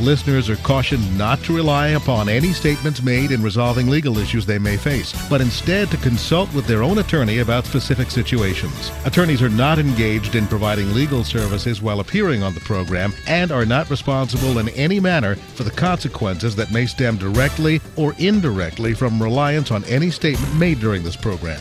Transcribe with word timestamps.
Listeners 0.00 0.48
are 0.48 0.54
cautioned 0.58 1.18
not 1.18 1.40
to 1.40 1.52
rely 1.52 1.88
upon 1.88 2.28
any 2.28 2.52
statements 2.52 3.02
made 3.02 3.32
in 3.32 3.42
resolving 3.42 3.88
legal 3.88 4.18
issues 4.18 4.46
they 4.46 4.58
may 4.58 4.76
face, 4.76 5.12
but 5.28 5.40
instead 5.40 5.90
to 5.90 5.96
consult 5.96 6.52
with 6.54 6.68
their 6.68 6.84
own 6.84 6.98
attorney 6.98 7.40
about 7.40 7.66
specific 7.66 8.08
situations. 8.08 8.92
Attorneys 9.04 9.42
are 9.42 9.48
not 9.48 9.80
engaged 9.80 10.36
in 10.36 10.46
providing 10.46 10.94
legal 10.94 11.24
services 11.24 11.82
while 11.82 11.98
appearing 11.98 12.44
on 12.44 12.54
the 12.54 12.60
program 12.60 13.12
and 13.26 13.50
are 13.50 13.66
not 13.66 13.90
responsible 13.90 14.58
in 14.58 14.68
any 14.70 15.00
manner 15.00 15.34
for 15.34 15.64
the 15.64 15.70
consequences 15.72 16.54
that 16.54 16.70
may 16.70 16.86
stem 16.86 17.16
directly 17.16 17.80
or 17.96 18.14
indirectly 18.18 18.94
from 18.94 19.20
reliance 19.20 19.72
on 19.72 19.82
any 19.86 20.10
statement 20.10 20.54
made 20.54 20.78
during 20.78 21.02
this 21.02 21.16
program. 21.16 21.60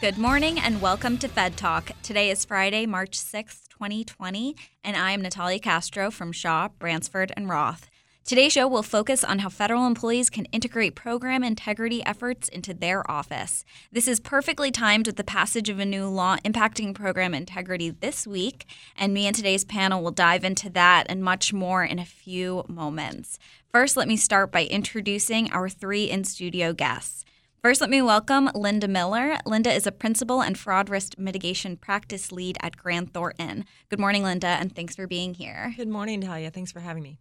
Good 0.00 0.16
morning 0.16 0.60
and 0.60 0.80
welcome 0.80 1.18
to 1.18 1.26
Fed 1.26 1.56
Talk. 1.56 1.90
Today 2.02 2.30
is 2.30 2.44
Friday, 2.44 2.86
March 2.86 3.18
6th, 3.18 3.63
2020, 3.84 4.56
and 4.82 4.96
I 4.96 5.10
am 5.10 5.20
Natalia 5.20 5.58
Castro 5.58 6.10
from 6.10 6.32
Shaw, 6.32 6.68
Bransford, 6.78 7.32
and 7.36 7.50
Roth. 7.50 7.90
Today's 8.24 8.54
show 8.54 8.66
will 8.66 8.82
focus 8.82 9.22
on 9.22 9.40
how 9.40 9.50
federal 9.50 9.86
employees 9.86 10.30
can 10.30 10.46
integrate 10.46 10.94
program 10.94 11.44
integrity 11.44 12.02
efforts 12.06 12.48
into 12.48 12.72
their 12.72 13.08
office. 13.10 13.62
This 13.92 14.08
is 14.08 14.20
perfectly 14.20 14.70
timed 14.70 15.06
with 15.06 15.16
the 15.16 15.22
passage 15.22 15.68
of 15.68 15.78
a 15.78 15.84
new 15.84 16.08
law 16.08 16.38
impacting 16.46 16.94
program 16.94 17.34
integrity 17.34 17.90
this 17.90 18.26
week, 18.26 18.64
and 18.96 19.12
me 19.12 19.26
and 19.26 19.36
today's 19.36 19.66
panel 19.66 20.02
will 20.02 20.12
dive 20.12 20.44
into 20.44 20.70
that 20.70 21.04
and 21.10 21.22
much 21.22 21.52
more 21.52 21.84
in 21.84 21.98
a 21.98 22.06
few 22.06 22.64
moments. 22.66 23.38
First, 23.70 23.98
let 23.98 24.08
me 24.08 24.16
start 24.16 24.50
by 24.50 24.64
introducing 24.64 25.52
our 25.52 25.68
three 25.68 26.04
in 26.04 26.24
studio 26.24 26.72
guests. 26.72 27.23
First, 27.64 27.80
let 27.80 27.88
me 27.88 28.02
welcome 28.02 28.50
Linda 28.54 28.86
Miller. 28.86 29.38
Linda 29.46 29.72
is 29.72 29.86
a 29.86 29.90
principal 29.90 30.42
and 30.42 30.58
fraud 30.58 30.90
risk 30.90 31.16
mitigation 31.16 31.78
practice 31.78 32.30
lead 32.30 32.58
at 32.60 32.76
Grant 32.76 33.14
Thornton. 33.14 33.64
Good 33.88 33.98
morning, 33.98 34.22
Linda, 34.22 34.48
and 34.48 34.76
thanks 34.76 34.94
for 34.94 35.06
being 35.06 35.32
here. 35.32 35.72
Good 35.74 35.88
morning, 35.88 36.20
Talia. 36.20 36.50
Thanks 36.50 36.72
for 36.72 36.80
having 36.80 37.02
me. 37.02 37.16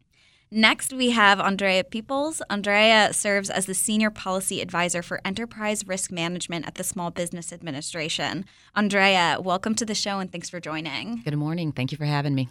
Next, 0.51 0.91
we 0.91 1.11
have 1.11 1.39
Andrea 1.39 1.85
Peoples. 1.85 2.41
Andrea 2.49 3.13
serves 3.13 3.49
as 3.49 3.67
the 3.67 3.73
Senior 3.73 4.09
Policy 4.09 4.59
Advisor 4.59 5.01
for 5.01 5.21
Enterprise 5.23 5.87
Risk 5.87 6.11
Management 6.11 6.67
at 6.67 6.75
the 6.75 6.83
Small 6.83 7.09
Business 7.09 7.53
Administration. 7.53 8.43
Andrea, 8.75 9.37
welcome 9.39 9.75
to 9.75 9.85
the 9.85 9.95
show 9.95 10.19
and 10.19 10.29
thanks 10.29 10.49
for 10.49 10.59
joining. 10.59 11.21
Good 11.23 11.37
morning. 11.37 11.71
Thank 11.71 11.93
you 11.93 11.97
for 11.97 12.03
having 12.03 12.35
me. 12.35 12.49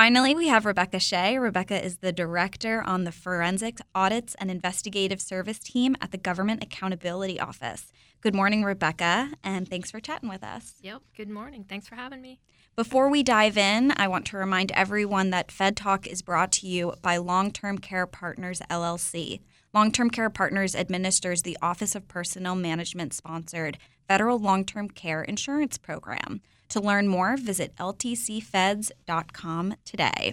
Finally, 0.00 0.34
we 0.34 0.48
have 0.48 0.64
Rebecca 0.64 0.98
Shea. 0.98 1.36
Rebecca 1.36 1.84
is 1.84 1.98
the 1.98 2.10
director 2.10 2.82
on 2.86 3.04
the 3.04 3.12
Forensic 3.12 3.80
Audits 3.94 4.34
and 4.36 4.50
Investigative 4.50 5.20
Service 5.20 5.58
team 5.58 5.94
at 6.00 6.10
the 6.10 6.16
Government 6.16 6.62
Accountability 6.62 7.38
Office. 7.38 7.92
Good 8.22 8.34
morning, 8.34 8.64
Rebecca, 8.64 9.28
and 9.44 9.68
thanks 9.68 9.90
for 9.90 10.00
chatting 10.00 10.30
with 10.30 10.42
us. 10.42 10.76
Yep, 10.80 11.02
good 11.14 11.28
morning. 11.28 11.66
Thanks 11.68 11.86
for 11.86 11.96
having 11.96 12.22
me. 12.22 12.40
Before 12.76 13.10
we 13.10 13.22
dive 13.22 13.58
in, 13.58 13.92
I 13.94 14.08
want 14.08 14.24
to 14.28 14.38
remind 14.38 14.72
everyone 14.72 15.28
that 15.32 15.52
Fed 15.52 15.76
Talk 15.76 16.06
is 16.06 16.22
brought 16.22 16.50
to 16.52 16.66
you 16.66 16.94
by 17.02 17.18
Long 17.18 17.50
Term 17.50 17.76
Care 17.76 18.06
Partners 18.06 18.62
LLC. 18.70 19.40
Long 19.74 19.92
Term 19.92 20.08
Care 20.08 20.30
Partners 20.30 20.74
administers 20.74 21.42
the 21.42 21.58
Office 21.60 21.94
of 21.94 22.08
Personnel 22.08 22.56
Management 22.56 23.12
sponsored 23.12 23.76
federal 24.08 24.38
long 24.38 24.64
term 24.64 24.88
care 24.88 25.22
insurance 25.22 25.76
program. 25.76 26.40
To 26.70 26.80
learn 26.80 27.06
more, 27.08 27.36
visit 27.36 27.74
ltcfeds.com 27.76 29.74
today. 29.84 30.32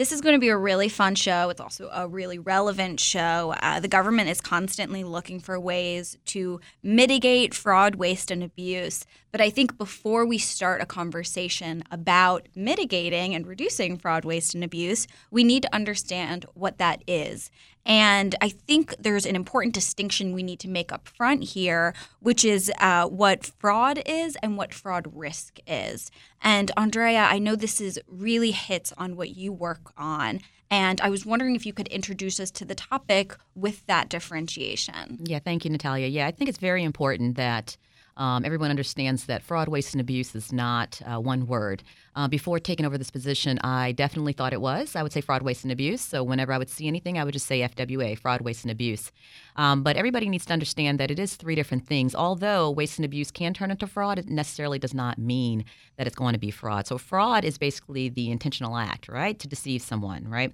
This 0.00 0.12
is 0.12 0.22
going 0.22 0.34
to 0.34 0.40
be 0.40 0.48
a 0.48 0.56
really 0.56 0.88
fun 0.88 1.14
show. 1.14 1.50
It's 1.50 1.60
also 1.60 1.90
a 1.92 2.08
really 2.08 2.38
relevant 2.38 3.00
show. 3.00 3.54
Uh, 3.60 3.80
the 3.80 3.88
government 3.88 4.30
is 4.30 4.40
constantly 4.40 5.04
looking 5.04 5.40
for 5.40 5.60
ways 5.60 6.16
to 6.24 6.58
mitigate 6.82 7.52
fraud, 7.52 7.96
waste, 7.96 8.30
and 8.30 8.42
abuse. 8.42 9.04
But 9.30 9.42
I 9.42 9.50
think 9.50 9.76
before 9.76 10.24
we 10.24 10.38
start 10.38 10.80
a 10.80 10.86
conversation 10.86 11.84
about 11.90 12.48
mitigating 12.54 13.34
and 13.34 13.46
reducing 13.46 13.98
fraud, 13.98 14.24
waste, 14.24 14.54
and 14.54 14.64
abuse, 14.64 15.06
we 15.30 15.44
need 15.44 15.64
to 15.64 15.74
understand 15.74 16.46
what 16.54 16.78
that 16.78 17.02
is. 17.06 17.50
And 17.86 18.34
I 18.40 18.50
think 18.50 18.94
there's 18.98 19.26
an 19.26 19.36
important 19.36 19.74
distinction 19.74 20.34
we 20.34 20.42
need 20.42 20.60
to 20.60 20.68
make 20.68 20.92
up 20.92 21.08
front 21.08 21.44
here, 21.44 21.94
which 22.20 22.44
is 22.44 22.70
uh, 22.78 23.06
what 23.06 23.50
fraud 23.58 24.02
is 24.06 24.36
and 24.42 24.56
what 24.56 24.74
fraud 24.74 25.10
risk 25.14 25.58
is. 25.66 26.10
And 26.42 26.70
Andrea, 26.76 27.26
I 27.30 27.38
know 27.38 27.56
this 27.56 27.80
is 27.80 27.98
really 28.06 28.50
hits 28.50 28.92
on 28.98 29.16
what 29.16 29.36
you 29.36 29.52
work 29.52 29.92
on. 29.96 30.40
And 30.70 31.00
I 31.00 31.08
was 31.08 31.26
wondering 31.26 31.56
if 31.56 31.66
you 31.66 31.72
could 31.72 31.88
introduce 31.88 32.38
us 32.38 32.50
to 32.52 32.64
the 32.64 32.76
topic 32.76 33.36
with 33.56 33.84
that 33.86 34.08
differentiation. 34.08 35.18
Yeah, 35.24 35.40
thank 35.40 35.64
you, 35.64 35.70
Natalia. 35.70 36.06
Yeah, 36.06 36.26
I 36.28 36.30
think 36.30 36.48
it's 36.48 36.58
very 36.58 36.84
important 36.84 37.36
that 37.36 37.76
um, 38.20 38.44
everyone 38.44 38.68
understands 38.68 39.24
that 39.24 39.42
fraud, 39.42 39.68
waste, 39.68 39.94
and 39.94 40.00
abuse 40.00 40.34
is 40.34 40.52
not 40.52 41.00
uh, 41.06 41.18
one 41.18 41.46
word. 41.46 41.82
Uh, 42.14 42.28
before 42.28 42.58
taking 42.58 42.84
over 42.84 42.98
this 42.98 43.10
position, 43.10 43.58
I 43.64 43.92
definitely 43.92 44.34
thought 44.34 44.52
it 44.52 44.60
was. 44.60 44.94
I 44.94 45.02
would 45.02 45.12
say 45.12 45.22
fraud, 45.22 45.40
waste, 45.40 45.64
and 45.64 45.72
abuse. 45.72 46.02
So 46.02 46.22
whenever 46.22 46.52
I 46.52 46.58
would 46.58 46.68
see 46.68 46.86
anything, 46.86 47.18
I 47.18 47.24
would 47.24 47.32
just 47.32 47.46
say 47.46 47.60
FWA, 47.60 48.18
fraud, 48.18 48.42
waste, 48.42 48.62
and 48.62 48.70
abuse. 48.70 49.10
Um, 49.56 49.82
but 49.82 49.96
everybody 49.96 50.28
needs 50.28 50.44
to 50.46 50.52
understand 50.52 51.00
that 51.00 51.10
it 51.10 51.18
is 51.18 51.34
three 51.36 51.54
different 51.54 51.86
things. 51.86 52.14
Although 52.14 52.70
waste 52.70 52.98
and 52.98 53.06
abuse 53.06 53.30
can 53.30 53.54
turn 53.54 53.70
into 53.70 53.86
fraud, 53.86 54.18
it 54.18 54.28
necessarily 54.28 54.78
does 54.78 54.92
not 54.92 55.16
mean 55.16 55.64
that 56.00 56.06
it's 56.06 56.16
going 56.16 56.32
to 56.32 56.38
be 56.38 56.50
fraud. 56.50 56.86
So 56.86 56.96
fraud 56.96 57.44
is 57.44 57.58
basically 57.58 58.08
the 58.08 58.30
intentional 58.30 58.78
act, 58.78 59.06
right, 59.06 59.38
to 59.38 59.46
deceive 59.46 59.82
someone, 59.82 60.26
right? 60.26 60.50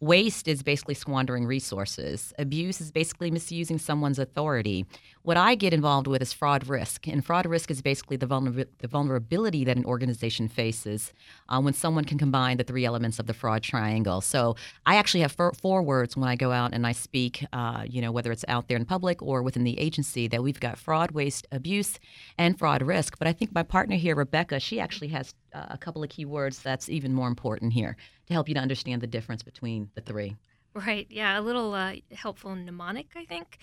Waste 0.00 0.48
is 0.48 0.64
basically 0.64 0.94
squandering 0.94 1.46
resources. 1.46 2.34
Abuse 2.36 2.80
is 2.80 2.90
basically 2.90 3.30
misusing 3.30 3.78
someone's 3.78 4.18
authority. 4.18 4.86
What 5.22 5.36
I 5.36 5.54
get 5.54 5.72
involved 5.72 6.08
with 6.08 6.20
is 6.20 6.32
fraud 6.32 6.66
risk, 6.66 7.06
and 7.06 7.24
fraud 7.24 7.46
risk 7.46 7.70
is 7.70 7.80
basically 7.80 8.16
the, 8.16 8.26
vulner- 8.26 8.66
the 8.78 8.88
vulnerability 8.88 9.62
that 9.64 9.76
an 9.76 9.84
organization 9.84 10.48
faces 10.48 11.12
uh, 11.48 11.60
when 11.60 11.74
someone 11.74 12.04
can 12.04 12.18
combine 12.18 12.56
the 12.56 12.64
three 12.64 12.84
elements 12.84 13.20
of 13.20 13.26
the 13.28 13.34
fraud 13.34 13.62
triangle. 13.62 14.20
So 14.20 14.56
I 14.84 14.96
actually 14.96 15.20
have 15.20 15.32
four, 15.32 15.82
words 15.82 16.16
when 16.16 16.28
I 16.28 16.34
go 16.34 16.50
out 16.50 16.74
and 16.74 16.84
I 16.84 16.92
speak, 16.92 17.46
uh, 17.52 17.84
you 17.88 18.00
know, 18.00 18.10
whether 18.10 18.32
it's 18.32 18.44
out 18.48 18.66
there 18.66 18.76
in 18.76 18.84
public 18.84 19.22
or 19.22 19.42
within 19.42 19.62
the 19.62 19.78
agency, 19.78 20.26
that 20.26 20.42
we've 20.42 20.58
got 20.58 20.76
fraud, 20.76 21.12
waste, 21.12 21.46
abuse, 21.52 22.00
and 22.36 22.58
fraud 22.58 22.82
risk. 22.82 23.16
But 23.16 23.28
I 23.28 23.32
think 23.32 23.54
my 23.54 23.62
partner 23.62 23.94
here, 23.94 24.16
Rebecca, 24.16 24.58
she 24.58 24.80
actually 24.80 24.87
has 25.08 25.34
uh, 25.54 25.66
a 25.70 25.78
couple 25.78 26.02
of 26.02 26.08
key 26.08 26.24
words 26.24 26.60
that's 26.62 26.88
even 26.88 27.12
more 27.12 27.28
important 27.28 27.72
here 27.72 27.96
to 28.26 28.32
help 28.32 28.48
you 28.48 28.54
to 28.54 28.60
understand 28.60 29.02
the 29.02 29.06
difference 29.06 29.42
between 29.42 29.90
the 29.94 30.00
three. 30.00 30.36
Right. 30.74 31.06
Yeah. 31.10 31.38
A 31.38 31.42
little 31.42 31.74
uh, 31.74 31.94
helpful 32.12 32.54
mnemonic, 32.54 33.08
I 33.16 33.24
think. 33.24 33.58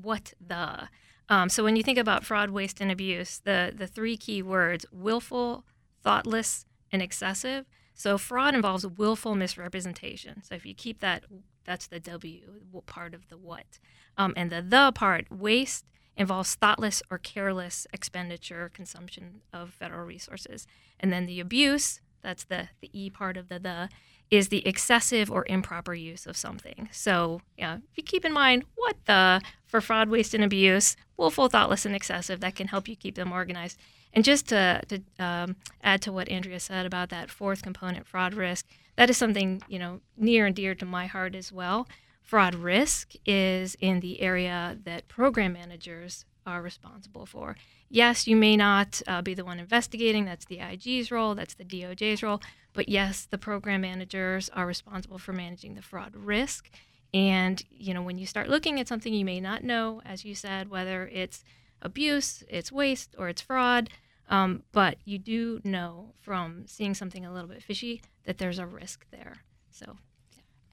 What 0.00 0.32
the? 0.44 0.88
Um, 1.28 1.48
so 1.48 1.64
when 1.64 1.76
you 1.76 1.82
think 1.82 1.98
about 1.98 2.24
fraud, 2.24 2.50
waste, 2.50 2.80
and 2.80 2.90
abuse, 2.90 3.40
the 3.44 3.72
the 3.74 3.86
three 3.86 4.16
key 4.16 4.42
words: 4.42 4.84
willful, 4.92 5.64
thoughtless, 6.02 6.66
and 6.90 7.00
excessive. 7.00 7.66
So 7.94 8.18
fraud 8.18 8.54
involves 8.54 8.86
willful 8.86 9.34
misrepresentation. 9.34 10.42
So 10.42 10.54
if 10.54 10.66
you 10.66 10.74
keep 10.74 11.00
that, 11.00 11.24
that's 11.64 11.86
the 11.86 12.00
W 12.00 12.40
part 12.86 13.14
of 13.14 13.28
the 13.28 13.36
what, 13.36 13.78
um, 14.16 14.32
and 14.36 14.50
the 14.50 14.62
the 14.62 14.92
part 14.94 15.30
waste 15.30 15.86
involves 16.16 16.54
thoughtless 16.54 17.02
or 17.10 17.18
careless 17.18 17.86
expenditure, 17.92 18.70
consumption 18.72 19.40
of 19.52 19.70
federal 19.70 20.06
resources, 20.06 20.66
and 21.00 21.12
then 21.12 21.26
the 21.26 21.40
abuse. 21.40 22.00
That's 22.22 22.44
the 22.44 22.68
the 22.80 22.90
E 22.92 23.10
part 23.10 23.36
of 23.36 23.48
the 23.48 23.58
the 23.58 23.88
is 24.32 24.48
the 24.48 24.66
excessive 24.66 25.30
or 25.30 25.44
improper 25.46 25.92
use 25.92 26.24
of 26.26 26.38
something. 26.38 26.88
So, 26.90 27.42
yeah, 27.58 27.76
if 27.76 27.98
you 27.98 28.02
keep 28.02 28.24
in 28.24 28.32
mind 28.32 28.64
what 28.76 28.96
the 29.04 29.42
for 29.66 29.82
fraud, 29.82 30.08
waste, 30.08 30.32
and 30.32 30.42
abuse, 30.42 30.96
willful, 31.18 31.48
thoughtless, 31.48 31.84
and 31.84 31.94
excessive, 31.94 32.40
that 32.40 32.54
can 32.54 32.68
help 32.68 32.88
you 32.88 32.96
keep 32.96 33.14
them 33.14 33.30
organized. 33.30 33.78
And 34.14 34.24
just 34.24 34.48
to, 34.48 34.80
to 34.88 35.02
um, 35.22 35.56
add 35.82 36.00
to 36.02 36.12
what 36.12 36.30
Andrea 36.30 36.60
said 36.60 36.86
about 36.86 37.10
that 37.10 37.30
fourth 37.30 37.62
component, 37.62 38.06
fraud 38.06 38.32
risk, 38.32 38.66
that 38.96 39.10
is 39.10 39.18
something 39.18 39.62
you 39.68 39.78
know 39.78 40.00
near 40.16 40.46
and 40.46 40.56
dear 40.56 40.74
to 40.76 40.86
my 40.86 41.06
heart 41.06 41.34
as 41.34 41.52
well. 41.52 41.86
Fraud 42.22 42.54
risk 42.54 43.12
is 43.26 43.76
in 43.80 44.00
the 44.00 44.20
area 44.20 44.78
that 44.84 45.08
program 45.08 45.52
managers 45.52 46.24
are 46.46 46.62
responsible 46.62 47.26
for. 47.26 47.56
Yes, 47.88 48.26
you 48.26 48.36
may 48.36 48.56
not 48.56 49.02
uh, 49.06 49.22
be 49.22 49.34
the 49.34 49.44
one 49.44 49.60
investigating, 49.60 50.24
that's 50.24 50.46
the 50.46 50.60
IG's 50.60 51.10
role, 51.10 51.34
that's 51.34 51.54
the 51.54 51.64
DOJ's 51.64 52.22
role, 52.22 52.40
but 52.72 52.88
yes, 52.88 53.26
the 53.26 53.38
program 53.38 53.82
managers 53.82 54.48
are 54.50 54.66
responsible 54.66 55.18
for 55.18 55.32
managing 55.32 55.74
the 55.74 55.82
fraud 55.82 56.16
risk. 56.16 56.70
And, 57.12 57.62
you 57.70 57.92
know, 57.92 58.02
when 58.02 58.16
you 58.16 58.26
start 58.26 58.48
looking 58.48 58.80
at 58.80 58.88
something 58.88 59.12
you 59.12 59.24
may 59.24 59.40
not 59.40 59.62
know, 59.62 60.00
as 60.06 60.24
you 60.24 60.34
said, 60.34 60.70
whether 60.70 61.06
it's 61.12 61.44
abuse, 61.82 62.42
it's 62.48 62.72
waste, 62.72 63.14
or 63.18 63.28
it's 63.28 63.42
fraud, 63.42 63.90
um, 64.28 64.62
but 64.72 64.96
you 65.04 65.18
do 65.18 65.60
know 65.62 66.14
from 66.20 66.64
seeing 66.66 66.94
something 66.94 67.26
a 67.26 67.32
little 67.32 67.48
bit 67.48 67.62
fishy 67.62 68.00
that 68.24 68.38
there's 68.38 68.58
a 68.58 68.66
risk 68.66 69.06
there. 69.10 69.42
So 69.70 69.98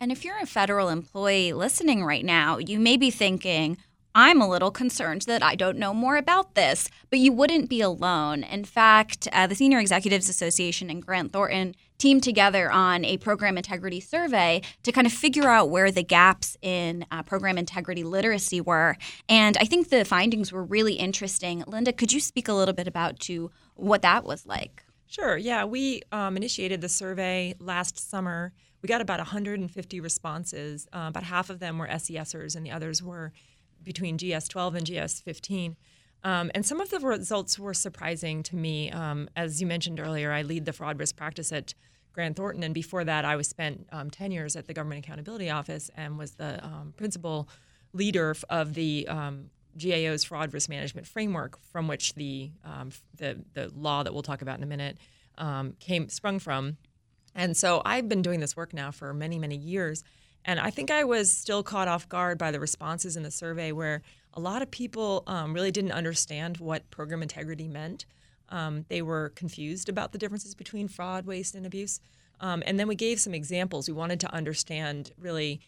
And 0.02 0.14
if 0.14 0.24
you're 0.24 0.40
a 0.40 0.46
federal 0.46 0.88
employee 0.88 1.52
listening 1.52 2.06
right 2.06 2.24
now, 2.24 2.58
you 2.58 2.80
may 2.80 2.96
be 2.96 3.12
thinking, 3.12 3.78
I'm 4.16 4.40
a 4.40 4.48
little 4.48 4.72
concerned 4.72 5.24
that 5.24 5.44
I 5.44 5.56
don't 5.56 5.78
know 5.78 5.94
more 5.94 6.16
about 6.16 6.56
this, 6.56 6.90
but 7.10 7.20
you 7.20 7.34
wouldn't 7.34 7.70
be 7.70 7.82
alone. 7.82 8.44
In 8.44 8.64
fact, 8.64 9.28
uh, 9.34 9.46
the 9.46 9.56
Senior 9.56 9.78
Executives 9.80 10.30
Association 10.30 10.90
and 10.90 11.06
Grant 11.06 11.34
Thornton 11.34 11.76
teamed 11.98 12.24
together 12.24 12.72
on 12.72 13.04
a 13.04 13.18
program 13.18 13.58
integrity 13.58 14.00
survey 14.00 14.62
to 14.84 14.94
kind 14.94 15.06
of 15.06 15.12
figure 15.12 15.50
out 15.50 15.70
where 15.70 15.92
the 15.92 16.02
gaps 16.02 16.56
in 16.62 17.06
uh, 17.12 17.22
program 17.22 17.58
integrity 17.58 18.06
literacy 18.06 18.62
were. 18.62 18.96
And 19.28 19.58
I 19.58 19.66
think 19.66 19.90
the 19.90 20.06
findings 20.06 20.54
were 20.54 20.64
really 20.64 20.94
interesting. 20.94 21.62
Linda, 21.68 21.92
could 21.92 22.14
you 22.14 22.22
speak 22.22 22.48
a 22.48 22.54
little 22.54 22.74
bit 22.74 22.88
about 22.88 23.20
to 23.22 23.52
what 23.76 24.02
that 24.04 24.24
was 24.24 24.46
like? 24.46 24.86
Sure. 25.08 25.36
Yeah, 25.36 25.66
we 25.66 26.04
um, 26.14 26.38
initiated 26.38 26.80
the 26.80 26.90
survey 26.90 27.54
last 27.60 28.00
summer. 28.00 28.54
We 28.82 28.88
got 28.88 29.02
about 29.02 29.20
150 29.20 30.00
responses. 30.00 30.88
Uh, 30.94 31.06
about 31.10 31.24
half 31.24 31.50
of 31.50 31.60
them 31.60 31.78
were 31.78 31.88
SESers, 31.88 32.56
and 32.56 32.66
the 32.66 32.72
others 32.72 33.04
were 33.04 33.34
between 33.84 34.18
GS12 34.18 34.76
and 34.76 34.88
GS15. 34.88 35.76
Um, 36.24 36.52
and 36.54 36.66
some 36.66 36.82
of 36.82 36.90
the 36.90 37.00
results 37.00 37.58
were 37.58 37.74
surprising 37.74 38.44
to 38.44 38.56
me. 38.56 38.92
Um, 38.92 39.30
as 39.36 39.62
you 39.62 39.68
mentioned 39.68 40.00
earlier, 40.00 40.32
I 40.32 40.42
lead 40.42 40.66
the 40.66 40.74
fraud 40.74 41.00
risk 41.00 41.16
practice 41.16 41.52
at 41.52 41.74
Grant 42.14 42.36
Thornton, 42.36 42.64
and 42.64 42.74
before 42.74 43.04
that, 43.04 43.24
I 43.24 43.36
was 43.36 43.48
spent 43.48 43.88
um, 43.92 44.10
10 44.10 44.32
years 44.32 44.56
at 44.56 44.68
the 44.68 44.74
Government 44.74 45.06
Accountability 45.06 45.50
Office 45.50 45.90
and 45.96 46.18
was 46.18 46.32
the 46.32 46.64
um, 46.64 46.94
principal 46.98 47.48
leader 47.94 48.36
of 48.50 48.74
the 48.74 49.08
um, 49.08 49.50
GAO's 49.78 50.24
fraud 50.24 50.54
risk 50.54 50.70
management 50.70 51.08
framework, 51.08 51.58
from 51.72 51.88
which 51.88 52.16
the 52.16 52.52
um, 52.66 52.90
the, 53.16 53.44
the 53.54 53.72
law 53.76 54.04
that 54.04 54.14
we'll 54.14 54.24
talk 54.24 54.42
about 54.42 54.58
in 54.58 54.64
a 54.64 54.68
minute 54.68 54.98
came 55.80 56.10
sprung 56.10 56.40
from. 56.40 56.78
And 57.36 57.56
so 57.56 57.82
I've 57.86 58.10
been 58.10 58.22
doing 58.22 58.40
this 58.40 58.56
work 58.56 58.74
now 58.74 58.92
for 58.92 59.14
many, 59.14 59.40
many 59.40 59.56
years. 59.56 60.04
And 60.46 60.60
I 60.60 60.70
think 60.70 60.90
I 60.90 61.04
was 61.04 61.32
still 61.32 61.64
caught 61.64 61.88
off 61.88 62.08
guard 62.08 62.38
by 62.38 62.52
the 62.52 62.60
responses 62.60 63.16
in 63.16 63.24
the 63.24 63.32
survey 63.32 63.72
where 63.72 64.02
a 64.34 64.40
lot 64.40 64.62
of 64.62 64.72
people 64.72 65.24
um, 65.28 65.54
really 65.54 65.72
didn't 65.72 65.92
understand 65.92 66.58
what 66.58 66.90
program 66.92 67.22
integrity 67.22 67.68
meant. 67.68 68.06
Um, 68.50 68.86
they 68.90 69.02
were 69.02 69.30
confused 69.36 69.90
about 69.90 70.12
the 70.12 70.18
differences 70.18 70.56
between 70.56 70.88
fraud, 70.88 71.26
waste, 71.26 71.56
and 71.56 71.66
abuse. 71.66 72.00
Um, 72.40 72.64
and 72.66 72.80
then 72.80 72.88
we 72.88 72.96
gave 72.96 73.20
some 73.20 73.34
examples. 73.34 73.88
We 73.88 73.94
wanted 73.94 74.20
to 74.22 74.34
understand 74.34 75.12
really 75.20 75.60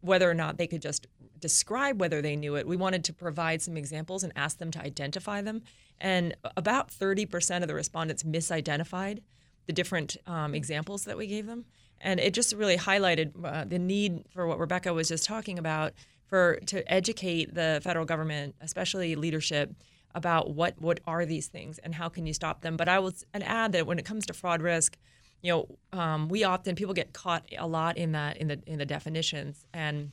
whether 0.00 0.30
or 0.30 0.34
not 0.34 0.58
they 0.58 0.66
could 0.66 0.82
just 0.82 1.06
describe 1.40 2.00
whether 2.00 2.20
they 2.20 2.36
knew 2.36 2.56
it. 2.56 2.66
We 2.66 2.76
wanted 2.76 3.04
to 3.04 3.12
provide 3.12 3.62
some 3.62 3.76
examples 3.76 4.22
and 4.22 4.32
ask 4.36 4.58
them 4.58 4.70
to 4.72 4.80
identify 4.80 5.40
them. 5.42 5.62
And 6.00 6.36
about 6.56 6.90
30% 6.90 7.62
of 7.62 7.68
the 7.68 7.74
respondents 7.74 8.22
misidentified 8.22 9.20
the 9.68 9.72
different 9.72 10.16
um, 10.26 10.54
examples 10.54 11.04
that 11.04 11.16
we 11.16 11.28
gave 11.28 11.46
them. 11.46 11.66
And 12.00 12.18
it 12.18 12.34
just 12.34 12.54
really 12.54 12.76
highlighted 12.76 13.32
uh, 13.44 13.64
the 13.64 13.78
need 13.78 14.24
for 14.30 14.46
what 14.46 14.58
Rebecca 14.58 14.92
was 14.92 15.08
just 15.08 15.24
talking 15.24 15.58
about 15.58 15.92
for 16.26 16.58
to 16.66 16.90
educate 16.92 17.54
the 17.54 17.80
federal 17.84 18.06
government, 18.06 18.54
especially 18.60 19.14
leadership, 19.14 19.74
about 20.14 20.50
what 20.50 20.80
what 20.80 21.00
are 21.06 21.26
these 21.26 21.48
things 21.48 21.78
and 21.78 21.94
how 21.94 22.08
can 22.08 22.26
you 22.26 22.32
stop 22.32 22.62
them. 22.62 22.76
But 22.76 22.88
I 22.88 22.98
will 22.98 23.12
and 23.34 23.44
add 23.44 23.72
that 23.72 23.86
when 23.86 23.98
it 23.98 24.06
comes 24.06 24.26
to 24.26 24.32
fraud 24.32 24.62
risk, 24.62 24.96
you 25.42 25.52
know, 25.52 25.78
um, 25.98 26.28
we 26.28 26.44
often 26.44 26.74
people 26.74 26.94
get 26.94 27.12
caught 27.12 27.44
a 27.56 27.66
lot 27.66 27.98
in 27.98 28.12
that 28.12 28.38
in 28.38 28.48
the 28.48 28.60
in 28.66 28.78
the 28.78 28.86
definitions. 28.86 29.66
And 29.74 30.12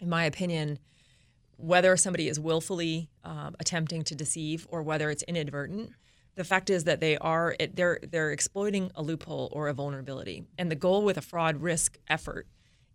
in 0.00 0.08
my 0.08 0.24
opinion, 0.24 0.78
whether 1.56 1.96
somebody 1.96 2.28
is 2.28 2.40
willfully 2.40 3.10
uh, 3.22 3.50
attempting 3.60 4.02
to 4.04 4.14
deceive 4.14 4.66
or 4.70 4.82
whether 4.82 5.10
it's 5.10 5.22
inadvertent, 5.24 5.92
the 6.36 6.44
fact 6.44 6.70
is 6.70 6.84
that 6.84 7.00
they 7.00 7.16
are 7.18 7.56
they're 7.74 7.98
they're 8.02 8.32
exploiting 8.32 8.90
a 8.94 9.02
loophole 9.02 9.48
or 9.52 9.68
a 9.68 9.74
vulnerability. 9.74 10.44
And 10.58 10.70
the 10.70 10.76
goal 10.76 11.04
with 11.04 11.16
a 11.16 11.22
fraud 11.22 11.62
risk 11.62 11.98
effort 12.08 12.46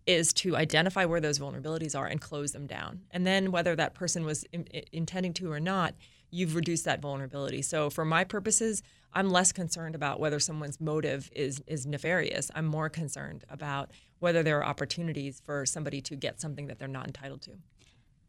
is 0.06 0.32
to 0.32 0.56
identify 0.56 1.04
where 1.04 1.20
those 1.20 1.38
vulnerabilities 1.38 1.98
are 1.98 2.06
and 2.06 2.20
close 2.20 2.52
them 2.52 2.66
down. 2.66 3.02
And 3.10 3.26
then 3.26 3.52
whether 3.52 3.76
that 3.76 3.94
person 3.94 4.24
was 4.24 4.44
in, 4.52 4.66
intending 4.92 5.32
to 5.34 5.50
or 5.50 5.60
not 5.60 5.94
you've 6.32 6.54
reduced 6.54 6.84
that 6.84 7.00
vulnerability. 7.00 7.60
So 7.60 7.90
for 7.90 8.04
my 8.04 8.24
purposes 8.24 8.82
i'm 9.12 9.28
less 9.28 9.50
concerned 9.50 9.96
about 9.96 10.20
whether 10.20 10.38
someone's 10.38 10.80
motive 10.80 11.30
is 11.34 11.62
is 11.66 11.86
nefarious. 11.86 12.50
I'm 12.54 12.66
more 12.66 12.88
concerned 12.88 13.44
about 13.48 13.90
whether 14.20 14.42
there 14.42 14.58
are 14.58 14.64
opportunities 14.64 15.42
for 15.44 15.66
somebody 15.66 16.00
to 16.02 16.16
get 16.16 16.40
something 16.40 16.66
that 16.66 16.78
they're 16.78 16.88
not 16.88 17.06
entitled 17.06 17.42
to. 17.42 17.52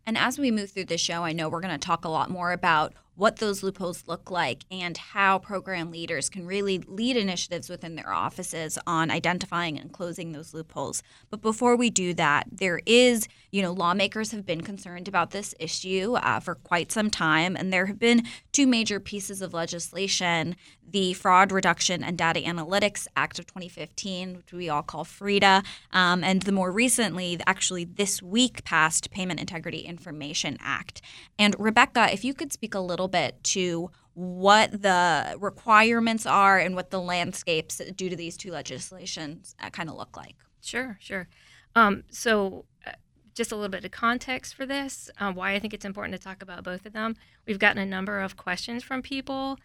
And 0.06 0.18
as 0.18 0.40
we 0.40 0.52
move 0.52 0.72
through 0.72 0.86
the 0.86 0.98
show, 0.98 1.24
I 1.24 1.34
know 1.34 1.50
we're 1.50 1.62
going 1.62 1.78
to 1.78 1.86
talk 1.86 2.06
a 2.06 2.10
lot 2.10 2.30
more 2.30 2.52
about 2.52 2.94
what 3.16 3.38
those 3.38 3.62
loopholes 3.62 4.08
look 4.08 4.32
like 4.32 4.64
and 4.72 4.98
how 4.98 5.38
program 5.38 5.92
leaders 5.92 6.30
can 6.30 6.46
really 6.46 6.80
lead 6.80 7.18
initiatives 7.18 7.70
within 7.70 7.96
their 7.96 8.12
offices 8.12 8.80
on 8.88 9.12
identifying 9.12 9.78
and 9.78 9.92
closing 9.92 10.32
those 10.32 10.54
loopholes. 10.54 11.04
But 11.30 11.42
before 11.42 11.76
we 11.76 11.90
do 11.90 12.14
that, 12.16 12.48
there 12.52 12.82
is, 12.86 13.28
you 13.52 13.62
know, 13.62 13.74
lawmakers 13.74 14.32
have 14.32 14.46
been 14.46 14.62
concerned 14.62 15.08
about 15.08 15.32
this 15.32 15.54
issue 15.60 16.16
uh, 16.16 16.40
for 16.40 16.56
quite 16.56 16.92
some 16.92 17.10
time, 17.10 17.56
and 17.56 17.72
there 17.72 17.86
have 17.88 18.00
been 18.00 18.24
two 18.52 18.66
major 18.66 19.00
pieces 19.00 19.42
of 19.42 19.54
legislation 19.54 20.56
the 20.92 21.14
Fraud 21.14 21.52
Reduction 21.52 22.04
and 22.04 22.18
Data 22.18 22.42
Analytics 22.42 23.08
Act 23.16 23.40
of 23.40 23.48
2015, 23.48 24.38
which 24.38 24.54
we 24.54 24.70
all 24.70 24.84
call 24.84 25.04
FRIDA, 25.06 25.64
um, 25.94 26.24
and 26.24 26.42
the 26.42 26.52
more 26.52 26.72
recently, 26.72 27.40
actually 27.48 27.86
this 27.86 28.22
week 28.22 28.64
passed 28.64 29.12
Payment 29.12 29.40
Integrity 29.40 29.80
Information 29.80 30.58
Act. 30.60 31.02
And 31.40 31.56
Rebecca, 31.58 32.12
if 32.12 32.24
you 32.24 32.34
could 32.34 32.52
speak 32.52 32.76
a 32.76 32.80
little 32.80 33.08
bit 33.12 33.44
to 33.44 33.92
what 34.14 34.82
the 34.82 35.36
requirements 35.40 36.26
are 36.26 36.60
and 36.60 36.76
what 36.76 36.90
the 36.90 37.00
landscapes 37.00 37.82
due 37.96 38.10
to 38.10 38.16
these 38.16 38.36
two 38.36 38.52
legislations 38.52 39.56
uh, 39.62 39.70
kind 39.70 39.90
of 39.90 39.96
look 39.96 40.18
like. 40.18 40.36
Sure, 40.62 40.98
sure. 41.00 41.28
Um, 41.76 42.04
so, 42.12 42.66
uh, 42.86 42.92
just 43.34 43.52
a 43.52 43.56
little 43.56 43.70
bit 43.70 43.86
of 43.86 43.92
context 43.92 44.56
for 44.56 44.66
this, 44.66 45.10
uh, 45.20 45.32
why 45.32 45.54
I 45.54 45.60
think 45.60 45.74
it's 45.74 45.86
important 45.86 46.14
to 46.14 46.24
talk 46.24 46.42
about 46.42 46.64
both 46.64 46.86
of 46.86 46.94
them. 46.94 47.16
We've 47.48 47.60
gotten 47.60 47.82
a 47.82 47.86
number 47.86 48.20
of 48.20 48.36
questions 48.36 48.84
from 48.84 49.02
people. 49.02 49.58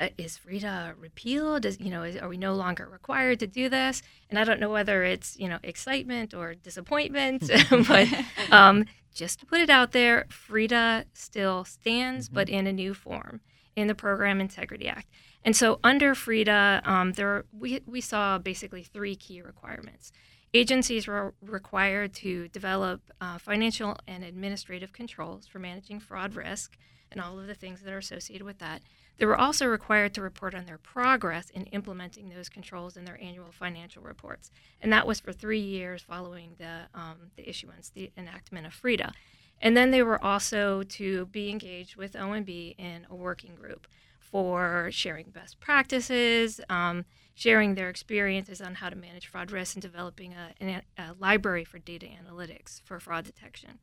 Uh, 0.00 0.08
is 0.16 0.38
FRIDA 0.38 0.94
repealed? 0.98 1.66
Is, 1.66 1.78
you 1.78 1.90
know, 1.90 2.02
is, 2.02 2.16
are 2.16 2.28
we 2.28 2.38
no 2.38 2.54
longer 2.54 2.88
required 2.90 3.38
to 3.40 3.46
do 3.46 3.68
this? 3.68 4.02
And 4.30 4.38
I 4.38 4.44
don't 4.44 4.58
know 4.58 4.70
whether 4.70 5.04
it's 5.04 5.38
you 5.38 5.46
know 5.46 5.58
excitement 5.62 6.32
or 6.32 6.54
disappointment, 6.54 7.50
but 7.86 8.08
um, 8.50 8.86
just 9.14 9.40
to 9.40 9.46
put 9.46 9.60
it 9.60 9.68
out 9.68 9.92
there, 9.92 10.26
FRIDA 10.30 11.04
still 11.12 11.64
stands, 11.64 12.26
mm-hmm. 12.26 12.34
but 12.34 12.48
in 12.48 12.66
a 12.66 12.72
new 12.72 12.94
form 12.94 13.40
in 13.76 13.86
the 13.86 13.94
Program 13.94 14.40
Integrity 14.40 14.88
Act. 14.88 15.06
And 15.44 15.54
so 15.56 15.80
under 15.84 16.14
FRIDA, 16.14 16.82
um, 16.86 17.12
there 17.12 17.44
we, 17.52 17.80
we 17.86 18.00
saw 18.00 18.38
basically 18.38 18.82
three 18.82 19.16
key 19.16 19.42
requirements. 19.42 20.12
Agencies 20.52 21.06
were 21.06 21.34
required 21.40 22.12
to 22.14 22.48
develop 22.48 23.02
uh, 23.20 23.38
financial 23.38 23.96
and 24.08 24.24
administrative 24.24 24.92
controls 24.92 25.46
for 25.46 25.58
managing 25.58 26.00
fraud 26.00 26.34
risk 26.34 26.76
and 27.12 27.20
all 27.20 27.38
of 27.38 27.46
the 27.46 27.54
things 27.54 27.82
that 27.82 27.92
are 27.92 27.98
associated 27.98 28.44
with 28.44 28.58
that. 28.58 28.82
They 29.18 29.26
were 29.26 29.36
also 29.36 29.66
required 29.66 30.14
to 30.14 30.22
report 30.22 30.54
on 30.54 30.66
their 30.66 30.78
progress 30.78 31.50
in 31.50 31.66
implementing 31.66 32.30
those 32.30 32.48
controls 32.48 32.96
in 32.96 33.04
their 33.04 33.20
annual 33.20 33.52
financial 33.52 34.02
reports, 34.02 34.50
and 34.80 34.92
that 34.92 35.06
was 35.06 35.20
for 35.20 35.32
three 35.32 35.60
years 35.60 36.02
following 36.02 36.52
the 36.58 36.88
um, 36.94 37.30
the 37.36 37.48
issuance, 37.48 37.90
the 37.90 38.10
enactment 38.16 38.66
of 38.66 38.72
FRIDA. 38.72 39.12
And 39.62 39.76
then 39.76 39.90
they 39.90 40.02
were 40.02 40.22
also 40.24 40.82
to 40.82 41.26
be 41.26 41.50
engaged 41.50 41.96
with 41.96 42.14
OMB 42.14 42.76
in 42.78 43.06
a 43.10 43.14
working 43.14 43.54
group 43.54 43.86
for 44.18 44.88
sharing 44.92 45.30
best 45.30 45.60
practices, 45.60 46.60
um, 46.68 47.04
sharing 47.34 47.74
their 47.74 47.88
experiences 47.88 48.60
on 48.60 48.76
how 48.76 48.88
to 48.88 48.96
manage 48.96 49.26
fraud 49.26 49.50
risk, 49.50 49.74
and 49.74 49.82
developing 49.82 50.34
a, 50.34 50.82
a 50.96 51.14
library 51.18 51.64
for 51.64 51.78
data 51.78 52.06
analytics 52.06 52.80
for 52.82 53.00
fraud 53.00 53.24
detection. 53.24 53.80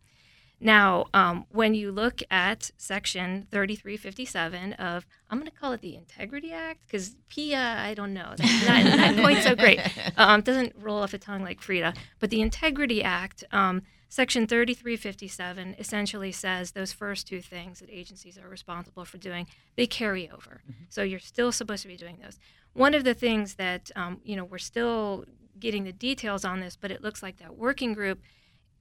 Now, 0.60 1.06
um, 1.14 1.46
when 1.52 1.76
you 1.76 1.92
look 1.92 2.24
at 2.32 2.72
Section 2.78 3.48
3357 3.52 4.74
of, 4.74 5.06
I'm 5.30 5.38
going 5.38 5.50
to 5.50 5.56
call 5.56 5.72
it 5.74 5.82
the 5.82 5.96
Integrity 5.96 6.52
Act 6.52 6.80
because 6.88 7.16
PIA, 7.30 7.76
I 7.78 7.94
don't 7.94 8.14
know, 8.14 8.34
that's 8.36 8.68
not, 8.68 8.98
not 8.98 9.16
quite 9.20 9.44
so 9.44 9.56
great. 9.56 9.80
Um, 10.18 10.42
doesn't 10.42 10.74
roll 10.76 10.98
off 11.04 11.12
the 11.12 11.20
tongue 11.20 11.44
like 11.44 11.62
FRIDA. 11.62 11.96
But 12.20 12.32
the 12.32 12.42
Integrity 12.42 13.04
Act, 13.04 13.44
um, 13.52 13.84
Section 14.10 14.48
3357 14.48 15.76
essentially 15.78 16.32
says 16.32 16.72
those 16.72 16.92
first 16.92 17.28
two 17.28 17.40
things 17.40 17.80
that 17.80 17.90
agencies 17.92 18.38
are 18.38 18.50
responsible 18.50 19.06
for 19.06 19.18
doing, 19.18 19.46
they 19.76 19.86
carry 19.86 20.30
over. 20.30 20.62
Mm-hmm. 20.64 20.84
So 20.90 21.04
you're 21.04 21.20
still 21.20 21.52
supposed 21.52 21.84
to 21.84 21.88
be 21.88 21.98
doing 21.98 22.18
those. 22.24 22.40
One 22.74 22.96
of 22.96 23.04
the 23.04 23.14
things 23.14 23.56
that, 23.56 23.92
um, 23.96 24.22
you 24.24 24.36
know, 24.36 24.46
we're 24.46 24.58
still 24.58 25.26
getting 25.60 25.84
the 25.84 25.94
details 25.94 26.44
on 26.44 26.60
this, 26.60 26.76
but 26.76 26.90
it 26.90 27.04
looks 27.04 27.22
like 27.22 27.38
that 27.38 27.56
working 27.56 27.94
group– 27.94 28.20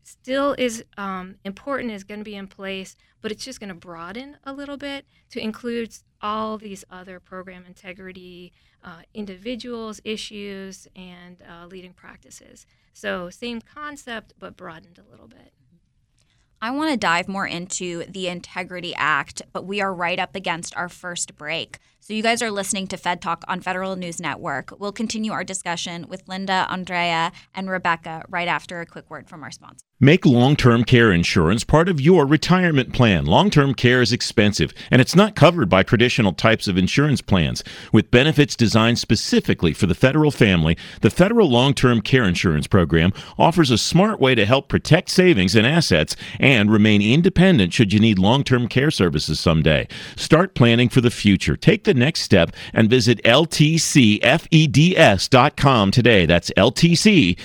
still 0.07 0.55
is 0.57 0.85
um, 0.97 1.37
important, 1.45 1.91
is 1.93 2.05
going 2.05 2.21
to 2.21 2.25
be 2.25 2.37
in 2.37 2.47
place, 2.47 2.97
but 3.21 3.33
it's 3.33 3.45
just 3.45 3.59
going 3.59 3.69
to 3.69 3.75
broaden 3.75 4.37
a 4.45 4.53
little 4.53 4.77
bit 4.77 5.05
to 5.31 5.41
include 5.41 5.93
all 6.23 6.59
these 6.59 6.85
other 6.91 7.19
program 7.19 7.65
integrity 7.67 8.53
uh, 8.85 9.01
individuals, 9.15 10.01
issues, 10.05 10.87
and 10.95 11.43
uh, 11.43 11.67
leading 11.67 11.93
practices. 11.93 12.67
So, 12.93 13.31
same 13.31 13.61
concept, 13.61 14.35
but 14.39 14.57
broadened 14.57 14.99
a 14.99 15.11
little 15.11 15.27
bit. 15.27 15.53
I 16.63 16.71
want 16.71 16.93
to 16.93 16.97
dive 16.97 17.29
more 17.29 17.47
into 17.47 18.05
the 18.05 18.29
Integrity 18.29 18.95
Act, 18.95 19.43
but 19.53 19.67
we 19.67 19.81
are 19.81 19.93
right 19.93 20.19
up 20.19 20.35
against 20.35 20.75
our 20.77 20.89
first 20.89 21.37
break. 21.37 21.79
So, 22.07 22.15
you 22.15 22.23
guys 22.23 22.41
are 22.41 22.53
listening 22.53 22.87
to 22.87 22.97
Fed 22.97 23.21
Talk 23.21 23.45
on 23.49 23.61
Federal 23.61 23.97
News 23.97 24.21
Network. 24.21 24.71
We'll 24.79 24.93
continue 24.93 25.33
our 25.33 25.43
discussion 25.43 26.07
with 26.09 26.23
Linda, 26.29 26.65
Andrea, 26.71 27.33
and 27.53 27.69
Rebecca 27.69 28.25
right 28.29 28.47
after 28.47 28.81
a 28.81 28.87
quick 28.87 29.11
word 29.11 29.29
from 29.29 29.43
our 29.43 29.51
sponsor. 29.51 29.83
Make 29.99 30.27
long 30.27 30.57
term 30.57 30.85
care 30.85 31.11
insurance 31.11 31.65
part 31.65 31.89
of 31.89 32.03
your 32.03 32.27
retirement 32.27 32.93
plan. 32.93 33.25
Long 33.25 33.49
term 33.49 33.73
care 33.73 34.03
is 34.03 34.13
expensive, 34.13 34.75
and 34.91 35.01
it's 35.01 35.17
not 35.17 35.35
covered 35.35 35.71
by 35.71 35.83
traditional 35.83 36.35
types 36.35 36.69
of 36.69 36.77
insurance 36.77 37.23
plans. 37.23 37.65
With 37.95 38.11
benefits 38.11 38.55
designed 38.55 38.99
specifically 38.99 39.73
for 39.73 39.87
the 39.87 39.95
federal 39.95 40.31
family, 40.31 40.77
the 41.01 41.09
Federal 41.09 41.49
Long 41.49 41.73
Term 41.73 42.03
Care 42.03 42.25
Insurance 42.25 42.67
Program 42.67 43.15
offers 43.39 43.71
a 43.71 43.79
smart 43.79 44.21
way 44.21 44.35
to 44.35 44.45
help 44.45 44.69
protect 44.69 45.09
savings 45.09 45.57
and 45.57 45.67
assets 45.67 46.15
and 46.39 46.71
remain 46.71 47.01
independent 47.01 47.73
should 47.73 47.95
you 47.95 47.99
need 47.99 48.19
long 48.19 48.45
term 48.45 48.69
care 48.69 48.91
services 48.91 49.41
someday. 49.41 49.89
Start 50.15 50.55
planning 50.55 50.91
for 50.91 51.01
the 51.01 51.11
future. 51.11 51.57
Take 51.57 51.85
the 51.85 51.96
next 51.97 52.21
step 52.21 52.53
and 52.73 52.89
visit 52.89 53.23
ltcfeds.com 53.25 53.81
today. 55.91 56.27
That's 56.27 56.51
ltcfeds.com. 56.57 57.37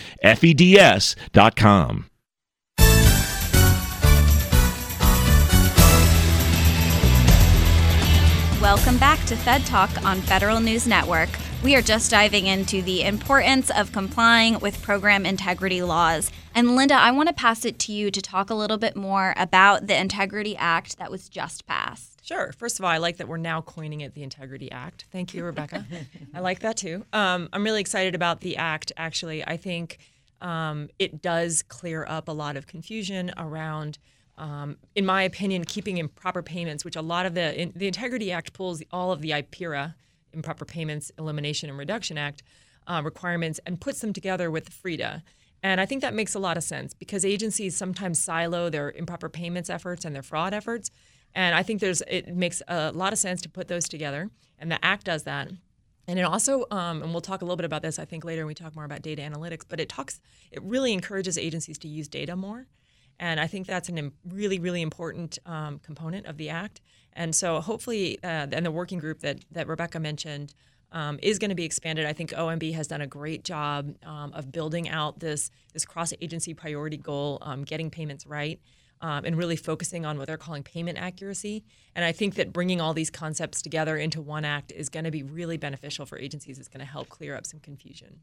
Welcome 8.61 8.99
back 8.99 9.25
to 9.25 9.35
Fed 9.35 9.65
Talk 9.65 9.89
on 10.05 10.21
Federal 10.21 10.59
News 10.59 10.85
Network. 10.85 11.29
We 11.63 11.75
are 11.75 11.81
just 11.81 12.11
diving 12.11 12.45
into 12.45 12.81
the 12.81 13.03
importance 13.03 13.69
of 13.71 13.91
complying 13.91 14.59
with 14.59 14.81
program 14.81 15.25
integrity 15.25 15.81
laws. 15.81 16.31
And 16.53 16.75
Linda, 16.75 16.93
I 16.93 17.11
want 17.11 17.27
to 17.27 17.33
pass 17.33 17.65
it 17.65 17.79
to 17.79 17.91
you 17.91 18.11
to 18.11 18.21
talk 18.21 18.49
a 18.49 18.55
little 18.55 18.77
bit 18.77 18.95
more 18.95 19.33
about 19.35 19.87
the 19.87 19.99
Integrity 19.99 20.55
Act 20.55 20.99
that 20.99 21.09
was 21.09 21.27
just 21.27 21.65
passed. 21.65 22.10
Sure. 22.21 22.51
First 22.51 22.79
of 22.79 22.85
all, 22.85 22.91
I 22.91 22.97
like 22.97 23.17
that 23.17 23.27
we're 23.27 23.37
now 23.37 23.61
coining 23.61 24.01
it 24.01 24.13
the 24.13 24.23
Integrity 24.23 24.71
Act. 24.71 25.05
Thank 25.11 25.33
you, 25.33 25.43
Rebecca. 25.43 25.85
I 26.33 26.39
like 26.39 26.59
that 26.59 26.77
too. 26.77 27.05
Um, 27.13 27.49
I'm 27.51 27.63
really 27.63 27.81
excited 27.81 28.13
about 28.13 28.41
the 28.41 28.57
act, 28.57 28.91
actually. 28.95 29.43
I 29.45 29.57
think 29.57 29.97
um, 30.39 30.89
it 30.99 31.21
does 31.21 31.63
clear 31.63 32.05
up 32.07 32.27
a 32.27 32.31
lot 32.31 32.57
of 32.57 32.67
confusion 32.67 33.31
around 33.37 33.97
um, 34.37 34.77
in 34.95 35.05
my 35.05 35.21
opinion, 35.21 35.65
keeping 35.65 35.97
improper 35.97 36.41
payments, 36.41 36.83
which 36.83 36.95
a 36.95 37.01
lot 37.01 37.27
of 37.27 37.35
the 37.35 37.61
in, 37.61 37.73
the 37.75 37.85
Integrity 37.85 38.31
Act 38.31 38.53
pulls 38.53 38.81
all 38.91 39.11
of 39.11 39.21
the 39.21 39.29
IPERA, 39.29 39.93
Improper 40.33 40.65
Payments 40.65 41.11
Elimination 41.19 41.69
and 41.69 41.77
Reduction 41.77 42.17
Act 42.17 42.41
uh, 42.87 43.01
requirements, 43.03 43.59
and 43.67 43.79
puts 43.79 44.01
them 44.01 44.13
together 44.13 44.49
with 44.49 44.71
FREDA. 44.71 45.21
And 45.61 45.79
I 45.79 45.85
think 45.85 46.01
that 46.01 46.15
makes 46.15 46.33
a 46.33 46.39
lot 46.39 46.57
of 46.57 46.63
sense 46.63 46.95
because 46.95 47.23
agencies 47.23 47.77
sometimes 47.77 48.17
silo 48.17 48.69
their 48.71 48.91
improper 48.91 49.29
payments 49.29 49.69
efforts 49.69 50.05
and 50.05 50.15
their 50.15 50.23
fraud 50.23 50.55
efforts. 50.55 50.89
And 51.33 51.55
I 51.55 51.63
think 51.63 51.79
there's 51.79 52.01
it 52.07 52.35
makes 52.35 52.61
a 52.67 52.91
lot 52.91 53.13
of 53.13 53.19
sense 53.19 53.41
to 53.41 53.49
put 53.49 53.67
those 53.67 53.87
together, 53.87 54.29
and 54.59 54.71
the 54.71 54.83
Act 54.83 55.05
does 55.05 55.23
that. 55.23 55.49
And 56.07 56.19
it 56.19 56.23
also, 56.23 56.65
um, 56.71 57.03
and 57.03 57.11
we'll 57.11 57.21
talk 57.21 57.41
a 57.41 57.45
little 57.45 57.55
bit 57.55 57.65
about 57.65 57.83
this, 57.83 57.99
I 57.99 58.05
think, 58.05 58.25
later 58.25 58.41
when 58.41 58.47
we 58.47 58.53
talk 58.55 58.75
more 58.75 58.85
about 58.85 59.01
data 59.01 59.21
analytics. 59.21 59.63
But 59.67 59.79
it 59.79 59.87
talks, 59.87 60.19
it 60.51 60.61
really 60.63 60.93
encourages 60.93 61.37
agencies 61.37 61.77
to 61.79 61.87
use 61.87 62.07
data 62.07 62.35
more. 62.35 62.67
And 63.19 63.39
I 63.39 63.47
think 63.47 63.67
that's 63.67 63.87
a 63.87 64.11
really, 64.27 64.59
really 64.59 64.81
important 64.81 65.37
um, 65.45 65.79
component 65.79 66.25
of 66.25 66.37
the 66.37 66.49
act. 66.49 66.81
And 67.13 67.35
so 67.35 67.61
hopefully, 67.61 68.17
uh, 68.23 68.47
and 68.51 68.65
the 68.65 68.71
working 68.71 68.99
group 68.99 69.19
that, 69.19 69.39
that 69.51 69.67
Rebecca 69.67 69.99
mentioned 69.99 70.53
um, 70.91 71.19
is 71.21 71.37
going 71.37 71.49
to 71.49 71.55
be 71.55 71.63
expanded. 71.63 72.05
I 72.05 72.13
think 72.13 72.31
OMB 72.31 72.73
has 72.73 72.87
done 72.87 73.01
a 73.01 73.07
great 73.07 73.43
job 73.43 73.93
um, 74.03 74.33
of 74.33 74.51
building 74.51 74.89
out 74.89 75.19
this, 75.19 75.51
this 75.71 75.85
cross 75.85 76.13
agency 76.19 76.53
priority 76.53 76.97
goal, 76.97 77.37
um, 77.41 77.63
getting 77.63 77.89
payments 77.89 78.25
right. 78.25 78.59
Um, 79.03 79.25
and 79.25 79.35
really 79.35 79.55
focusing 79.55 80.05
on 80.05 80.19
what 80.19 80.27
they're 80.27 80.37
calling 80.37 80.61
payment 80.61 80.99
accuracy. 80.99 81.63
And 81.95 82.05
I 82.05 82.11
think 82.11 82.35
that 82.35 82.53
bringing 82.53 82.79
all 82.79 82.93
these 82.93 83.09
concepts 83.09 83.63
together 83.63 83.97
into 83.97 84.21
one 84.21 84.45
act 84.45 84.71
is 84.71 84.89
going 84.89 85.05
to 85.05 85.11
be 85.11 85.23
really 85.23 85.57
beneficial 85.57 86.05
for 86.05 86.19
agencies. 86.19 86.59
It's 86.59 86.67
going 86.67 86.85
to 86.85 86.91
help 86.91 87.09
clear 87.09 87.35
up 87.35 87.47
some 87.47 87.59
confusion. 87.61 88.19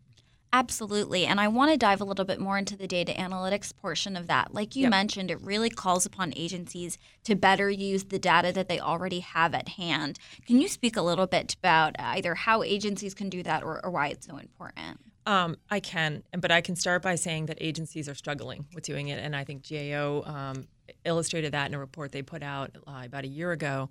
Absolutely. 0.53 1.27
And 1.27 1.41
I 1.41 1.49
want 1.49 1.73
to 1.73 1.77
dive 1.77 2.01
a 2.01 2.05
little 2.05 2.25
bit 2.25 2.41
more 2.41 2.57
into 2.57 2.77
the 2.77 2.87
data 2.87 3.13
analytics 3.13 3.77
portion 3.77 4.17
of 4.17 4.29
that. 4.29 4.55
Like 4.55 4.75
you 4.75 4.83
yep. 4.83 4.91
mentioned, 4.91 5.31
it 5.31 5.41
really 5.43 5.69
calls 5.69 6.07
upon 6.07 6.33
agencies 6.37 6.97
to 7.25 7.35
better 7.35 7.69
use 7.69 8.05
the 8.05 8.19
data 8.19 8.53
that 8.53 8.69
they 8.69 8.81
already 8.81 9.21
have 9.21 9.55
at 9.55 9.71
hand. 9.71 10.19
Can 10.47 10.61
you 10.61 10.69
speak 10.69 10.97
a 10.97 11.03
little 11.03 11.27
bit 11.27 11.55
about 11.59 11.97
either 11.99 12.35
how 12.35 12.63
agencies 12.63 13.15
can 13.15 13.29
do 13.29 13.43
that 13.43 13.63
or, 13.63 13.85
or 13.85 13.91
why 13.91 14.09
it's 14.09 14.27
so 14.27 14.39
important? 14.39 15.01
Um, 15.29 15.57
I 15.71 15.81
can, 15.81 16.23
but 16.39 16.51
I 16.51 16.63
can 16.63 16.75
start 16.75 17.03
by 17.03 17.15
saying 17.15 17.47
that 17.47 17.59
agencies 17.61 18.09
are 18.09 18.15
struggling 18.15 18.65
with 18.73 18.83
doing 18.83 19.09
it. 19.09 19.23
And 19.23 19.37
I 19.37 19.45
think 19.45 19.69
GAO 19.69 20.23
um, 20.25 20.67
illustrated 21.05 21.53
that 21.53 21.69
in 21.69 21.75
a 21.75 21.79
report 21.79 22.13
they 22.13 22.23
put 22.23 22.43
out 22.43 22.71
uh, 22.87 23.03
about 23.05 23.25
a 23.25 23.29
year 23.29 23.53
ago 23.53 23.91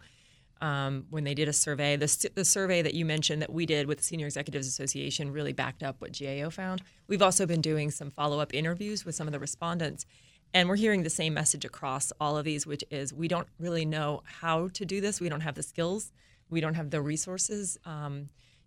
um, 0.62 1.06
when 1.12 1.26
they 1.26 1.36
did 1.36 1.48
a 1.48 1.54
survey. 1.54 1.96
The, 1.96 2.32
the 2.34 2.44
survey 2.44 2.82
that 2.82 2.96
you 2.96 3.06
mentioned 3.06 3.44
that 3.44 3.54
we 3.54 3.68
did 3.68 3.86
with 3.86 4.00
the 4.00 4.04
Senior 4.04 4.26
Executives 4.26 4.68
Association 4.68 5.32
really 5.32 5.54
backed 5.54 5.84
up 5.84 5.98
what 6.02 6.18
GAO 6.18 6.50
found. 6.50 6.82
We've 7.06 7.22
also 7.22 7.46
been 7.46 7.62
doing 7.62 7.92
some 7.92 8.10
follow 8.10 8.40
up 8.40 8.52
interviews 8.52 9.06
with 9.06 9.14
some 9.14 9.28
of 9.28 9.32
the 9.32 9.40
respondents. 9.40 10.08
And 10.56 10.68
we're 10.68 10.76
hearing 10.76 11.04
the 11.04 11.12
same 11.12 11.36
message 11.36 11.66
across 11.66 12.12
all 12.20 12.36
of 12.36 12.46
these, 12.46 12.66
which 12.66 12.84
is 12.90 13.14
we 13.14 13.28
don't 13.28 13.48
really 13.60 13.86
know 13.86 14.24
how 14.26 14.70
to 14.70 14.86
do 14.86 15.02
this. 15.02 15.22
We 15.22 15.30
don't 15.30 15.42
have 15.42 15.54
the 15.54 15.62
skills. 15.62 16.12
We 16.50 16.62
don't 16.62 16.74
have 16.74 16.90
the 16.90 17.00
resources. 17.00 17.78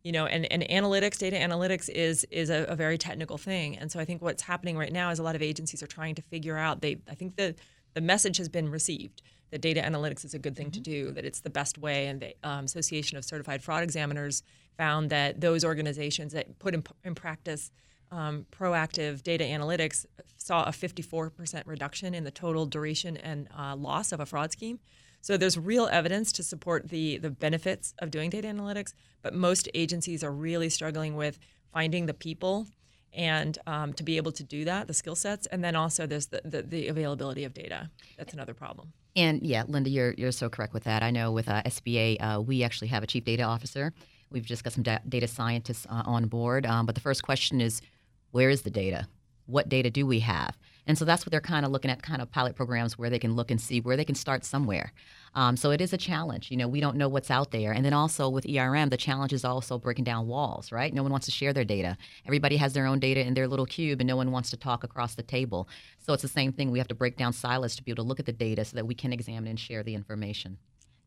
You 0.03 0.13
know, 0.13 0.27
and, 0.27 0.51
and 0.51 0.63
analytics, 0.63 1.19
data 1.19 1.37
analytics 1.37 1.89
is 1.89 2.25
is 2.31 2.49
a, 2.49 2.65
a, 2.65 2.75
very 2.75 2.97
technical 2.97 3.37
thing. 3.37 3.77
And 3.77 3.93
so 3.93 4.01
I 4.01 4.07
think 4.07 4.23
what's 4.23 4.43
happening 4.43 4.79
right 4.79 4.93
now 4.93 5.11
is 5.11 5.19
a 5.19 5.23
lot 5.23 5.37
of 5.37 5.43
agencies 5.43 5.83
are 5.83 5.87
trying 5.87 6.15
to 6.15 6.23
figure 6.23 6.57
out. 6.57 6.81
They, 6.81 6.99
I 7.09 7.15
think 7.15 7.37
the 7.37 7.55
the 7.93 8.01
message 8.01 8.39
has 8.39 8.49
been 8.49 8.71
received 8.71 9.23
that 9.51 9.61
data 9.61 9.81
analytics 9.81 10.25
is 10.25 10.35
a 10.35 10.39
good 10.39 10.57
thing 10.57 10.67
mm-hmm. 10.67 10.83
to 10.83 10.91
do, 11.07 11.13
that 11.13 11.25
it's 11.25 11.41
the 11.41 11.51
best 11.51 11.79
way. 11.79 12.07
And 12.07 12.21
the 12.21 12.35
um, 12.43 12.65
Association 12.65 13.19
of 13.19 13.25
Certified 13.25 13.63
Fraud 13.63 13.83
Examiners 13.83 14.43
found 14.77 15.11
that 15.11 15.41
those 15.41 15.65
organizations 15.65 16.33
that 16.33 16.59
put 16.59 16.75
in, 16.75 16.85
in 17.05 17.15
practice 17.15 17.71
um, 18.13 18.47
proactive 18.51 19.23
data 19.23 19.45
analytics 19.45 20.05
saw 20.37 20.65
a 20.65 20.71
54% 20.71 21.63
reduction 21.67 22.15
in 22.15 22.25
the 22.25 22.31
total 22.31 22.67
duration 22.67 23.17
and 23.17 23.49
uh, 23.57 23.77
loss 23.77 24.13
of 24.13 24.21
a 24.21 24.27
fraud 24.27 24.53
scheme. 24.53 24.81
So 25.21 25.37
there's 25.37 25.59
real 25.59 25.89
evidence 25.91 26.33
to 26.33 26.43
support 26.43 26.89
the 26.89 27.19
the 27.19 27.31
benefits 27.31 27.95
of 27.99 28.11
doing 28.11 28.31
data 28.31 28.49
analytics, 28.49 28.95
but 29.23 29.35
most 29.35 29.69
agencies 29.75 30.25
are 30.25 30.33
really 30.33 30.69
struggling 30.69 31.17
with 31.17 31.39
finding 31.73 32.07
the 32.07 32.15
people 32.15 32.67
and 33.13 33.59
um, 33.67 33.93
to 33.95 34.03
be 34.03 34.17
able 34.17 34.33
to 34.33 34.45
do 34.45 34.65
that, 34.65 34.87
the 34.87 34.95
skill 34.95 35.17
sets, 35.17 35.47
and 35.49 35.65
then 35.65 35.75
also 35.75 36.07
there's 36.07 36.27
the, 36.27 36.41
the, 36.45 36.63
the, 36.63 36.89
availability 36.89 37.45
of 37.45 37.53
data. 37.53 37.91
That's 38.17 38.33
another 38.33 38.55
problem. 38.55 38.93
And 39.17 39.43
yeah, 39.43 39.65
Linda, 39.67 39.91
you're 39.91 40.13
you're 40.13 40.33
so 40.33 40.49
correct 40.49 40.73
with 40.73 40.85
that. 40.85 41.03
I 41.03 41.11
know 41.11 41.33
with 41.33 41.49
uh, 41.49 41.63
SBA, 41.63 42.19
uh, 42.21 42.41
we 42.41 42.63
actually 42.63 42.89
have 42.89 43.03
a 43.03 43.07
chief 43.07 43.25
data 43.25 43.43
officer. 43.43 43.93
We've 44.31 44.45
just 44.45 44.63
got 44.63 44.73
some 44.73 44.85
da- 44.85 45.01
data 45.09 45.27
scientists 45.27 45.87
uh, 45.91 46.03
on 46.07 46.27
board. 46.27 46.65
Um, 46.65 46.87
but 46.87 46.95
the 46.95 47.01
first 47.01 47.25
question 47.25 47.61
is, 47.61 47.83
where 48.31 48.49
is 48.49 48.63
the 48.63 48.71
data? 48.71 49.09
What 49.47 49.69
data 49.69 49.91
do 49.91 50.07
we 50.07 50.21
have? 50.21 50.57
And 50.91 50.99
so 50.99 51.05
that's 51.05 51.25
what 51.25 51.31
they're 51.31 51.41
kind 51.41 51.65
of 51.65 51.71
looking 51.71 51.89
at, 51.89 52.03
kind 52.03 52.21
of 52.21 52.33
pilot 52.33 52.57
programs 52.57 52.99
where 52.99 53.11
they 53.11 53.21
can 53.21 53.37
look 53.37 53.53
and 53.53 53.61
see 53.61 53.81
where 53.81 53.97
they 53.97 54.05
can 54.05 54.17
start 54.17 54.45
somewhere. 54.45 54.93
Um, 55.37 55.57
so 55.57 55.71
it 55.71 55.81
is 55.81 55.93
a 55.93 55.97
challenge. 55.97 56.51
You 56.51 56.57
know, 56.57 56.67
we 56.67 56.81
don't 56.81 56.97
know 56.97 57.09
what's 57.09 57.31
out 57.31 57.53
there. 57.53 57.71
And 57.71 57.85
then 57.85 57.93
also 57.93 58.29
with 58.29 58.45
ERM, 58.45 58.89
the 58.89 58.97
challenge 58.97 59.33
is 59.33 59.45
also 59.45 59.79
breaking 59.79 60.03
down 60.03 60.27
walls, 60.27 60.73
right? 60.73 60.93
No 60.93 61.05
one 61.05 61.13
wants 61.13 61.27
to 61.27 61.31
share 61.31 61.53
their 61.53 61.65
data. 61.65 61.97
Everybody 62.27 62.57
has 62.57 62.73
their 62.73 62.87
own 62.87 62.99
data 62.99 63.25
in 63.25 63.35
their 63.35 63.47
little 63.47 63.67
cube, 63.67 64.01
and 64.01 64.09
no 64.09 64.17
one 64.17 64.33
wants 64.33 64.51
to 64.51 64.57
talk 64.57 64.83
across 64.83 65.15
the 65.15 65.23
table. 65.23 65.69
So 65.99 66.13
it's 66.13 66.23
the 66.23 66.29
same 66.29 66.53
thing. 66.53 66.73
We 66.73 66.79
have 66.79 66.89
to 66.89 66.95
break 66.97 67.17
down 67.17 67.35
silos 67.35 67.77
to 67.77 67.85
be 67.85 67.93
able 67.93 68.03
to 68.03 68.09
look 68.09 68.19
at 68.19 68.27
the 68.27 68.33
data 68.33 68.65
so 68.65 68.75
that 68.75 68.87
we 68.89 68.97
can 68.97 69.13
examine 69.13 69.47
and 69.47 69.61
share 69.61 69.85
the 69.85 69.95
information. 69.95 70.59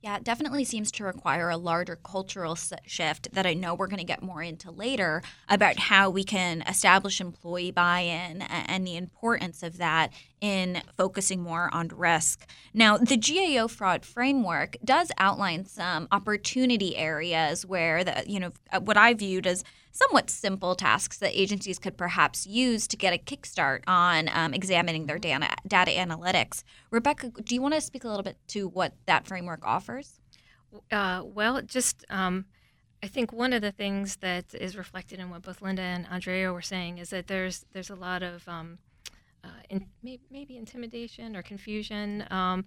Yeah, 0.04 0.18
it 0.18 0.26
definitely 0.26 0.66
seems 0.66 0.92
to 0.92 1.06
require 1.06 1.50
a 1.50 1.56
larger 1.56 1.96
cultural 1.96 2.58
shift 2.86 3.32
that 3.32 3.46
I 3.46 3.54
know 3.54 3.74
we're 3.74 3.88
going 3.88 4.00
to 4.00 4.04
get 4.04 4.22
more 4.22 4.44
into 4.44 4.70
later 4.70 5.24
about 5.48 5.80
how 5.80 6.10
we 6.10 6.26
can 6.26 6.62
establish 6.64 7.22
employee 7.22 7.72
buy 7.72 8.02
in 8.02 8.42
and 8.42 8.86
the 8.86 8.98
importance 8.98 9.64
of 9.64 9.78
that 9.78 10.12
in 10.42 10.82
focusing 10.98 11.42
more 11.42 11.74
on 11.74 11.88
risk. 11.88 12.46
Now, 12.74 12.98
the 12.98 13.16
GAO 13.16 13.70
fraud 13.70 14.04
framework 14.04 14.76
does 14.84 15.10
outline 15.18 15.68
some 15.68 16.10
opportunity 16.12 16.98
areas 16.98 17.66
where 17.66 18.04
the, 18.04 18.26
you 18.28 18.42
know, 18.42 18.52
what 18.82 18.98
I 18.98 19.14
viewed 19.14 19.48
as 19.48 19.64
somewhat 19.94 20.30
simple 20.30 20.76
tasks 20.76 21.18
that 21.20 21.40
agencies 21.40 21.80
could 21.80 21.96
perhaps 21.96 22.46
use 22.46 22.88
to 22.88 22.98
get 22.98 23.14
a 23.14 23.18
kickstart 23.18 23.84
on 23.88 24.28
um, 24.34 24.54
examining 24.54 25.06
their 25.06 25.20
data, 25.20 25.56
data 25.68 25.92
analytics. 25.92 26.64
Rebecca, 26.92 27.30
do 27.30 27.56
you 27.56 27.62
want 27.62 27.76
to 27.76 27.82
speak 27.82 28.04
a 28.04 28.08
little 28.08 28.24
bit 28.24 28.38
to 28.50 28.68
what 28.68 28.94
that 29.06 29.28
framework 29.28 29.66
offers? 29.66 30.20
Uh, 30.92 31.22
well, 31.24 31.62
just 31.62 32.04
um, 32.10 32.46
I 33.04 33.08
think 33.08 33.32
one 33.32 33.54
of 33.54 33.62
the 33.62 33.72
things 33.72 34.16
that 34.18 34.56
is 34.56 34.76
reflected 34.76 35.20
in 35.20 35.30
what 35.30 35.44
both 35.44 35.62
Linda 35.62 35.84
and 35.84 36.08
Andrea 36.10 36.52
were 36.52 36.64
saying 36.64 36.98
is 36.98 37.12
that 37.12 37.28
there's 37.28 37.66
there's 37.72 37.92
a 37.92 37.96
lot 37.96 38.24
of 38.24 38.48
um, 38.48 38.80
uh, 39.44 39.50
in, 39.70 39.86
maybe 40.02 40.58
intimidation 40.58 41.36
or 41.36 41.44
confusion. 41.44 42.26
Um, 42.32 42.66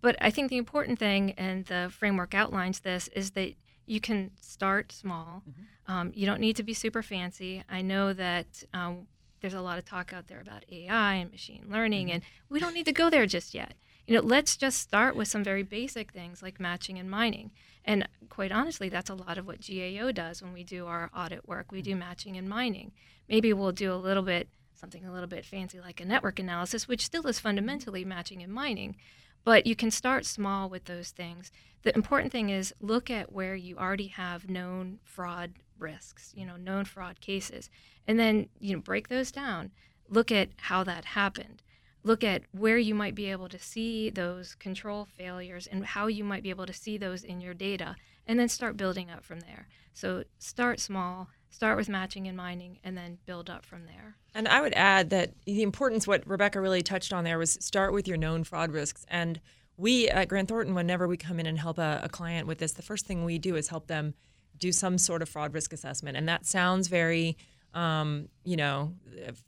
but 0.00 0.16
I 0.20 0.30
think 0.30 0.50
the 0.50 0.56
important 0.56 0.98
thing, 0.98 1.32
and 1.32 1.64
the 1.66 1.92
framework 1.96 2.34
outlines 2.34 2.80
this, 2.80 3.08
is 3.08 3.32
that 3.32 3.54
you 3.88 4.00
can 4.00 4.30
start 4.40 4.92
small. 4.92 5.42
Mm-hmm. 5.48 5.92
Um, 5.92 6.12
you 6.14 6.26
don't 6.26 6.40
need 6.40 6.56
to 6.56 6.62
be 6.62 6.74
super 6.74 7.02
fancy. 7.02 7.62
I 7.68 7.82
know 7.82 8.12
that 8.12 8.62
um, 8.74 9.06
there's 9.40 9.54
a 9.54 9.60
lot 9.60 9.78
of 9.78 9.84
talk 9.84 10.12
out 10.12 10.28
there 10.28 10.40
about 10.40 10.64
AI 10.70 11.14
and 11.14 11.30
machine 11.30 11.64
learning, 11.68 12.12
and 12.12 12.22
we 12.48 12.60
don't 12.60 12.74
need 12.74 12.86
to 12.86 12.92
go 12.92 13.08
there 13.08 13.26
just 13.26 13.54
yet. 13.54 13.74
You 14.06 14.14
know, 14.16 14.22
let's 14.22 14.56
just 14.56 14.78
start 14.78 15.16
with 15.16 15.28
some 15.28 15.44
very 15.44 15.62
basic 15.62 16.12
things 16.12 16.42
like 16.42 16.58
matching 16.58 16.98
and 16.98 17.10
mining. 17.10 17.50
And 17.84 18.08
quite 18.28 18.52
honestly, 18.52 18.88
that's 18.88 19.10
a 19.10 19.14
lot 19.14 19.38
of 19.38 19.46
what 19.46 19.66
GAO 19.66 20.12
does 20.12 20.42
when 20.42 20.52
we 20.52 20.64
do 20.64 20.86
our 20.86 21.10
audit 21.14 21.46
work. 21.46 21.72
We 21.72 21.82
do 21.82 21.94
matching 21.94 22.36
and 22.36 22.48
mining. 22.48 22.92
Maybe 23.28 23.52
we'll 23.52 23.72
do 23.72 23.92
a 23.92 23.96
little 23.96 24.22
bit 24.22 24.48
something 24.78 25.04
a 25.04 25.12
little 25.12 25.28
bit 25.28 25.44
fancy 25.44 25.80
like 25.80 26.00
a 26.00 26.04
network 26.04 26.38
analysis, 26.38 26.86
which 26.86 27.04
still 27.04 27.26
is 27.26 27.40
fundamentally 27.40 28.04
matching 28.04 28.42
and 28.42 28.52
mining. 28.52 28.96
But 29.44 29.66
you 29.66 29.74
can 29.74 29.90
start 29.90 30.26
small 30.26 30.68
with 30.68 30.84
those 30.84 31.10
things. 31.10 31.50
The 31.82 31.94
important 31.94 32.32
thing 32.32 32.50
is 32.50 32.74
look 32.80 33.10
at 33.10 33.32
where 33.32 33.54
you 33.54 33.76
already 33.76 34.08
have 34.08 34.50
known 34.50 34.98
fraud 35.04 35.54
risks, 35.78 36.32
you 36.36 36.44
know, 36.44 36.56
known 36.56 36.84
fraud 36.84 37.20
cases, 37.20 37.70
and 38.06 38.18
then 38.18 38.48
you 38.60 38.74
know 38.74 38.82
break 38.82 39.08
those 39.08 39.30
down. 39.30 39.70
Look 40.08 40.32
at 40.32 40.50
how 40.56 40.84
that 40.84 41.04
happened. 41.04 41.62
Look 42.02 42.24
at 42.24 42.42
where 42.52 42.78
you 42.78 42.94
might 42.94 43.14
be 43.14 43.30
able 43.30 43.48
to 43.48 43.58
see 43.58 44.08
those 44.10 44.54
control 44.54 45.04
failures 45.04 45.66
and 45.66 45.84
how 45.84 46.06
you 46.06 46.24
might 46.24 46.42
be 46.42 46.50
able 46.50 46.66
to 46.66 46.72
see 46.72 46.96
those 46.96 47.24
in 47.24 47.40
your 47.40 47.54
data, 47.54 47.96
and 48.26 48.38
then 48.38 48.48
start 48.48 48.76
building 48.76 49.10
up 49.10 49.24
from 49.24 49.40
there. 49.40 49.68
So 49.92 50.24
start 50.38 50.80
small, 50.80 51.28
start 51.50 51.76
with 51.76 51.88
matching 51.88 52.26
and 52.26 52.36
mining, 52.36 52.78
and 52.84 52.96
then 52.96 53.18
build 53.26 53.50
up 53.50 53.64
from 53.64 53.86
there. 53.86 54.16
And 54.34 54.46
I 54.46 54.60
would 54.60 54.74
add 54.74 55.10
that 55.10 55.32
the 55.44 55.62
importance, 55.62 56.06
what 56.06 56.26
Rebecca 56.26 56.60
really 56.60 56.82
touched 56.82 57.12
on 57.12 57.24
there, 57.24 57.38
was 57.38 57.58
start 57.60 57.92
with 57.92 58.06
your 58.06 58.16
known 58.16 58.44
fraud 58.44 58.72
risks. 58.72 59.04
And 59.08 59.40
we 59.76 60.08
at 60.08 60.28
Grant 60.28 60.48
Thornton, 60.48 60.74
whenever 60.74 61.08
we 61.08 61.16
come 61.16 61.40
in 61.40 61.46
and 61.46 61.58
help 61.58 61.78
a, 61.78 62.00
a 62.02 62.08
client 62.08 62.46
with 62.46 62.58
this, 62.58 62.72
the 62.72 62.82
first 62.82 63.06
thing 63.06 63.24
we 63.24 63.38
do 63.38 63.56
is 63.56 63.68
help 63.68 63.86
them 63.86 64.14
do 64.58 64.72
some 64.72 64.98
sort 64.98 65.22
of 65.22 65.28
fraud 65.28 65.54
risk 65.54 65.72
assessment. 65.72 66.16
And 66.16 66.28
that 66.28 66.44
sounds 66.46 66.88
very, 66.88 67.36
um, 67.74 68.28
you 68.44 68.56
know, 68.56 68.94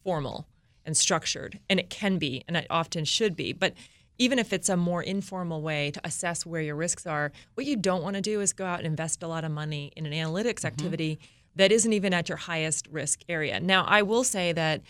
formal 0.02 0.46
and 0.86 0.96
structured, 0.96 1.58
and 1.68 1.78
it 1.78 1.90
can 1.90 2.18
be, 2.18 2.42
and 2.48 2.56
it 2.56 2.66
often 2.70 3.04
should 3.04 3.36
be. 3.36 3.52
But 3.52 3.74
even 4.18 4.38
if 4.38 4.52
it's 4.52 4.68
a 4.68 4.76
more 4.76 5.02
informal 5.02 5.62
way 5.62 5.90
to 5.90 6.00
assess 6.04 6.44
where 6.44 6.60
your 6.60 6.76
risks 6.76 7.06
are, 7.06 7.32
what 7.54 7.66
you 7.66 7.76
don't 7.76 8.02
want 8.02 8.16
to 8.16 8.22
do 8.22 8.40
is 8.40 8.52
go 8.52 8.66
out 8.66 8.78
and 8.78 8.86
invest 8.86 9.22
a 9.22 9.28
lot 9.28 9.44
of 9.44 9.50
money 9.50 9.92
in 9.96 10.06
an 10.06 10.12
analytics 10.12 10.56
mm-hmm. 10.56 10.66
activity 10.66 11.18
that 11.56 11.72
isn't 11.72 11.92
even 11.92 12.14
at 12.14 12.28
your 12.28 12.38
highest 12.38 12.86
risk 12.88 13.20
area. 13.28 13.60
Now, 13.60 13.84
I 13.86 14.02
will 14.02 14.24
say 14.24 14.52
that 14.52 14.82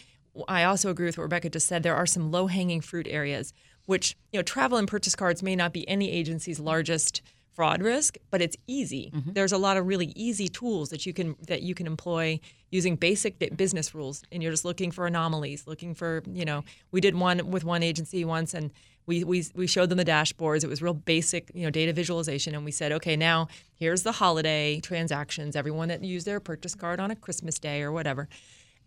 I 0.47 0.65
also 0.65 0.91
agree 0.91 1.07
with 1.07 1.19
what 1.19 1.25
Rebecca 1.25 1.51
just 1.51 1.67
said. 1.67 1.83
There 1.83 1.97
are 1.97 2.07
some 2.07 2.31
low 2.31 2.47
hanging 2.47 2.81
fruit 2.81 3.07
areas, 3.09 3.53
which, 3.87 4.17
you 4.33 4.39
know, 4.39 4.43
travel 4.43 4.79
and 4.79 4.87
purchase 4.87 5.17
cards 5.17 5.43
may 5.43 5.57
not 5.57 5.73
be 5.73 5.89
any 5.89 6.11
agency's 6.11 6.61
largest 6.61 7.23
fraud 7.55 7.83
risk, 7.83 8.17
but 8.31 8.41
it's 8.41 8.57
easy. 8.67 9.11
Mm-hmm. 9.15 9.33
There's 9.33 9.53
a 9.53 9.59
lot 9.59 9.77
of 9.77 9.87
really 9.87 10.13
easy 10.17 10.49
tools 10.49 10.91
that 10.91 11.07
you 11.07 11.13
can 11.13 11.37
that 11.47 11.63
you 11.63 11.75
can 11.75 11.87
employ 11.87 12.41
using 12.71 12.97
basic 12.97 13.57
business 13.57 13.95
rules, 13.95 14.23
and 14.31 14.43
you're 14.43 14.53
just 14.53 14.65
looking 14.65 14.91
for 14.91 15.07
anomalies, 15.07 15.67
looking 15.67 15.95
for 15.95 16.23
you 16.33 16.45
know. 16.45 16.65
We 16.91 17.01
did 17.01 17.15
one 17.15 17.51
with 17.51 17.65
one 17.65 17.83
agency 17.83 18.25
once, 18.25 18.55
and 18.55 18.71
we, 19.07 19.25
we, 19.25 19.45
we 19.57 19.67
showed 19.67 19.89
them 19.89 19.99
the 19.99 20.05
dashboards. 20.05 20.63
It 20.63 20.69
was 20.69 20.81
real 20.81 20.95
basic, 20.95 21.51
you 21.53 21.65
know, 21.65 21.71
data 21.71 21.93
visualization. 21.93 22.55
And 22.55 22.65
we 22.65 22.71
said, 22.71 22.93
okay, 22.93 23.17
now 23.17 23.49
here's 23.75 24.05
the 24.05 24.13
holiday 24.13 24.79
transactions, 24.79 25.57
everyone 25.57 25.89
that 25.89 26.05
used 26.05 26.27
their 26.27 26.39
purchase 26.39 26.77
card 26.77 27.01
on 27.01 27.11
a 27.11 27.17
Christmas 27.17 27.59
day 27.59 27.83
or 27.83 27.91
whatever. 27.91 28.29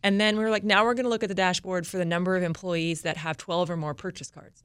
And 0.01 0.22
then 0.22 0.38
we 0.38 0.43
were 0.43 0.50
like, 0.50 0.63
now 0.63 0.86
we're 0.86 0.93
going 0.93 1.05
to 1.05 1.10
look 1.10 1.24
at 1.24 1.29
the 1.29 1.36
dashboard 1.36 1.86
for 1.86 1.98
the 1.98 2.05
number 2.05 2.38
of 2.38 2.43
employees 2.43 3.01
that 3.01 3.17
have 3.17 3.36
12 3.38 3.70
or 3.70 3.77
more 3.77 3.93
purchase 3.93 4.29
cards. 4.29 4.63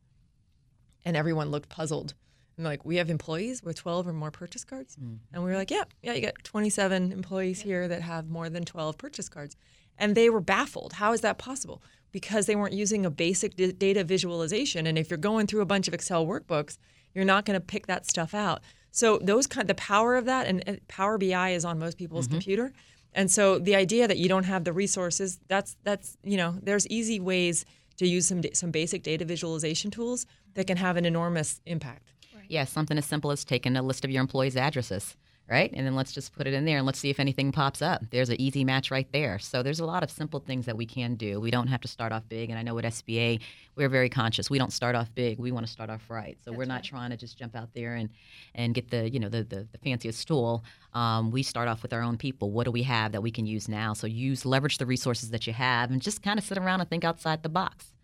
And 1.04 1.16
everyone 1.16 1.50
looked 1.50 1.68
puzzled. 1.68 2.14
And 2.58 2.66
like, 2.66 2.84
we 2.84 2.96
have 2.96 3.08
employees 3.08 3.62
with 3.62 3.76
12 3.76 4.08
or 4.08 4.12
more 4.12 4.30
purchase 4.30 4.64
cards? 4.64 4.96
Mm-hmm. 4.96 5.14
And 5.32 5.42
we 5.42 5.50
were 5.50 5.56
like, 5.56 5.70
yeah, 5.70 5.84
yeah, 6.02 6.12
you 6.12 6.20
got 6.20 6.34
27 6.44 7.12
employees 7.12 7.62
here 7.62 7.88
that 7.88 8.02
have 8.02 8.28
more 8.28 8.50
than 8.50 8.66
12 8.66 8.98
purchase 8.98 9.30
cards. 9.30 9.56
And 9.96 10.14
they 10.14 10.28
were 10.28 10.40
baffled. 10.40 10.94
How 10.94 11.12
is 11.12 11.22
that 11.22 11.38
possible? 11.38 11.82
because 12.12 12.46
they 12.46 12.56
weren't 12.56 12.74
using 12.74 13.04
a 13.04 13.10
basic 13.10 13.56
d- 13.56 13.72
data 13.72 14.04
visualization. 14.04 14.86
And 14.86 14.98
if 14.98 15.10
you're 15.10 15.18
going 15.18 15.46
through 15.46 15.60
a 15.60 15.66
bunch 15.66 15.88
of 15.88 15.94
Excel 15.94 16.26
workbooks, 16.26 16.78
you're 17.14 17.24
not 17.24 17.44
going 17.44 17.58
to 17.58 17.64
pick 17.64 17.86
that 17.86 18.06
stuff 18.06 18.34
out. 18.34 18.62
So 18.90 19.18
those 19.18 19.46
kind, 19.46 19.68
the 19.68 19.74
power 19.74 20.16
of 20.16 20.24
that, 20.24 20.46
and, 20.46 20.80
Power 20.88 21.18
BI 21.18 21.50
is 21.50 21.64
on 21.64 21.78
most 21.78 21.98
people's 21.98 22.26
mm-hmm. 22.26 22.36
computer, 22.36 22.72
and 23.14 23.30
so 23.30 23.58
the 23.58 23.74
idea 23.74 24.06
that 24.06 24.18
you 24.18 24.28
don't 24.28 24.44
have 24.44 24.64
the 24.64 24.72
resources, 24.72 25.38
that's 25.48 25.76
that's 25.82 26.16
you 26.22 26.36
know, 26.36 26.58
there's 26.62 26.86
easy 26.88 27.20
ways 27.20 27.64
to 27.96 28.06
use 28.06 28.28
some 28.28 28.42
some 28.52 28.70
basic 28.70 29.02
data 29.02 29.24
visualization 29.24 29.90
tools 29.90 30.26
that 30.54 30.66
can 30.66 30.76
have 30.76 30.96
an 30.96 31.04
enormous 31.04 31.60
impact. 31.66 32.12
Yeah, 32.48 32.64
something 32.64 32.98
as 32.98 33.06
simple 33.06 33.30
as 33.30 33.44
taking 33.44 33.76
a 33.76 33.82
list 33.82 34.04
of 34.04 34.10
your 34.10 34.20
employees' 34.20 34.56
addresses 34.56 35.16
right? 35.48 35.72
And 35.72 35.86
then 35.86 35.96
let's 35.96 36.12
just 36.12 36.34
put 36.34 36.46
it 36.46 36.52
in 36.52 36.66
there 36.66 36.76
and 36.76 36.86
let's 36.86 36.98
see 36.98 37.08
if 37.08 37.18
anything 37.18 37.52
pops 37.52 37.80
up. 37.80 38.02
There's 38.10 38.28
an 38.28 38.38
easy 38.38 38.64
match 38.64 38.90
right 38.90 39.10
there. 39.12 39.38
So 39.38 39.62
there's 39.62 39.80
a 39.80 39.86
lot 39.86 40.02
of 40.02 40.10
simple 40.10 40.40
things 40.40 40.66
that 40.66 40.76
we 40.76 40.84
can 40.84 41.14
do. 41.14 41.40
We 41.40 41.50
don't 41.50 41.68
have 41.68 41.80
to 41.80 41.88
start 41.88 42.12
off 42.12 42.28
big. 42.28 42.50
And 42.50 42.58
I 42.58 42.62
know 42.62 42.78
at 42.78 42.84
SBA, 42.84 43.40
we're 43.74 43.88
very 43.88 44.10
conscious. 44.10 44.50
We 44.50 44.58
don't 44.58 44.72
start 44.72 44.94
off 44.94 45.12
big. 45.14 45.38
We 45.38 45.50
want 45.50 45.66
to 45.66 45.72
start 45.72 45.88
off 45.88 46.02
right. 46.10 46.36
So 46.44 46.50
That's 46.50 46.58
we're 46.58 46.64
not 46.66 46.74
right. 46.74 46.84
trying 46.84 47.10
to 47.10 47.16
just 47.16 47.38
jump 47.38 47.56
out 47.56 47.70
there 47.74 47.94
and, 47.94 48.10
and 48.54 48.74
get 48.74 48.90
the, 48.90 49.08
you 49.08 49.18
know, 49.18 49.30
the, 49.30 49.42
the, 49.42 49.66
the 49.72 49.78
fanciest 49.78 50.28
tool. 50.28 50.64
Um, 50.92 51.30
we 51.30 51.42
start 51.42 51.66
off 51.66 51.82
with 51.82 51.94
our 51.94 52.02
own 52.02 52.18
people. 52.18 52.50
What 52.50 52.64
do 52.64 52.70
we 52.70 52.82
have 52.82 53.12
that 53.12 53.22
we 53.22 53.30
can 53.30 53.46
use 53.46 53.68
now? 53.68 53.94
So 53.94 54.06
use, 54.06 54.44
leverage 54.44 54.76
the 54.76 54.86
resources 54.86 55.30
that 55.30 55.46
you 55.46 55.54
have 55.54 55.90
and 55.90 56.02
just 56.02 56.22
kind 56.22 56.38
of 56.38 56.44
sit 56.44 56.58
around 56.58 56.80
and 56.80 56.90
think 56.90 57.04
outside 57.04 57.42
the 57.42 57.48
box. 57.48 57.94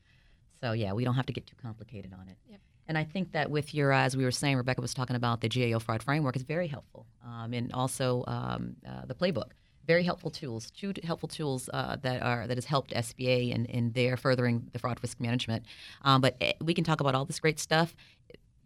So 0.62 0.72
yeah, 0.72 0.94
we 0.94 1.04
don't 1.04 1.14
have 1.16 1.26
to 1.26 1.32
get 1.32 1.46
too 1.46 1.56
complicated 1.60 2.14
on 2.18 2.26
it. 2.28 2.38
Yep. 2.48 2.60
And 2.88 2.98
I 2.98 3.04
think 3.04 3.32
that 3.32 3.50
with 3.50 3.74
your, 3.74 3.92
uh, 3.92 4.00
as 4.00 4.16
we 4.16 4.24
were 4.24 4.30
saying, 4.30 4.56
Rebecca 4.56 4.80
was 4.80 4.94
talking 4.94 5.16
about 5.16 5.40
the 5.40 5.48
GAO 5.48 5.78
fraud 5.78 6.02
framework, 6.02 6.36
is 6.36 6.42
very 6.42 6.68
helpful. 6.68 7.06
Um, 7.26 7.52
and 7.52 7.72
also 7.72 8.24
um, 8.26 8.76
uh, 8.86 9.06
the 9.06 9.14
playbook, 9.14 9.52
very 9.86 10.02
helpful 10.02 10.30
tools, 10.30 10.70
two 10.70 10.92
helpful 11.02 11.28
tools 11.28 11.70
uh, 11.72 11.96
that 12.02 12.22
are 12.22 12.46
that 12.46 12.56
has 12.56 12.64
helped 12.64 12.92
SBA 12.92 13.52
in, 13.52 13.66
in 13.66 13.92
their 13.92 14.16
furthering 14.16 14.68
the 14.72 14.78
fraud 14.78 14.98
risk 15.02 15.20
management. 15.20 15.64
Um, 16.02 16.20
but 16.20 16.36
eh, 16.40 16.52
we 16.60 16.74
can 16.74 16.84
talk 16.84 17.00
about 17.00 17.14
all 17.14 17.24
this 17.24 17.40
great 17.40 17.58
stuff. 17.58 17.94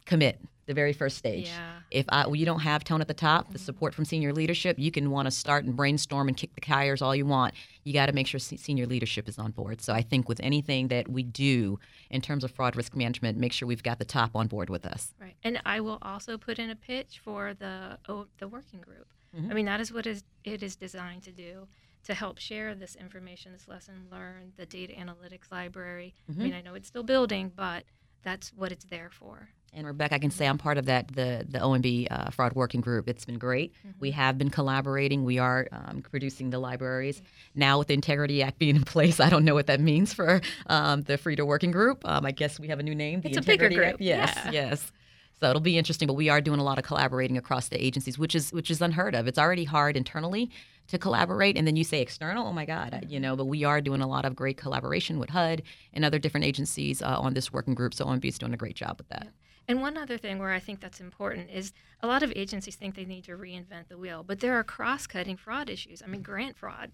Commit 0.08 0.40
the 0.68 0.74
very 0.74 0.92
first 0.92 1.16
stage. 1.16 1.48
Yeah. 1.48 1.78
If 1.90 2.04
I, 2.10 2.26
well, 2.26 2.36
you 2.36 2.44
don't 2.44 2.60
have 2.60 2.84
tone 2.84 3.00
at 3.00 3.08
the 3.08 3.14
top, 3.14 3.52
the 3.52 3.58
support 3.58 3.94
from 3.94 4.04
senior 4.04 4.34
leadership, 4.34 4.78
you 4.78 4.90
can 4.90 5.10
want 5.10 5.24
to 5.26 5.30
start 5.30 5.64
and 5.64 5.74
brainstorm 5.74 6.28
and 6.28 6.36
kick 6.36 6.54
the 6.54 6.60
tires 6.60 7.00
all 7.00 7.16
you 7.16 7.24
want. 7.24 7.54
You 7.84 7.94
got 7.94 8.06
to 8.06 8.12
make 8.12 8.26
sure 8.26 8.38
senior 8.38 8.84
leadership 8.84 9.30
is 9.30 9.38
on 9.38 9.52
board. 9.52 9.80
So 9.80 9.94
I 9.94 10.02
think 10.02 10.28
with 10.28 10.40
anything 10.42 10.88
that 10.88 11.08
we 11.08 11.22
do 11.22 11.80
in 12.10 12.20
terms 12.20 12.44
of 12.44 12.50
fraud 12.50 12.76
risk 12.76 12.94
management, 12.94 13.38
make 13.38 13.54
sure 13.54 13.66
we've 13.66 13.82
got 13.82 13.98
the 13.98 14.04
top 14.04 14.32
on 14.34 14.46
board 14.46 14.68
with 14.68 14.84
us. 14.84 15.14
Right. 15.18 15.36
And 15.42 15.58
I 15.64 15.80
will 15.80 15.98
also 16.02 16.36
put 16.36 16.58
in 16.58 16.68
a 16.68 16.76
pitch 16.76 17.18
for 17.24 17.54
the 17.54 17.98
oh, 18.06 18.26
the 18.36 18.46
working 18.46 18.82
group. 18.82 19.06
Mm-hmm. 19.34 19.50
I 19.50 19.54
mean, 19.54 19.66
that 19.66 19.80
is 19.80 19.90
what 19.90 20.06
is 20.06 20.22
it 20.44 20.62
is 20.62 20.76
designed 20.76 21.22
to 21.22 21.32
do 21.32 21.66
to 22.04 22.12
help 22.12 22.38
share 22.38 22.74
this 22.74 22.94
information, 22.94 23.52
this 23.52 23.68
lesson 23.68 24.06
learned, 24.12 24.52
the 24.58 24.66
data 24.66 24.92
analytics 24.92 25.50
library. 25.50 26.14
Mm-hmm. 26.30 26.40
I 26.40 26.44
mean, 26.44 26.54
I 26.54 26.60
know 26.60 26.74
it's 26.74 26.88
still 26.88 27.02
building, 27.02 27.52
but 27.56 27.84
that's 28.22 28.50
what 28.50 28.70
it's 28.70 28.84
there 28.84 29.10
for. 29.10 29.48
And 29.72 29.86
Rebecca, 29.86 30.14
I 30.14 30.18
can 30.18 30.30
say 30.30 30.46
I'm 30.46 30.58
part 30.58 30.78
of 30.78 30.86
that 30.86 31.08
the 31.08 31.46
the 31.48 31.58
OMB 31.58 32.08
uh, 32.10 32.30
fraud 32.30 32.54
working 32.54 32.80
group. 32.80 33.08
It's 33.08 33.24
been 33.24 33.38
great. 33.38 33.72
Mm-hmm. 33.74 34.00
We 34.00 34.10
have 34.12 34.38
been 34.38 34.50
collaborating. 34.50 35.24
We 35.24 35.38
are 35.38 35.68
um, 35.72 36.02
producing 36.02 36.50
the 36.50 36.58
libraries 36.58 37.22
now 37.54 37.78
with 37.78 37.88
the 37.88 37.94
Integrity 37.94 38.42
Act 38.42 38.58
being 38.58 38.76
in 38.76 38.84
place. 38.94 39.20
I 39.20 39.28
don't 39.28 39.44
know 39.44 39.54
what 39.54 39.66
that 39.66 39.80
means 39.80 40.12
for 40.12 40.40
um, 40.66 41.02
the 41.02 41.18
FRIDA 41.18 41.46
working 41.46 41.70
group. 41.70 42.08
Um, 42.08 42.24
I 42.24 42.32
guess 42.32 42.58
we 42.58 42.68
have 42.68 42.78
a 42.78 42.82
new 42.82 42.94
name. 42.94 43.20
The 43.20 43.28
it's 43.28 43.38
Integrity 43.38 43.66
a 43.66 43.68
bigger 43.68 43.82
group. 43.82 43.94
Act. 43.94 44.00
Yes, 44.00 44.32
yeah. 44.44 44.50
yes. 44.50 44.92
So 45.40 45.48
it'll 45.48 45.60
be 45.60 45.78
interesting, 45.78 46.08
but 46.08 46.14
we 46.14 46.28
are 46.28 46.40
doing 46.40 46.58
a 46.58 46.64
lot 46.64 46.78
of 46.78 46.84
collaborating 46.84 47.36
across 47.36 47.68
the 47.68 47.82
agencies, 47.84 48.18
which 48.18 48.34
is 48.34 48.52
which 48.52 48.70
is 48.70 48.82
unheard 48.82 49.14
of. 49.14 49.26
It's 49.26 49.38
already 49.38 49.64
hard 49.64 49.96
internally 49.96 50.50
to 50.88 50.98
collaborate, 50.98 51.56
and 51.56 51.66
then 51.66 51.76
you 51.76 51.84
say 51.84 52.00
external. 52.00 52.46
Oh 52.46 52.52
my 52.52 52.64
God, 52.64 53.06
you 53.08 53.20
know. 53.20 53.36
But 53.36 53.44
we 53.44 53.62
are 53.64 53.80
doing 53.80 54.00
a 54.00 54.06
lot 54.08 54.24
of 54.24 54.34
great 54.34 54.56
collaboration 54.56 55.18
with 55.18 55.30
HUD 55.30 55.62
and 55.92 56.04
other 56.04 56.18
different 56.18 56.44
agencies 56.44 57.02
uh, 57.02 57.18
on 57.20 57.34
this 57.34 57.52
working 57.52 57.74
group. 57.74 57.94
So 57.94 58.04
OMB 58.06 58.24
is 58.24 58.38
doing 58.38 58.54
a 58.54 58.56
great 58.56 58.74
job 58.74 58.98
with 58.98 59.08
that. 59.10 59.24
Yeah. 59.24 59.30
And 59.68 59.82
one 59.82 59.98
other 59.98 60.16
thing 60.16 60.38
where 60.38 60.52
I 60.52 60.60
think 60.60 60.80
that's 60.80 60.98
important 61.00 61.50
is 61.50 61.72
a 62.00 62.06
lot 62.06 62.22
of 62.22 62.32
agencies 62.34 62.74
think 62.74 62.94
they 62.94 63.04
need 63.04 63.24
to 63.24 63.36
reinvent 63.36 63.88
the 63.88 63.98
wheel, 63.98 64.24
but 64.26 64.40
there 64.40 64.54
are 64.54 64.64
cross-cutting 64.64 65.36
fraud 65.36 65.68
issues. 65.68 66.02
I 66.02 66.06
mean, 66.06 66.22
grant 66.22 66.56
fraud, 66.56 66.90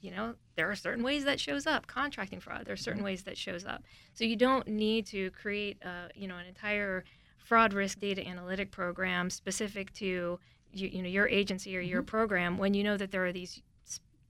you 0.00 0.10
know, 0.10 0.34
there 0.56 0.68
are 0.68 0.74
certain 0.74 1.04
ways 1.04 1.24
that 1.24 1.38
shows 1.38 1.68
up. 1.68 1.86
Contracting 1.86 2.40
fraud, 2.40 2.66
there 2.66 2.74
are 2.74 2.76
certain 2.76 2.98
mm-hmm. 2.98 3.06
ways 3.06 3.22
that 3.22 3.38
shows 3.38 3.64
up. 3.64 3.84
So 4.12 4.24
you 4.24 4.34
don't 4.34 4.66
need 4.66 5.06
to 5.06 5.30
create, 5.30 5.78
a, 5.84 6.08
you 6.16 6.26
know, 6.26 6.36
an 6.36 6.46
entire 6.46 7.04
fraud 7.38 7.72
risk 7.72 8.00
data 8.00 8.26
analytic 8.26 8.72
program 8.72 9.30
specific 9.30 9.92
to 9.94 10.40
you, 10.72 10.88
you 10.88 11.02
know 11.02 11.08
your 11.08 11.28
agency 11.28 11.76
or 11.76 11.80
your 11.80 12.02
mm-hmm. 12.02 12.06
program 12.06 12.58
when 12.58 12.74
you 12.74 12.82
know 12.82 12.96
that 12.96 13.12
there 13.12 13.24
are 13.24 13.32
these 13.32 13.62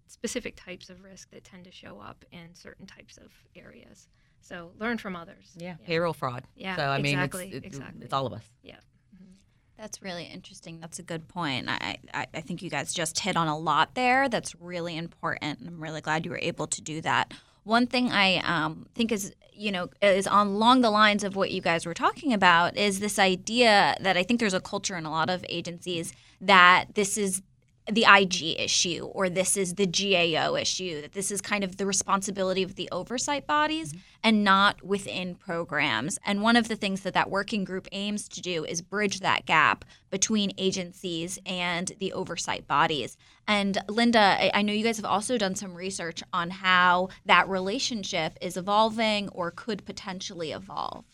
specific 0.06 0.54
types 0.54 0.90
of 0.90 1.02
risk 1.02 1.30
that 1.30 1.42
tend 1.42 1.64
to 1.64 1.72
show 1.72 1.98
up 1.98 2.24
in 2.30 2.54
certain 2.54 2.86
types 2.86 3.16
of 3.16 3.32
areas. 3.56 4.08
So 4.46 4.70
learn 4.78 4.98
from 4.98 5.16
others. 5.16 5.50
Yeah, 5.56 5.74
yeah. 5.80 5.86
payroll 5.86 6.12
fraud. 6.12 6.44
Yeah, 6.54 6.76
so 6.76 6.82
I 6.82 6.98
mean, 6.98 7.14
exactly, 7.14 7.48
it's, 7.48 7.56
it's, 7.56 7.66
exactly. 7.66 8.04
it's 8.04 8.12
all 8.12 8.26
of 8.26 8.32
us. 8.32 8.44
Yeah. 8.62 8.76
Mm-hmm. 9.14 9.32
That's 9.76 10.02
really 10.02 10.24
interesting. 10.24 10.78
That's 10.78 11.00
a 11.00 11.02
good 11.02 11.26
point. 11.26 11.68
I, 11.68 11.98
I, 12.14 12.26
I 12.32 12.40
think 12.42 12.62
you 12.62 12.70
guys 12.70 12.94
just 12.94 13.18
hit 13.18 13.36
on 13.36 13.48
a 13.48 13.58
lot 13.58 13.94
there 13.94 14.28
that's 14.28 14.54
really 14.60 14.96
important. 14.96 15.58
I'm 15.66 15.82
really 15.82 16.00
glad 16.00 16.24
you 16.24 16.30
were 16.30 16.38
able 16.40 16.68
to 16.68 16.80
do 16.80 17.00
that. 17.00 17.34
One 17.64 17.88
thing 17.88 18.12
I 18.12 18.36
um, 18.44 18.86
think 18.94 19.10
is, 19.10 19.34
you 19.52 19.72
know, 19.72 19.88
is 20.00 20.28
on 20.28 20.46
along 20.46 20.82
the 20.82 20.90
lines 20.90 21.24
of 21.24 21.34
what 21.34 21.50
you 21.50 21.60
guys 21.60 21.84
were 21.84 21.94
talking 21.94 22.32
about 22.32 22.76
is 22.76 23.00
this 23.00 23.18
idea 23.18 23.96
that 24.00 24.16
I 24.16 24.22
think 24.22 24.38
there's 24.38 24.54
a 24.54 24.60
culture 24.60 24.96
in 24.96 25.04
a 25.04 25.10
lot 25.10 25.28
of 25.28 25.44
agencies 25.48 26.12
that 26.40 26.94
this 26.94 27.18
is 27.18 27.42
the 27.90 28.04
IG 28.08 28.58
issue 28.58 29.04
or 29.12 29.28
this 29.28 29.56
is 29.56 29.74
the 29.74 29.86
GAO 29.86 30.56
issue, 30.56 31.00
that 31.02 31.12
this 31.12 31.30
is 31.30 31.40
kind 31.40 31.62
of 31.62 31.76
the 31.76 31.86
responsibility 31.86 32.62
of 32.62 32.74
the 32.74 32.88
oversight 32.90 33.46
bodies 33.46 33.92
mm-hmm. 33.92 34.00
and 34.24 34.44
not 34.44 34.82
within 34.82 35.34
programs. 35.34 36.18
And 36.24 36.42
one 36.42 36.56
of 36.56 36.68
the 36.68 36.76
things 36.76 37.02
that 37.02 37.14
that 37.14 37.30
working 37.30 37.64
group 37.64 37.86
aims 37.92 38.28
to 38.28 38.40
do 38.40 38.64
is 38.64 38.82
bridge 38.82 39.20
that 39.20 39.46
gap 39.46 39.84
between 40.10 40.52
agencies 40.58 41.38
and 41.46 41.92
the 42.00 42.12
oversight 42.12 42.66
bodies. 42.66 43.16
And 43.46 43.78
Linda, 43.88 44.56
I 44.56 44.62
know 44.62 44.72
you 44.72 44.82
guys 44.82 44.96
have 44.96 45.04
also 45.04 45.38
done 45.38 45.54
some 45.54 45.74
research 45.74 46.22
on 46.32 46.50
how 46.50 47.10
that 47.26 47.48
relationship 47.48 48.36
is 48.40 48.56
evolving 48.56 49.28
or 49.28 49.50
could 49.52 49.84
potentially 49.84 50.50
evolve. 50.50 51.04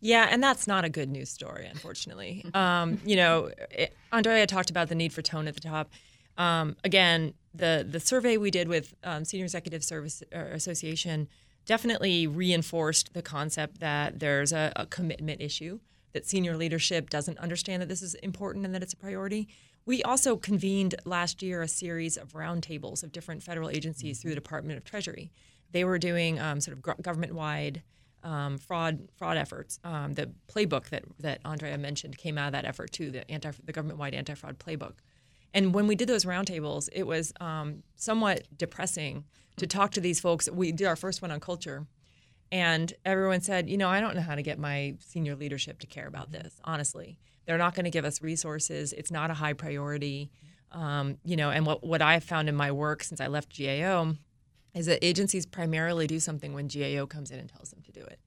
Yeah, 0.00 0.28
and 0.30 0.42
that's 0.42 0.66
not 0.66 0.84
a 0.84 0.90
good 0.90 1.08
news 1.08 1.30
story, 1.30 1.66
unfortunately. 1.66 2.44
um, 2.54 3.00
you 3.06 3.16
know, 3.16 3.50
it, 3.70 3.96
Andrea 4.12 4.46
talked 4.46 4.68
about 4.68 4.90
the 4.90 4.94
need 4.94 5.14
for 5.14 5.22
tone 5.22 5.48
at 5.48 5.54
the 5.54 5.62
top. 5.62 5.90
Um, 6.36 6.76
again, 6.84 7.34
the 7.54 7.86
the 7.88 8.00
survey 8.00 8.36
we 8.36 8.50
did 8.50 8.68
with 8.68 8.94
um, 9.04 9.24
Senior 9.24 9.44
Executive 9.44 9.84
Service 9.84 10.22
Association 10.32 11.28
definitely 11.66 12.26
reinforced 12.26 13.14
the 13.14 13.22
concept 13.22 13.80
that 13.80 14.20
there's 14.20 14.52
a, 14.52 14.72
a, 14.76 14.86
commitment 14.86 15.40
issue, 15.40 15.80
that 16.12 16.26
senior 16.26 16.56
leadership 16.56 17.08
doesn't 17.08 17.38
understand 17.38 17.80
that 17.80 17.88
this 17.88 18.02
is 18.02 18.14
important 18.16 18.66
and 18.66 18.74
that 18.74 18.82
it's 18.82 18.92
a 18.92 18.96
priority. 18.96 19.48
We 19.86 20.02
also 20.02 20.36
convened 20.36 20.94
last 21.04 21.42
year 21.42 21.62
a 21.62 21.68
series 21.68 22.16
of 22.16 22.32
roundtables 22.32 23.02
of 23.02 23.12
different 23.12 23.42
federal 23.42 23.70
agencies 23.70 24.20
through 24.20 24.32
the 24.32 24.36
Department 24.36 24.76
of 24.76 24.84
Treasury. 24.84 25.30
They 25.72 25.84
were 25.84 25.98
doing 25.98 26.38
um, 26.38 26.60
sort 26.60 26.76
of 26.76 27.02
government 27.02 27.34
wide 27.34 27.82
um, 28.22 28.56
fraud 28.56 29.08
fraud 29.16 29.36
efforts. 29.36 29.78
Um, 29.84 30.14
the 30.14 30.30
playbook 30.48 30.88
that 30.88 31.04
that 31.20 31.40
Andrea 31.44 31.76
mentioned 31.76 32.16
came 32.16 32.38
out 32.38 32.46
of 32.46 32.52
that 32.52 32.64
effort 32.64 32.92
too, 32.92 33.10
the 33.10 33.30
anti 33.30 33.50
the 33.64 33.72
government 33.72 33.98
wide 33.98 34.14
anti 34.14 34.34
fraud 34.34 34.58
playbook. 34.58 34.94
And 35.54 35.72
when 35.72 35.86
we 35.86 35.94
did 35.94 36.08
those 36.08 36.24
roundtables, 36.24 36.88
it 36.92 37.06
was 37.06 37.32
um, 37.40 37.84
somewhat 37.94 38.42
depressing 38.58 39.24
to 39.56 39.66
talk 39.66 39.92
to 39.92 40.00
these 40.00 40.18
folks. 40.18 40.50
We 40.50 40.72
did 40.72 40.86
our 40.86 40.96
first 40.96 41.22
one 41.22 41.30
on 41.30 41.38
culture, 41.38 41.86
and 42.50 42.92
everyone 43.04 43.40
said, 43.40 43.70
you 43.70 43.78
know, 43.78 43.88
I 43.88 44.00
don't 44.00 44.16
know 44.16 44.20
how 44.20 44.34
to 44.34 44.42
get 44.42 44.58
my 44.58 44.96
senior 44.98 45.36
leadership 45.36 45.78
to 45.78 45.86
care 45.86 46.08
about 46.08 46.32
this. 46.32 46.60
Honestly, 46.64 47.16
they're 47.46 47.56
not 47.56 47.74
going 47.74 47.84
to 47.84 47.90
give 47.90 48.04
us 48.04 48.20
resources. 48.20 48.92
It's 48.92 49.12
not 49.12 49.30
a 49.30 49.34
high 49.34 49.52
priority. 49.52 50.30
Um, 50.72 51.18
you 51.24 51.36
know, 51.36 51.50
and 51.50 51.64
what 51.64 51.84
what 51.84 52.02
I 52.02 52.14
have 52.14 52.24
found 52.24 52.48
in 52.48 52.56
my 52.56 52.72
work 52.72 53.04
since 53.04 53.20
I 53.20 53.28
left 53.28 53.56
GAO 53.56 54.16
is 54.74 54.86
that 54.86 55.04
agencies 55.04 55.46
primarily 55.46 56.08
do 56.08 56.18
something 56.18 56.52
when 56.52 56.66
GAO 56.66 57.06
comes 57.06 57.30
in 57.30 57.38
and 57.38 57.48
tells 57.48 57.70
them 57.70 57.80
to 57.82 57.92
do 57.92 58.00
it. 58.00 58.18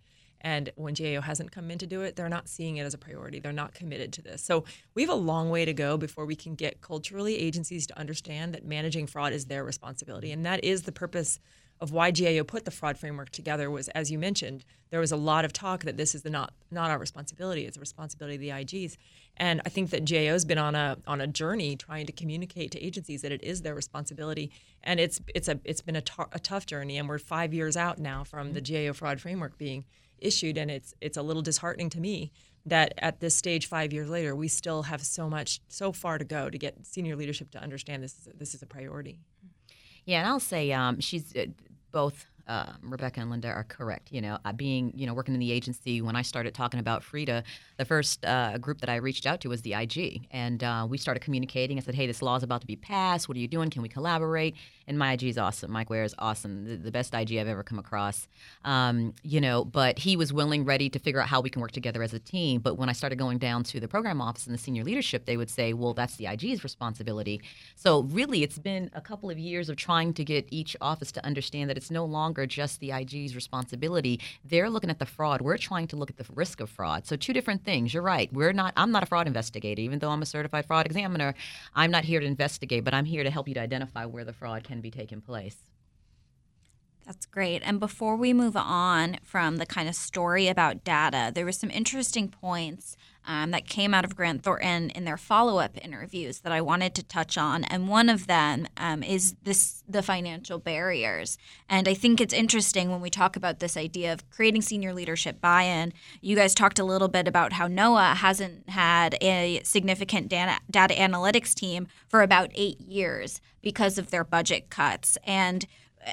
And 0.47 0.71
when 0.77 0.93
GAO 0.93 1.19
hasn't 1.19 1.51
come 1.51 1.69
in 1.71 1.77
to 1.79 1.85
do 1.85 2.03
it, 2.03 2.15
they're 2.15 2.29
not 2.29 2.47
seeing 2.47 2.77
it 2.77 2.85
as 2.85 2.93
a 2.93 2.97
priority. 2.97 3.41
They're 3.41 3.51
not 3.51 3.73
committed 3.73 4.13
to 4.13 4.21
this. 4.21 4.41
So 4.41 4.63
we 4.93 5.01
have 5.01 5.09
a 5.09 5.13
long 5.13 5.49
way 5.49 5.65
to 5.65 5.73
go 5.73 5.97
before 5.97 6.25
we 6.25 6.37
can 6.37 6.55
get 6.55 6.79
culturally 6.79 7.37
agencies 7.37 7.85
to 7.87 7.99
understand 7.99 8.53
that 8.53 8.63
managing 8.63 9.07
fraud 9.07 9.33
is 9.33 9.47
their 9.47 9.65
responsibility. 9.65 10.31
And 10.31 10.45
that 10.45 10.63
is 10.63 10.83
the 10.83 10.93
purpose 10.93 11.41
of 11.81 11.91
why 11.91 12.11
GAO 12.11 12.43
put 12.43 12.63
the 12.63 12.71
fraud 12.71 12.97
framework 12.97 13.29
together 13.31 13.69
was, 13.69 13.89
as 13.89 14.09
you 14.09 14.17
mentioned, 14.17 14.63
there 14.89 15.01
was 15.01 15.11
a 15.11 15.17
lot 15.17 15.43
of 15.43 15.51
talk 15.51 15.83
that 15.83 15.97
this 15.97 16.15
is 16.15 16.23
not 16.23 16.53
not 16.71 16.89
our 16.89 16.97
responsibility; 16.97 17.65
it's 17.65 17.75
a 17.75 17.81
responsibility 17.81 18.35
of 18.35 18.41
the 18.41 18.49
IGs. 18.49 18.95
And 19.35 19.61
I 19.65 19.69
think 19.69 19.89
that 19.89 20.05
GAO's 20.05 20.45
been 20.45 20.57
on 20.57 20.75
a 20.75 20.97
on 21.05 21.19
a 21.19 21.27
journey 21.27 21.75
trying 21.75 22.05
to 22.05 22.13
communicate 22.13 22.71
to 22.71 22.83
agencies 22.83 23.21
that 23.21 23.33
it 23.33 23.43
is 23.43 23.63
their 23.63 23.75
responsibility. 23.75 24.49
And 24.81 24.99
it's 25.01 25.19
it's 25.35 25.49
a 25.49 25.59
it's 25.65 25.81
been 25.81 25.97
a 25.97 26.01
tough 26.01 26.65
journey, 26.65 26.97
and 26.97 27.09
we're 27.09 27.19
five 27.19 27.53
years 27.53 27.75
out 27.75 27.99
now 27.99 28.23
from 28.23 28.53
the 28.53 28.61
GAO 28.61 28.93
fraud 28.93 29.19
framework 29.19 29.57
being 29.57 29.83
issued, 30.19 30.57
and 30.57 30.69
it's 30.71 30.93
it's 31.01 31.17
a 31.17 31.21
little 31.21 31.41
disheartening 31.41 31.89
to 31.91 31.99
me 31.99 32.31
that 32.65 32.93
at 32.97 33.19
this 33.19 33.35
stage, 33.35 33.67
five 33.67 33.93
years 33.93 34.09
later, 34.09 34.35
we 34.35 34.47
still 34.47 34.83
have 34.83 35.01
so 35.01 35.29
much, 35.29 35.61
so 35.69 35.91
far 35.91 36.17
to 36.17 36.25
go 36.25 36.49
to 36.49 36.57
get 36.57 36.85
senior 36.85 37.15
leadership 37.15 37.49
to 37.51 37.61
understand 37.61 38.03
this 38.03 38.19
is 38.19 38.27
a, 38.27 38.37
this 38.37 38.53
is 38.53 38.61
a 38.61 38.65
priority. 38.65 39.19
Yeah, 40.05 40.19
and 40.19 40.27
I'll 40.27 40.39
say 40.39 40.71
um, 40.71 40.99
she's 40.99 41.35
uh, 41.35 41.45
both 41.91 42.25
uh, 42.47 42.73
Rebecca 42.81 43.19
and 43.19 43.29
Linda 43.29 43.49
are 43.49 43.63
correct. 43.63 44.11
You 44.11 44.21
know, 44.21 44.37
uh, 44.45 44.53
being 44.53 44.91
you 44.95 45.05
know 45.05 45.13
working 45.13 45.33
in 45.33 45.39
the 45.39 45.51
agency 45.51 46.01
when 46.01 46.15
I 46.15 46.21
started 46.21 46.53
talking 46.53 46.79
about 46.79 47.03
FREDA, 47.03 47.43
the 47.77 47.85
first 47.85 48.25
uh, 48.25 48.57
group 48.57 48.79
that 48.81 48.89
I 48.89 48.95
reached 48.95 49.25
out 49.25 49.41
to 49.41 49.49
was 49.49 49.61
the 49.61 49.73
IG, 49.73 50.27
and 50.31 50.63
uh, 50.63 50.87
we 50.89 50.97
started 50.97 51.21
communicating. 51.21 51.77
I 51.77 51.81
said, 51.81 51.95
"Hey, 51.95 52.07
this 52.07 52.21
law 52.21 52.35
is 52.35 52.43
about 52.43 52.61
to 52.61 52.67
be 52.67 52.75
passed. 52.75 53.27
What 53.27 53.37
are 53.37 53.39
you 53.39 53.47
doing? 53.47 53.69
Can 53.69 53.81
we 53.81 53.89
collaborate?" 53.89 54.55
And 54.87 54.97
my 54.97 55.13
IG 55.13 55.23
is 55.23 55.37
awesome. 55.37 55.71
Mike 55.71 55.89
Ware 55.89 56.03
is 56.03 56.15
awesome, 56.17 56.63
the, 56.63 56.77
the 56.77 56.91
best 56.91 57.13
IG 57.13 57.37
I've 57.37 57.47
ever 57.47 57.61
come 57.63 57.77
across. 57.77 58.27
Um, 58.63 59.13
you 59.21 59.41
know, 59.41 59.65
but 59.65 59.99
he 59.99 60.15
was 60.15 60.31
willing, 60.31 60.63
ready 60.63 60.89
to 60.89 60.97
figure 60.99 61.19
out 61.21 61.27
how 61.27 61.41
we 61.41 61.49
can 61.49 61.61
work 61.61 61.71
together 61.71 62.01
as 62.03 62.13
a 62.13 62.19
team. 62.19 62.61
But 62.61 62.77
when 62.77 62.87
I 62.87 62.93
started 62.93 63.17
going 63.17 63.37
down 63.37 63.63
to 63.65 63.81
the 63.81 63.87
program 63.87 64.21
office 64.21 64.45
and 64.45 64.53
the 64.53 64.59
senior 64.59 64.85
leadership, 64.85 65.25
they 65.25 65.35
would 65.35 65.49
say, 65.49 65.73
"Well, 65.73 65.93
that's 65.93 66.15
the 66.15 66.27
IG's 66.27 66.63
responsibility." 66.63 67.41
So 67.75 68.03
really, 68.03 68.43
it's 68.43 68.59
been 68.59 68.89
a 68.93 69.01
couple 69.01 69.29
of 69.29 69.37
years 69.37 69.67
of 69.67 69.75
trying 69.75 70.13
to 70.13 70.23
get 70.23 70.47
each 70.51 70.77
office 70.79 71.11
to 71.13 71.25
understand 71.25 71.69
that 71.69 71.77
it's 71.77 71.91
no 71.91 72.05
longer 72.05 72.45
just 72.45 72.79
the 72.79 72.91
IG's 72.93 73.35
responsibility. 73.35 74.21
They're 74.45 74.69
looking 74.69 74.89
at 74.89 74.99
the 74.99 75.05
fraud. 75.05 75.41
We're 75.41 75.57
trying 75.57 75.87
to 75.87 75.97
look 75.97 76.09
at 76.09 76.17
the 76.17 76.25
risk 76.33 76.61
of 76.61 76.69
fraud. 76.69 77.05
So 77.05 77.17
two 77.17 77.33
different 77.33 77.65
things. 77.65 77.93
You're 77.93 78.03
right. 78.03 78.31
We're 78.31 78.53
not. 78.53 78.73
I'm 78.77 78.91
not 78.91 79.03
a 79.03 79.05
fraud 79.05 79.27
investigator, 79.27 79.81
even 79.81 79.99
though 79.99 80.09
I'm 80.09 80.21
a 80.21 80.25
certified 80.25 80.65
fraud 80.65 80.85
examiner. 80.85 81.35
I'm 81.75 81.91
not 81.91 82.05
here 82.05 82.21
to 82.21 82.25
investigate, 82.25 82.83
but 82.85 82.93
I'm 82.93 83.05
here 83.05 83.23
to 83.23 83.31
help 83.31 83.47
you 83.47 83.53
to 83.55 83.61
identify 83.61 84.05
where 84.05 84.23
the 84.23 84.33
fraud 84.33 84.63
can 84.63 84.76
be 84.81 84.91
taking 84.91 85.21
place. 85.21 85.57
That's 87.05 87.25
great. 87.25 87.61
And 87.63 87.79
before 87.79 88.17
we 88.17 88.33
move 88.33 88.57
on 88.57 89.17
from 89.23 89.57
the 89.57 89.65
kind 89.65 89.87
of 89.87 89.95
story 89.95 90.49
about 90.49 90.83
data, 90.83 91.31
there 91.33 91.45
were 91.45 91.53
some 91.53 91.71
interesting 91.71 92.27
points 92.27 92.97
um, 93.27 93.51
that 93.51 93.67
came 93.67 93.93
out 93.93 94.05
of 94.05 94.15
Grant 94.15 94.41
Thornton 94.41 94.89
in 94.91 95.03
their 95.03 95.17
follow-up 95.17 95.77
interviews 95.83 96.39
that 96.39 96.51
I 96.51 96.61
wanted 96.61 96.95
to 96.95 97.03
touch 97.03 97.37
on. 97.37 97.65
And 97.65 97.89
one 97.89 98.09
of 98.09 98.25
them 98.25 98.67
um, 98.77 99.03
is 99.03 99.35
this 99.43 99.83
the 99.87 100.01
financial 100.01 100.57
barriers. 100.57 101.37
And 101.69 101.87
I 101.87 101.93
think 101.93 102.19
it's 102.19 102.33
interesting 102.33 102.89
when 102.89 103.01
we 103.01 103.09
talk 103.09 103.35
about 103.35 103.59
this 103.59 103.77
idea 103.77 104.13
of 104.13 104.29
creating 104.29 104.61
senior 104.61 104.93
leadership 104.93 105.39
buy-in. 105.41 105.93
You 106.21 106.35
guys 106.35 106.55
talked 106.55 106.79
a 106.79 106.85
little 106.85 107.09
bit 107.09 107.27
about 107.27 107.53
how 107.53 107.67
NOAA 107.67 108.15
hasn't 108.15 108.69
had 108.69 109.17
a 109.21 109.61
significant 109.63 110.29
data, 110.29 110.59
data 110.71 110.93
analytics 110.93 111.53
team 111.53 111.87
for 112.07 112.21
about 112.21 112.49
eight 112.55 112.79
years 112.81 113.41
because 113.61 113.97
of 113.97 114.09
their 114.09 114.23
budget 114.23 114.69
cuts. 114.69 115.17
And 115.25 115.67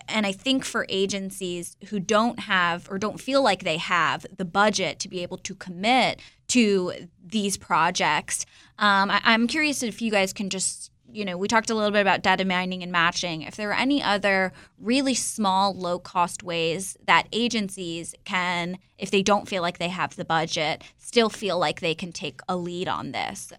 and 0.09 0.27
I 0.27 0.33
think 0.33 0.65
for 0.65 0.87
agencies 0.89 1.77
who 1.89 2.01
don't 2.01 2.41
have 2.41 2.91
or 2.91 2.99
don't 2.99 3.21
feel 3.21 3.43
like 3.43 3.63
they 3.63 3.77
have 3.77 4.27
the 4.37 4.45
budget 4.45 4.99
to 5.01 5.09
be 5.09 5.23
able 5.23 5.39
to 5.39 5.55
commit 5.55 6.21
to 6.49 6.93
these 7.25 7.57
projects, 7.57 8.47
um, 8.79 9.11
I, 9.11 9.21
I'm 9.25 9.47
curious 9.47 9.83
if 9.83 10.03
you 10.03 10.11
guys 10.11 10.33
can 10.33 10.51
just 10.51 10.91
you 11.15 11.25
know, 11.25 11.39
we 11.39 11.47
talked 11.47 11.71
a 11.71 11.75
little 11.75 11.93
bit 11.93 12.01
about 12.01 12.23
data 12.23 12.45
mining 12.45 12.83
and 12.83 12.91
matching. 12.91 13.43
If 13.43 13.55
there 13.55 13.71
are 13.71 13.79
any 13.79 14.03
other 14.03 14.53
really 14.81 15.15
small, 15.15 15.73
low 15.73 16.01
cost 16.01 16.43
ways 16.43 16.97
that 17.07 17.29
agencies 17.33 18.17
can, 18.25 18.79
if 18.99 19.13
they 19.13 19.23
don't 19.23 19.49
feel 19.49 19.63
like 19.63 19.79
they 19.79 19.89
have 19.89 20.17
the 20.17 20.25
budget, 20.25 20.83
still 20.99 21.31
feel 21.31 21.57
like 21.57 21.81
they 21.81 21.95
can 21.95 22.11
take 22.11 22.41
a 22.49 22.57
lead 22.57 22.89
on 22.89 23.13
this. 23.13 23.53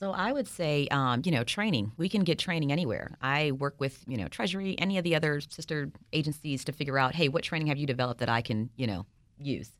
So 0.00 0.10
I 0.10 0.32
would 0.32 0.48
say, 0.48 0.88
um, 0.90 1.22
you 1.24 1.30
know, 1.30 1.44
training. 1.44 1.92
We 1.96 2.08
can 2.08 2.24
get 2.24 2.36
training 2.36 2.72
anywhere. 2.72 3.16
I 3.22 3.52
work 3.52 3.76
with, 3.78 4.02
you 4.08 4.16
know, 4.16 4.26
Treasury, 4.26 4.74
any 4.78 4.98
of 4.98 5.04
the 5.04 5.14
other 5.14 5.40
sister 5.40 5.92
agencies 6.12 6.64
to 6.64 6.72
figure 6.72 6.98
out, 6.98 7.14
hey, 7.14 7.28
what 7.28 7.44
training 7.44 7.68
have 7.68 7.78
you 7.78 7.86
developed 7.86 8.18
that 8.18 8.28
I 8.28 8.42
can, 8.42 8.70
you 8.74 8.88
know, 8.88 9.06
use. 9.38 9.70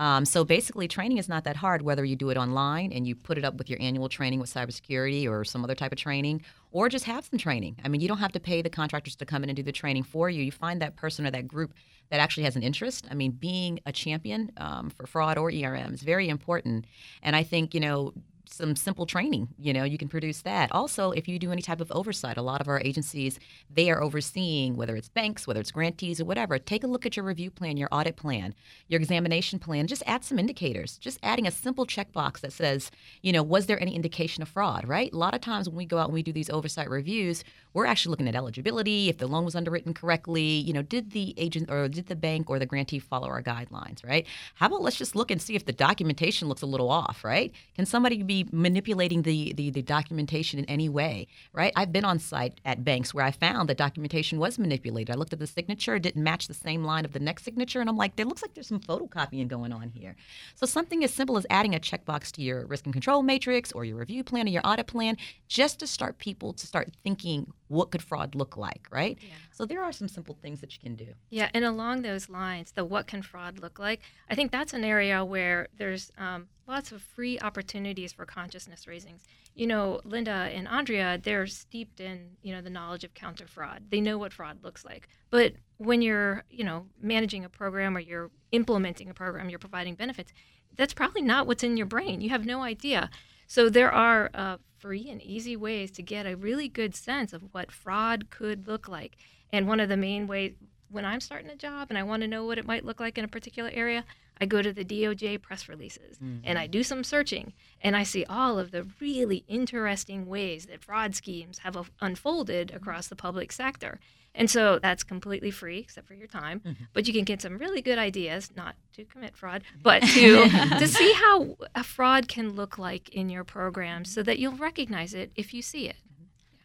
Um, 0.00 0.24
so 0.24 0.44
basically, 0.44 0.88
training 0.88 1.18
is 1.18 1.28
not 1.28 1.44
that 1.44 1.56
hard, 1.56 1.82
whether 1.82 2.04
you 2.06 2.16
do 2.16 2.30
it 2.30 2.38
online 2.38 2.90
and 2.90 3.06
you 3.06 3.14
put 3.14 3.36
it 3.36 3.44
up 3.44 3.56
with 3.56 3.68
your 3.68 3.78
annual 3.82 4.08
training 4.08 4.40
with 4.40 4.52
cybersecurity 4.52 5.28
or 5.28 5.44
some 5.44 5.62
other 5.62 5.74
type 5.74 5.92
of 5.92 5.98
training, 5.98 6.42
or 6.72 6.88
just 6.88 7.04
have 7.04 7.26
some 7.26 7.38
training. 7.38 7.76
I 7.84 7.88
mean, 7.88 8.00
you 8.00 8.08
don't 8.08 8.18
have 8.18 8.32
to 8.32 8.40
pay 8.40 8.62
the 8.62 8.70
contractors 8.70 9.14
to 9.16 9.26
come 9.26 9.44
in 9.44 9.50
and 9.50 9.56
do 9.56 9.62
the 9.62 9.72
training 9.72 10.04
for 10.04 10.30
you. 10.30 10.42
You 10.42 10.52
find 10.52 10.80
that 10.80 10.96
person 10.96 11.26
or 11.26 11.30
that 11.32 11.46
group 11.46 11.74
that 12.08 12.18
actually 12.18 12.44
has 12.44 12.56
an 12.56 12.62
interest. 12.62 13.06
I 13.10 13.14
mean, 13.14 13.32
being 13.32 13.78
a 13.84 13.92
champion 13.92 14.52
um, 14.56 14.88
for 14.88 15.06
fraud 15.06 15.36
or 15.36 15.52
ERM 15.52 15.92
is 15.92 16.00
very 16.00 16.30
important. 16.30 16.86
And 17.22 17.36
I 17.36 17.42
think, 17.42 17.74
you 17.74 17.80
know, 17.80 18.14
some 18.52 18.76
simple 18.76 19.06
training 19.06 19.48
you 19.58 19.72
know 19.72 19.84
you 19.84 19.98
can 19.98 20.08
produce 20.08 20.42
that. 20.42 20.70
Also 20.72 21.10
if 21.12 21.28
you 21.28 21.38
do 21.38 21.52
any 21.52 21.62
type 21.62 21.80
of 21.80 21.90
oversight 21.92 22.36
a 22.36 22.42
lot 22.42 22.60
of 22.60 22.68
our 22.68 22.80
agencies 22.80 23.38
they 23.72 23.90
are 23.90 24.02
overseeing 24.02 24.76
whether 24.76 24.96
it's 24.96 25.08
banks 25.08 25.46
whether 25.46 25.60
it's 25.60 25.70
grantees 25.70 26.20
or 26.20 26.24
whatever 26.24 26.58
take 26.58 26.84
a 26.84 26.86
look 26.86 27.06
at 27.06 27.16
your 27.16 27.24
review 27.24 27.50
plan 27.50 27.76
your 27.76 27.88
audit 27.92 28.16
plan 28.16 28.54
your 28.88 29.00
examination 29.00 29.58
plan 29.58 29.86
just 29.86 30.02
add 30.06 30.24
some 30.24 30.38
indicators 30.38 30.98
just 30.98 31.18
adding 31.22 31.46
a 31.46 31.50
simple 31.50 31.86
checkbox 31.86 32.40
that 32.40 32.52
says 32.52 32.90
you 33.22 33.32
know 33.32 33.42
was 33.42 33.66
there 33.66 33.80
any 33.80 33.94
indication 33.94 34.42
of 34.42 34.48
fraud 34.48 34.86
right? 34.86 35.12
A 35.12 35.16
lot 35.16 35.34
of 35.34 35.40
times 35.40 35.68
when 35.68 35.76
we 35.76 35.86
go 35.86 35.98
out 35.98 36.06
and 36.06 36.14
we 36.14 36.22
do 36.22 36.32
these 36.32 36.50
oversight 36.50 36.90
reviews 36.90 37.44
we're 37.72 37.86
actually 37.86 38.10
looking 38.10 38.28
at 38.28 38.34
eligibility 38.34 39.08
if 39.08 39.18
the 39.18 39.26
loan 39.26 39.44
was 39.44 39.54
underwritten 39.54 39.94
correctly 39.94 40.42
you 40.42 40.72
know 40.72 40.82
did 40.82 41.12
the 41.12 41.34
agent 41.36 41.70
or 41.70 41.88
did 41.88 42.06
the 42.06 42.16
bank 42.16 42.50
or 42.50 42.58
the 42.58 42.66
grantee 42.66 42.98
follow 42.98 43.28
our 43.28 43.42
guidelines 43.42 44.04
right? 44.04 44.26
How 44.54 44.66
about 44.66 44.82
let's 44.82 44.96
just 44.96 45.14
look 45.16 45.30
and 45.30 45.40
see 45.40 45.54
if 45.54 45.64
the 45.64 45.72
documentation 45.72 46.48
looks 46.48 46.62
a 46.62 46.66
little 46.66 46.90
off 46.90 47.24
right? 47.24 47.52
Can 47.76 47.86
somebody 47.86 48.22
be 48.22 48.39
be 48.44 48.56
manipulating 48.56 49.22
the, 49.22 49.52
the, 49.52 49.70
the 49.70 49.82
documentation 49.82 50.58
in 50.58 50.64
any 50.66 50.88
way, 50.88 51.26
right? 51.52 51.72
I've 51.76 51.92
been 51.92 52.04
on 52.04 52.18
site 52.18 52.60
at 52.64 52.84
banks 52.84 53.14
where 53.14 53.24
I 53.24 53.30
found 53.30 53.68
that 53.68 53.76
documentation 53.76 54.38
was 54.38 54.58
manipulated. 54.58 55.14
I 55.14 55.18
looked 55.18 55.32
at 55.32 55.38
the 55.38 55.46
signature, 55.46 55.96
it 55.96 56.02
didn't 56.02 56.22
match 56.22 56.48
the 56.48 56.54
same 56.54 56.84
line 56.84 57.04
of 57.04 57.12
the 57.12 57.20
next 57.20 57.44
signature, 57.44 57.80
and 57.80 57.88
I'm 57.88 57.96
like, 57.96 58.16
there 58.16 58.26
looks 58.26 58.42
like 58.42 58.54
there's 58.54 58.66
some 58.66 58.80
photocopying 58.80 59.48
going 59.48 59.72
on 59.72 59.90
here. 59.90 60.16
So 60.54 60.66
something 60.66 61.04
as 61.04 61.12
simple 61.12 61.36
as 61.36 61.46
adding 61.50 61.74
a 61.74 61.80
checkbox 61.80 62.32
to 62.32 62.42
your 62.42 62.66
risk 62.66 62.84
and 62.86 62.92
control 62.92 63.22
matrix 63.22 63.72
or 63.72 63.84
your 63.84 63.96
review 63.96 64.24
plan 64.24 64.46
or 64.46 64.50
your 64.50 64.62
audit 64.64 64.86
plan, 64.86 65.16
just 65.48 65.80
to 65.80 65.86
start 65.86 66.18
people 66.18 66.52
to 66.52 66.66
start 66.66 66.90
thinking 67.02 67.52
what 67.68 67.90
could 67.90 68.02
fraud 68.02 68.34
look 68.34 68.56
like, 68.56 68.88
right? 68.90 69.18
Yeah. 69.20 69.28
So 69.52 69.64
there 69.64 69.82
are 69.82 69.92
some 69.92 70.08
simple 70.08 70.36
things 70.42 70.60
that 70.60 70.74
you 70.74 70.80
can 70.80 70.96
do. 70.96 71.06
Yeah, 71.30 71.48
and 71.54 71.64
along 71.64 72.02
those 72.02 72.28
lines, 72.28 72.72
the 72.72 72.84
what 72.84 73.06
can 73.06 73.22
fraud 73.22 73.60
look 73.60 73.78
like, 73.78 74.00
I 74.28 74.34
think 74.34 74.50
that's 74.50 74.72
an 74.72 74.84
area 74.84 75.24
where 75.24 75.68
there's 75.78 76.10
um, 76.18 76.48
lots 76.70 76.92
of 76.92 77.02
free 77.02 77.38
opportunities 77.40 78.12
for 78.12 78.24
consciousness 78.24 78.86
raisings. 78.86 79.22
You 79.54 79.66
know, 79.66 80.00
Linda 80.04 80.30
and 80.30 80.68
Andrea, 80.68 81.20
they're 81.22 81.46
steeped 81.46 82.00
in, 82.00 82.36
you 82.42 82.54
know, 82.54 82.62
the 82.62 82.70
knowledge 82.70 83.02
of 83.02 83.12
counter 83.12 83.46
fraud. 83.46 83.82
They 83.90 84.00
know 84.00 84.16
what 84.16 84.32
fraud 84.32 84.62
looks 84.62 84.84
like. 84.84 85.08
But 85.30 85.54
when 85.78 86.00
you're, 86.00 86.44
you 86.48 86.64
know, 86.64 86.86
managing 87.02 87.44
a 87.44 87.48
program 87.48 87.96
or 87.96 88.00
you're 88.00 88.30
implementing 88.52 89.10
a 89.10 89.14
program, 89.14 89.50
you're 89.50 89.58
providing 89.58 89.96
benefits, 89.96 90.32
that's 90.76 90.94
probably 90.94 91.22
not 91.22 91.46
what's 91.46 91.64
in 91.64 91.76
your 91.76 91.86
brain. 91.86 92.20
You 92.20 92.30
have 92.30 92.46
no 92.46 92.62
idea. 92.62 93.10
So 93.48 93.68
there 93.68 93.90
are 93.90 94.30
uh, 94.32 94.58
free 94.78 95.10
and 95.10 95.20
easy 95.20 95.56
ways 95.56 95.90
to 95.92 96.02
get 96.02 96.24
a 96.24 96.36
really 96.36 96.68
good 96.68 96.94
sense 96.94 97.32
of 97.32 97.42
what 97.52 97.72
fraud 97.72 98.30
could 98.30 98.68
look 98.68 98.88
like. 98.88 99.16
And 99.52 99.66
one 99.66 99.80
of 99.80 99.88
the 99.88 99.96
main 99.96 100.28
ways 100.28 100.52
when 100.90 101.04
I'm 101.04 101.20
starting 101.20 101.50
a 101.50 101.56
job 101.56 101.88
and 101.90 101.98
I 101.98 102.02
want 102.02 102.22
to 102.22 102.28
know 102.28 102.44
what 102.44 102.58
it 102.58 102.66
might 102.66 102.84
look 102.84 103.00
like 103.00 103.18
in 103.18 103.24
a 103.24 103.28
particular 103.28 103.70
area, 103.72 104.04
I 104.40 104.46
go 104.46 104.62
to 104.62 104.72
the 104.72 104.84
DOJ 104.84 105.42
press 105.42 105.68
releases 105.68 106.16
mm-hmm. 106.16 106.38
and 106.44 106.58
I 106.58 106.66
do 106.66 106.82
some 106.82 107.04
searching 107.04 107.52
and 107.82 107.94
I 107.94 108.02
see 108.02 108.24
all 108.24 108.58
of 108.58 108.70
the 108.70 108.86
really 109.00 109.44
interesting 109.48 110.26
ways 110.26 110.66
that 110.66 110.82
fraud 110.82 111.14
schemes 111.14 111.58
have 111.58 111.90
unfolded 112.00 112.68
mm-hmm. 112.68 112.76
across 112.76 113.08
the 113.08 113.16
public 113.16 113.52
sector. 113.52 114.00
And 114.34 114.48
so 114.48 114.78
that's 114.80 115.02
completely 115.02 115.50
free 115.50 115.78
except 115.78 116.06
for 116.06 116.14
your 116.14 116.28
time, 116.28 116.60
mm-hmm. 116.60 116.84
but 116.92 117.06
you 117.08 117.12
can 117.12 117.24
get 117.24 117.42
some 117.42 117.58
really 117.58 117.82
good 117.82 117.98
ideas 117.98 118.50
not 118.56 118.76
to 118.94 119.04
commit 119.04 119.36
fraud, 119.36 119.62
but 119.82 120.02
to 120.02 120.48
to 120.78 120.86
see 120.86 121.12
how 121.14 121.56
a 121.74 121.82
fraud 121.82 122.28
can 122.28 122.54
look 122.54 122.78
like 122.78 123.08
in 123.10 123.28
your 123.28 123.44
program 123.44 124.04
so 124.04 124.22
that 124.22 124.38
you'll 124.38 124.56
recognize 124.56 125.14
it 125.14 125.32
if 125.34 125.52
you 125.52 125.62
see 125.62 125.88
it. 125.88 125.96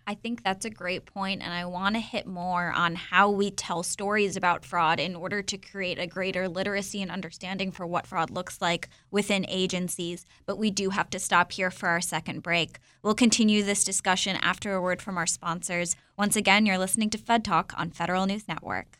I 0.07 0.13
think 0.13 0.43
that's 0.43 0.65
a 0.65 0.69
great 0.69 1.07
point, 1.07 1.41
and 1.41 1.51
I 1.51 1.65
want 1.65 1.95
to 1.95 1.99
hit 1.99 2.27
more 2.27 2.71
on 2.71 2.93
how 2.93 3.31
we 3.31 3.49
tell 3.49 3.81
stories 3.81 4.37
about 4.37 4.63
fraud 4.63 4.99
in 4.99 5.15
order 5.15 5.41
to 5.41 5.57
create 5.57 5.97
a 5.97 6.05
greater 6.05 6.47
literacy 6.47 7.01
and 7.01 7.09
understanding 7.09 7.71
for 7.71 7.87
what 7.87 8.05
fraud 8.05 8.29
looks 8.29 8.61
like 8.61 8.87
within 9.09 9.47
agencies. 9.49 10.27
But 10.45 10.59
we 10.59 10.69
do 10.69 10.91
have 10.91 11.09
to 11.09 11.19
stop 11.19 11.53
here 11.53 11.71
for 11.71 11.89
our 11.89 12.01
second 12.01 12.43
break. 12.43 12.77
We'll 13.01 13.15
continue 13.15 13.63
this 13.63 13.83
discussion 13.83 14.37
after 14.43 14.75
a 14.75 14.81
word 14.81 15.01
from 15.01 15.17
our 15.17 15.25
sponsors. 15.25 15.95
Once 16.17 16.35
again, 16.35 16.67
you're 16.67 16.77
listening 16.77 17.09
to 17.09 17.17
Fed 17.17 17.43
Talk 17.43 17.73
on 17.75 17.89
Federal 17.89 18.27
News 18.27 18.47
Network. 18.47 18.99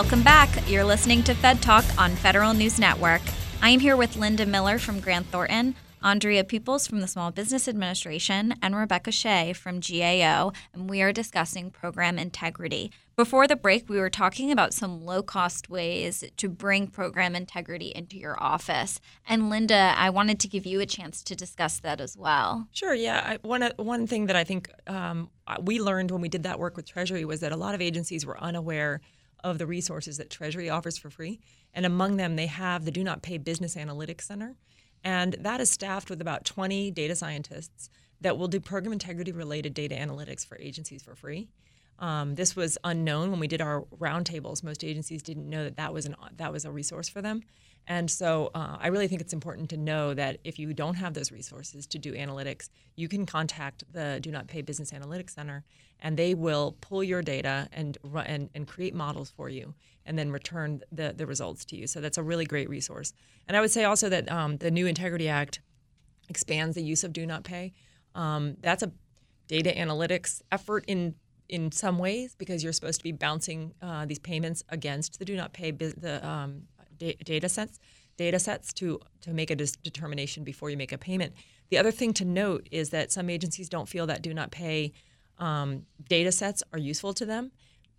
Welcome 0.00 0.22
back. 0.22 0.66
You're 0.66 0.82
listening 0.82 1.22
to 1.24 1.34
Fed 1.34 1.60
Talk 1.60 1.84
on 1.98 2.12
Federal 2.12 2.54
News 2.54 2.78
Network. 2.78 3.20
I 3.60 3.68
am 3.68 3.80
here 3.80 3.98
with 3.98 4.16
Linda 4.16 4.46
Miller 4.46 4.78
from 4.78 4.98
Grant 4.98 5.26
Thornton, 5.26 5.74
Andrea 6.02 6.42
Peoples 6.42 6.86
from 6.86 7.00
the 7.00 7.06
Small 7.06 7.30
Business 7.30 7.68
Administration, 7.68 8.54
and 8.62 8.74
Rebecca 8.74 9.12
Shea 9.12 9.52
from 9.52 9.78
GAO, 9.78 10.52
and 10.72 10.88
we 10.88 11.02
are 11.02 11.12
discussing 11.12 11.70
program 11.70 12.18
integrity. 12.18 12.90
Before 13.14 13.46
the 13.46 13.56
break, 13.56 13.90
we 13.90 14.00
were 14.00 14.08
talking 14.08 14.50
about 14.50 14.72
some 14.72 15.04
low 15.04 15.22
cost 15.22 15.68
ways 15.68 16.24
to 16.34 16.48
bring 16.48 16.86
program 16.86 17.36
integrity 17.36 17.92
into 17.94 18.16
your 18.16 18.42
office. 18.42 19.00
And 19.28 19.50
Linda, 19.50 19.92
I 19.98 20.08
wanted 20.08 20.40
to 20.40 20.48
give 20.48 20.64
you 20.64 20.80
a 20.80 20.86
chance 20.86 21.22
to 21.24 21.36
discuss 21.36 21.78
that 21.80 22.00
as 22.00 22.16
well. 22.16 22.68
Sure, 22.72 22.94
yeah. 22.94 23.22
I, 23.22 23.38
one, 23.46 23.70
one 23.76 24.06
thing 24.06 24.26
that 24.26 24.36
I 24.36 24.44
think 24.44 24.70
um, 24.86 25.28
we 25.60 25.78
learned 25.78 26.10
when 26.10 26.22
we 26.22 26.30
did 26.30 26.44
that 26.44 26.58
work 26.58 26.74
with 26.74 26.88
Treasury 26.88 27.26
was 27.26 27.40
that 27.40 27.52
a 27.52 27.56
lot 27.56 27.74
of 27.74 27.82
agencies 27.82 28.24
were 28.24 28.40
unaware 28.40 29.02
of 29.44 29.58
the 29.58 29.66
resources 29.66 30.18
that 30.18 30.30
Treasury 30.30 30.70
offers 30.70 30.98
for 30.98 31.10
free. 31.10 31.40
And 31.74 31.86
among 31.86 32.16
them, 32.16 32.36
they 32.36 32.46
have 32.46 32.84
the 32.84 32.90
Do 32.90 33.04
Not 33.04 33.22
Pay 33.22 33.38
Business 33.38 33.76
Analytics 33.76 34.22
Center. 34.22 34.56
And 35.02 35.34
that 35.40 35.60
is 35.60 35.70
staffed 35.70 36.10
with 36.10 36.20
about 36.20 36.44
20 36.44 36.90
data 36.90 37.16
scientists 37.16 37.90
that 38.20 38.36
will 38.36 38.48
do 38.48 38.60
program 38.60 38.92
integrity 38.92 39.32
related 39.32 39.74
data 39.74 39.94
analytics 39.94 40.46
for 40.46 40.58
agencies 40.58 41.02
for 41.02 41.14
free. 41.14 41.48
Um, 41.98 42.34
this 42.34 42.56
was 42.56 42.78
unknown 42.82 43.30
when 43.30 43.40
we 43.40 43.46
did 43.46 43.60
our 43.60 43.82
roundtables. 43.98 44.64
Most 44.64 44.82
agencies 44.84 45.22
didn't 45.22 45.48
know 45.48 45.64
that 45.64 45.76
that 45.76 45.92
was 45.92 46.06
an 46.06 46.16
that 46.36 46.52
was 46.52 46.64
a 46.64 46.70
resource 46.70 47.08
for 47.08 47.20
them, 47.20 47.42
and 47.90 48.08
so 48.08 48.52
uh, 48.54 48.76
I 48.78 48.86
really 48.86 49.08
think 49.08 49.20
it's 49.20 49.32
important 49.32 49.68
to 49.70 49.76
know 49.76 50.14
that 50.14 50.38
if 50.44 50.60
you 50.60 50.72
don't 50.72 50.94
have 50.94 51.12
those 51.12 51.32
resources 51.32 51.88
to 51.88 51.98
do 51.98 52.12
analytics, 52.12 52.68
you 52.94 53.08
can 53.08 53.26
contact 53.26 53.82
the 53.92 54.20
Do 54.22 54.30
Not 54.30 54.46
Pay 54.46 54.62
Business 54.62 54.92
Analytics 54.92 55.30
Center, 55.30 55.64
and 55.98 56.16
they 56.16 56.34
will 56.34 56.76
pull 56.80 57.02
your 57.02 57.20
data 57.20 57.68
and 57.72 57.98
and, 58.26 58.48
and 58.54 58.68
create 58.68 58.94
models 58.94 59.30
for 59.36 59.48
you, 59.48 59.74
and 60.06 60.16
then 60.16 60.30
return 60.30 60.82
the 60.92 61.12
the 61.16 61.26
results 61.26 61.64
to 61.64 61.76
you. 61.76 61.88
So 61.88 62.00
that's 62.00 62.16
a 62.16 62.22
really 62.22 62.44
great 62.44 62.70
resource. 62.70 63.12
And 63.48 63.56
I 63.56 63.60
would 63.60 63.72
say 63.72 63.82
also 63.82 64.08
that 64.08 64.30
um, 64.30 64.58
the 64.58 64.70
new 64.70 64.86
Integrity 64.86 65.28
Act 65.28 65.60
expands 66.28 66.76
the 66.76 66.84
use 66.84 67.02
of 67.02 67.12
Do 67.12 67.26
Not 67.26 67.42
Pay. 67.42 67.72
Um, 68.14 68.56
that's 68.60 68.84
a 68.84 68.92
data 69.48 69.72
analytics 69.76 70.42
effort 70.52 70.84
in 70.86 71.16
in 71.48 71.72
some 71.72 71.98
ways 71.98 72.36
because 72.38 72.62
you're 72.62 72.72
supposed 72.72 73.00
to 73.00 73.04
be 73.04 73.10
bouncing 73.10 73.74
uh, 73.82 74.06
these 74.06 74.20
payments 74.20 74.62
against 74.68 75.18
the 75.18 75.24
do 75.24 75.34
not 75.34 75.52
pay 75.52 75.72
the 75.72 76.24
um, 76.24 76.62
da- 77.00 77.16
data 77.24 77.48
sets 77.48 77.80
data 78.16 78.38
sets 78.38 78.72
to 78.74 79.00
to 79.22 79.30
make 79.32 79.50
a 79.50 79.56
dis- 79.56 79.76
determination 79.76 80.44
before 80.44 80.68
you 80.70 80.76
make 80.76 80.92
a 80.92 80.98
payment. 80.98 81.32
The 81.70 81.78
other 81.78 81.90
thing 81.90 82.12
to 82.14 82.24
note 82.24 82.68
is 82.70 82.90
that 82.90 83.10
some 83.10 83.30
agencies 83.30 83.68
don't 83.68 83.88
feel 83.88 84.06
that 84.06 84.22
do 84.22 84.34
not 84.34 84.50
pay 84.50 84.92
um, 85.38 85.86
data 86.08 86.30
sets 86.30 86.62
are 86.72 86.78
useful 86.78 87.14
to 87.14 87.24
them. 87.24 87.50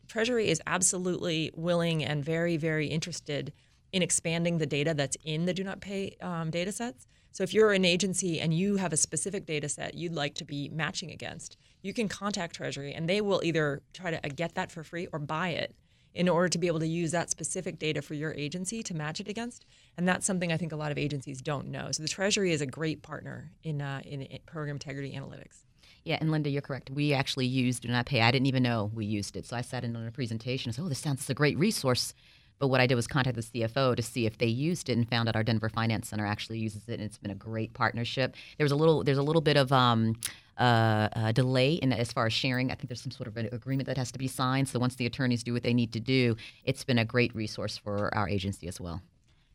Treasury 0.07 0.47
is 0.49 0.61
absolutely 0.67 1.51
willing 1.55 2.03
and 2.03 2.23
very 2.23 2.55
very 2.55 2.87
interested 2.87 3.51
in 3.91 4.01
expanding 4.01 4.59
the 4.59 4.65
data 4.65 4.93
that's 4.93 5.17
in 5.25 5.45
the 5.45 5.53
do 5.53 5.63
not 5.63 5.81
pay 5.81 6.15
um, 6.21 6.49
data 6.51 6.71
sets. 6.71 7.07
So 7.33 7.43
if 7.43 7.53
you're 7.53 7.71
an 7.71 7.85
agency 7.85 8.39
and 8.39 8.53
you 8.53 8.75
have 8.75 8.93
a 8.93 8.97
specific 8.97 9.45
data 9.45 9.69
set 9.69 9.95
you'd 9.95 10.13
like 10.13 10.35
to 10.35 10.45
be 10.45 10.69
matching 10.69 11.11
against, 11.11 11.57
you 11.81 11.93
can 11.93 12.07
contact 12.07 12.55
Treasury 12.55 12.93
and 12.93 13.09
they 13.09 13.21
will 13.21 13.41
either 13.43 13.81
try 13.93 14.11
to 14.11 14.17
uh, 14.23 14.29
get 14.35 14.53
that 14.55 14.71
for 14.71 14.83
free 14.83 15.07
or 15.11 15.17
buy 15.17 15.49
it 15.49 15.73
in 16.13 16.27
order 16.27 16.49
to 16.49 16.57
be 16.57 16.67
able 16.67 16.79
to 16.79 16.87
use 16.87 17.11
that 17.11 17.29
specific 17.29 17.79
data 17.79 18.01
for 18.01 18.13
your 18.13 18.33
agency 18.33 18.83
to 18.83 18.93
match 18.93 19.19
it 19.19 19.27
against. 19.27 19.65
And 19.97 20.07
that's 20.07 20.25
something 20.25 20.51
I 20.51 20.57
think 20.57 20.71
a 20.71 20.75
lot 20.75 20.91
of 20.91 20.97
agencies 20.97 21.41
don't 21.41 21.67
know. 21.67 21.89
So 21.91 22.03
the 22.03 22.09
Treasury 22.09 22.51
is 22.51 22.61
a 22.61 22.65
great 22.65 23.01
partner 23.01 23.51
in, 23.63 23.81
uh, 23.81 24.01
in, 24.05 24.27
program 24.45 24.75
integrity 24.75 25.13
analytics. 25.13 25.63
Yeah, 26.03 26.17
and 26.19 26.31
Linda, 26.31 26.49
you're 26.49 26.61
correct. 26.61 26.89
We 26.89 27.13
actually 27.13 27.45
used 27.45 27.83
Do 27.83 27.89
Not 27.89 28.07
Pay. 28.07 28.21
I 28.21 28.31
didn't 28.31 28.47
even 28.47 28.63
know 28.63 28.91
we 28.93 29.05
used 29.05 29.37
it. 29.37 29.45
So 29.45 29.55
I 29.55 29.61
sat 29.61 29.83
in 29.83 29.95
on 29.95 30.07
a 30.07 30.11
presentation 30.11 30.69
and 30.69 30.75
said, 30.75 30.83
oh, 30.83 30.89
this 30.89 30.99
sounds 30.99 31.21
like 31.21 31.29
a 31.29 31.33
great 31.35 31.57
resource. 31.59 32.13
But 32.57 32.67
what 32.67 32.79
I 32.79 32.87
did 32.87 32.95
was 32.95 33.07
contact 33.07 33.35
the 33.35 33.41
CFO 33.41 33.95
to 33.95 34.03
see 34.03 34.27
if 34.27 34.37
they 34.37 34.45
used 34.45 34.89
it, 34.89 34.97
and 34.97 35.09
found 35.09 35.27
out 35.27 35.35
our 35.35 35.43
Denver 35.43 35.69
Finance 35.69 36.09
Center 36.09 36.27
actually 36.27 36.59
uses 36.59 36.87
it, 36.87 36.93
and 36.93 37.01
it's 37.01 37.17
been 37.17 37.31
a 37.31 37.35
great 37.35 37.73
partnership. 37.73 38.35
There 38.57 38.65
was 38.65 38.71
a 38.71 38.75
little, 38.75 39.03
there's 39.03 39.17
a 39.17 39.23
little 39.23 39.41
bit 39.41 39.57
of 39.57 39.71
um, 39.71 40.15
uh, 40.61 41.31
delay 41.31 41.73
in 41.73 41.91
as 41.93 42.11
far 42.11 42.25
as 42.27 42.33
sharing. 42.33 42.71
I 42.71 42.75
think 42.75 42.89
there's 42.89 43.01
some 43.01 43.11
sort 43.11 43.27
of 43.27 43.37
an 43.37 43.49
agreement 43.51 43.87
that 43.87 43.97
has 43.97 44.11
to 44.11 44.19
be 44.19 44.27
signed. 44.27 44.69
So 44.69 44.79
once 44.79 44.95
the 44.95 45.05
attorneys 45.05 45.43
do 45.43 45.53
what 45.53 45.63
they 45.63 45.73
need 45.73 45.91
to 45.93 45.99
do, 45.99 46.35
it's 46.63 46.83
been 46.83 46.99
a 46.99 47.05
great 47.05 47.33
resource 47.35 47.77
for 47.77 48.13
our 48.13 48.27
agency 48.29 48.67
as 48.67 48.79
well. 48.79 49.01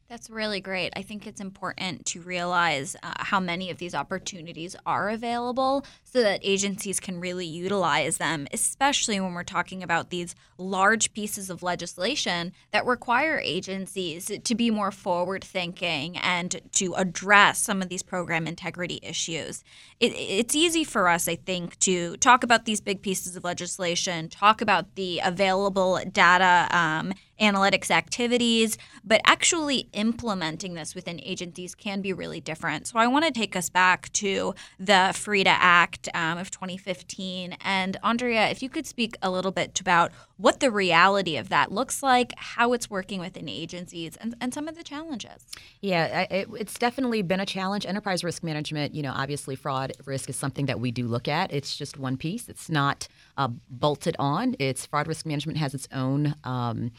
That's 0.09 0.31
really 0.31 0.61
great. 0.61 0.93
I 0.95 1.03
think 1.03 1.27
it's 1.27 1.41
important 1.41 2.07
to 2.07 2.21
realize 2.21 2.95
uh, 3.03 3.13
how 3.17 3.41
many 3.41 3.71
of 3.71 3.79
these 3.79 3.93
opportunities 3.93 4.77
are 4.87 5.09
available 5.09 5.85
so 6.05 6.23
that 6.23 6.39
agencies 6.45 7.01
can 7.01 7.19
really 7.19 7.45
utilize 7.45 8.19
them, 8.19 8.47
especially 8.53 9.19
when 9.19 9.35
we're 9.35 9.43
talking 9.43 9.83
about 9.83 10.11
these 10.11 10.37
large 10.59 11.13
pieces 11.13 11.51
of 11.51 11.61
legislation 11.61 12.53
that 12.71 12.87
require 12.87 13.41
agencies 13.41 14.31
to 14.45 14.55
be 14.55 14.71
more 14.71 14.93
forward 14.93 15.43
thinking 15.43 16.17
and 16.19 16.61
to 16.71 16.95
address 16.95 17.59
some 17.59 17.83
of 17.83 17.89
these 17.89 18.05
program 18.05 18.47
integrity 18.47 19.01
issues. 19.03 19.65
It, 19.99 20.13
it's 20.13 20.55
easy 20.55 20.85
for 20.85 21.09
us, 21.09 21.27
I 21.27 21.35
think, 21.35 21.81
to 21.81 22.17
talk 22.19 22.45
about 22.45 22.65
these 22.65 22.81
big 22.81 23.03
pieces 23.03 23.35
of 23.35 23.43
legislation, 23.43 24.29
talk 24.29 24.61
about 24.61 24.95
the 24.95 25.21
available 25.25 26.01
data 26.13 26.69
um, 26.71 27.13
analytics 27.41 27.91
activities, 27.91 28.79
but 29.05 29.21
actually 29.25 29.89
implementing 29.93 30.75
this 30.75 30.95
within 30.95 31.21
agencies 31.23 31.75
can 31.75 32.01
be 32.01 32.13
really 32.13 32.41
different. 32.41 32.87
So 32.87 32.99
I 32.99 33.07
want 33.07 33.25
to 33.25 33.31
take 33.31 33.55
us 33.55 33.69
back 33.69 34.13
to 34.15 34.55
the 34.79 35.13
FREDA 35.13 35.47
Act 35.47 36.09
um, 36.15 36.39
of 36.39 36.51
2015. 36.51 37.57
And 37.61 37.97
Andrea, 38.03 38.49
if 38.49 38.63
you 38.63 38.69
could 38.69 38.87
speak 38.87 39.17
a 39.23 39.31
little 39.31 39.53
bit 39.53 39.79
about 39.81 40.13
what 40.39 40.61
the 40.61 40.71
reality 40.71 41.37
of 41.37 41.49
that 41.49 41.73
looks 41.73 42.03
like, 42.03 42.33
how 42.37 42.73
it's 42.73 42.91
working 42.91 43.21
within 43.21 43.49
agencies, 43.49 44.17
and, 44.17 44.35
and 44.41 44.53
some 44.53 44.69
of 44.69 44.77
the 44.77 44.83
challenges. 44.83 45.47
Yeah, 45.81 46.27
it, 46.31 46.49
it's 46.59 46.79
definitely 46.79 47.23
been 47.23 47.41
a 47.41 47.47
challenge. 47.47 47.87
Enterprise 47.87 48.23
risk 48.23 48.43
management, 48.43 48.95
you 48.95 49.03
know, 49.03 49.13
obviously 49.15 49.57
fraud 49.57 49.93
risk 50.05 50.29
is 50.29 50.37
something 50.37 50.67
that 50.67 50.81
we 50.81 50.91
do 50.91 51.07
look 51.07 51.29
at. 51.29 51.53
It's 51.53 51.77
just 51.77 51.99
one 51.99 52.17
piece, 52.17 52.49
it's 52.49 52.69
not 52.69 53.09
uh, 53.37 53.49
bolted 53.71 54.17
on. 54.19 54.57
It's 54.59 54.87
fraud 54.87 55.07
risk 55.07 55.27
management 55.27 55.59
has 55.59 55.75
its 55.75 55.89
own. 55.93 56.35
Um, 56.45 56.93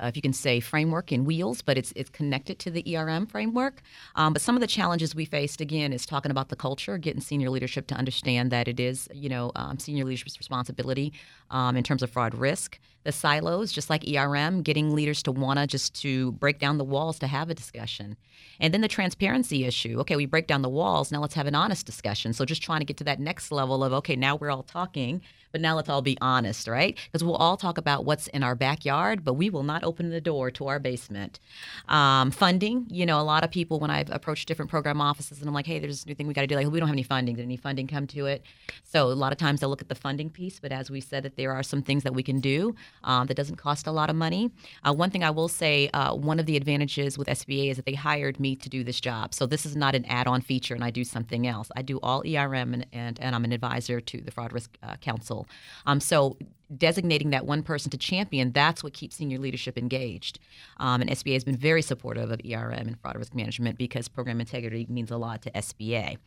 uh, 0.00 0.06
if 0.06 0.16
you 0.16 0.22
can 0.22 0.32
say 0.32 0.60
framework 0.60 1.12
in 1.12 1.24
wheels, 1.24 1.62
but 1.62 1.78
it's 1.78 1.92
it's 1.96 2.10
connected 2.10 2.58
to 2.60 2.70
the 2.70 2.96
ERM 2.96 3.26
framework. 3.26 3.82
Um, 4.14 4.32
but 4.32 4.42
some 4.42 4.56
of 4.56 4.60
the 4.60 4.66
challenges 4.66 5.14
we 5.14 5.24
faced 5.24 5.60
again 5.60 5.92
is 5.92 6.06
talking 6.06 6.30
about 6.30 6.48
the 6.48 6.56
culture, 6.56 6.98
getting 6.98 7.20
senior 7.20 7.50
leadership 7.50 7.86
to 7.88 7.94
understand 7.94 8.50
that 8.50 8.68
it 8.68 8.80
is 8.80 9.08
you 9.12 9.28
know 9.28 9.52
um, 9.56 9.78
senior 9.78 10.04
leadership's 10.04 10.38
responsibility 10.38 11.12
um, 11.50 11.76
in 11.76 11.84
terms 11.84 12.02
of 12.02 12.10
fraud 12.10 12.34
risk. 12.34 12.78
The 13.04 13.12
silos, 13.12 13.72
just 13.72 13.88
like 13.88 14.06
ERM, 14.06 14.62
getting 14.62 14.94
leaders 14.94 15.22
to 15.22 15.32
want 15.32 15.58
to 15.58 15.66
just 15.66 15.94
to 16.02 16.32
break 16.32 16.58
down 16.58 16.78
the 16.78 16.84
walls 16.84 17.18
to 17.20 17.26
have 17.26 17.48
a 17.48 17.54
discussion. 17.54 18.16
And 18.60 18.74
then 18.74 18.80
the 18.80 18.88
transparency 18.88 19.64
issue. 19.64 19.98
Okay, 20.00 20.16
we 20.16 20.26
break 20.26 20.46
down 20.46 20.62
the 20.62 20.68
walls. 20.68 21.10
Now 21.10 21.20
let's 21.20 21.34
have 21.34 21.46
an 21.46 21.54
honest 21.54 21.86
discussion. 21.86 22.32
So 22.32 22.44
just 22.44 22.62
trying 22.62 22.80
to 22.80 22.84
get 22.84 22.96
to 22.98 23.04
that 23.04 23.20
next 23.20 23.50
level 23.50 23.82
of 23.82 23.92
okay, 23.92 24.16
now 24.16 24.36
we're 24.36 24.50
all 24.50 24.62
talking 24.62 25.22
but 25.52 25.60
now 25.60 25.76
let's 25.76 25.88
all 25.88 26.02
be 26.02 26.18
honest, 26.20 26.68
right? 26.68 26.96
Because 27.06 27.24
we'll 27.24 27.36
all 27.36 27.56
talk 27.56 27.78
about 27.78 28.04
what's 28.04 28.26
in 28.28 28.42
our 28.42 28.54
backyard, 28.54 29.24
but 29.24 29.34
we 29.34 29.50
will 29.50 29.62
not 29.62 29.82
open 29.82 30.10
the 30.10 30.20
door 30.20 30.50
to 30.52 30.66
our 30.68 30.78
basement. 30.78 31.40
Um, 31.88 32.30
funding, 32.30 32.86
you 32.90 33.06
know, 33.06 33.20
a 33.20 33.22
lot 33.22 33.44
of 33.44 33.50
people, 33.50 33.80
when 33.80 33.90
I've 33.90 34.10
approached 34.10 34.46
different 34.48 34.70
program 34.70 35.00
offices 35.00 35.40
and 35.40 35.48
I'm 35.48 35.54
like, 35.54 35.66
hey, 35.66 35.78
there's 35.78 36.04
a 36.04 36.08
new 36.08 36.14
thing 36.14 36.26
we 36.26 36.34
got 36.34 36.42
to 36.42 36.46
do, 36.46 36.54
like, 36.54 36.68
we 36.68 36.78
don't 36.78 36.88
have 36.88 36.94
any 36.94 37.02
funding. 37.02 37.36
Did 37.36 37.42
any 37.42 37.56
funding 37.56 37.86
come 37.86 38.06
to 38.08 38.26
it? 38.26 38.42
So 38.84 39.06
a 39.06 39.14
lot 39.14 39.32
of 39.32 39.38
times 39.38 39.60
they'll 39.60 39.70
look 39.70 39.82
at 39.82 39.88
the 39.88 39.94
funding 39.94 40.30
piece, 40.30 40.60
but 40.60 40.72
as 40.72 40.90
we 40.90 41.00
said, 41.00 41.22
that 41.22 41.36
there 41.38 41.52
are 41.52 41.62
some 41.62 41.80
things 41.80 42.02
that 42.02 42.12
we 42.12 42.22
can 42.22 42.40
do 42.40 42.74
um, 43.04 43.26
that 43.28 43.34
doesn't 43.34 43.56
cost 43.56 43.86
a 43.86 43.92
lot 43.92 44.10
of 44.10 44.16
money. 44.16 44.50
Uh, 44.84 44.92
one 44.92 45.10
thing 45.10 45.24
I 45.24 45.30
will 45.30 45.48
say, 45.48 45.88
uh, 45.94 46.14
one 46.14 46.38
of 46.38 46.44
the 46.44 46.56
advantages 46.56 47.16
with 47.16 47.28
SBA 47.28 47.70
is 47.70 47.76
that 47.76 47.86
they 47.86 47.94
hired 47.94 48.38
me 48.38 48.54
to 48.56 48.68
do 48.68 48.84
this 48.84 49.00
job. 49.00 49.32
So 49.32 49.46
this 49.46 49.64
is 49.64 49.74
not 49.74 49.94
an 49.94 50.04
add-on 50.04 50.42
feature 50.42 50.74
and 50.74 50.84
I 50.84 50.90
do 50.90 51.04
something 51.04 51.46
else. 51.46 51.70
I 51.74 51.82
do 51.82 51.98
all 52.02 52.22
ERM 52.26 52.74
and, 52.74 52.86
and, 52.92 53.18
and 53.20 53.34
I'm 53.34 53.44
an 53.44 53.52
advisor 53.52 54.00
to 54.00 54.20
the 54.20 54.30
Fraud 54.30 54.52
Risk 54.52 54.76
uh, 54.82 54.96
Council. 54.96 55.46
Um, 55.86 56.00
so 56.00 56.36
designating 56.76 57.30
that 57.30 57.46
one 57.46 57.62
person 57.62 57.90
to 57.90 57.96
champion, 57.96 58.52
that's 58.52 58.84
what 58.84 58.92
keeps 58.92 59.16
senior 59.16 59.38
leadership 59.38 59.78
engaged. 59.78 60.38
Um, 60.78 61.00
and 61.00 61.10
SBA 61.10 61.34
has 61.34 61.44
been 61.44 61.56
very 61.56 61.82
supportive 61.82 62.30
of 62.30 62.40
ERM 62.44 62.72
and 62.72 63.00
fraud 63.00 63.16
risk 63.16 63.34
management 63.34 63.78
because 63.78 64.08
program 64.08 64.40
integrity 64.40 64.86
means 64.88 65.10
a 65.10 65.16
lot 65.16 65.42
to 65.42 65.50
SBA. 65.52 66.18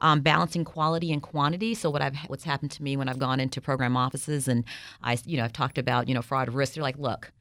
Um, 0.00 0.20
balancing 0.20 0.64
quality 0.64 1.12
and 1.12 1.22
quantity. 1.22 1.74
So 1.74 1.90
what 1.90 2.02
I've 2.02 2.16
what's 2.26 2.44
happened 2.44 2.70
to 2.72 2.82
me 2.82 2.96
when 2.96 3.08
I've 3.08 3.18
gone 3.18 3.40
into 3.40 3.60
program 3.60 3.96
offices 3.96 4.48
and 4.48 4.64
I, 5.02 5.18
you 5.24 5.36
know, 5.36 5.44
I've 5.44 5.52
talked 5.52 5.78
about 5.78 6.08
you 6.08 6.14
know 6.14 6.22
fraud 6.22 6.52
risk. 6.52 6.74
They're 6.74 6.82
like, 6.82 6.98
look 6.98 7.32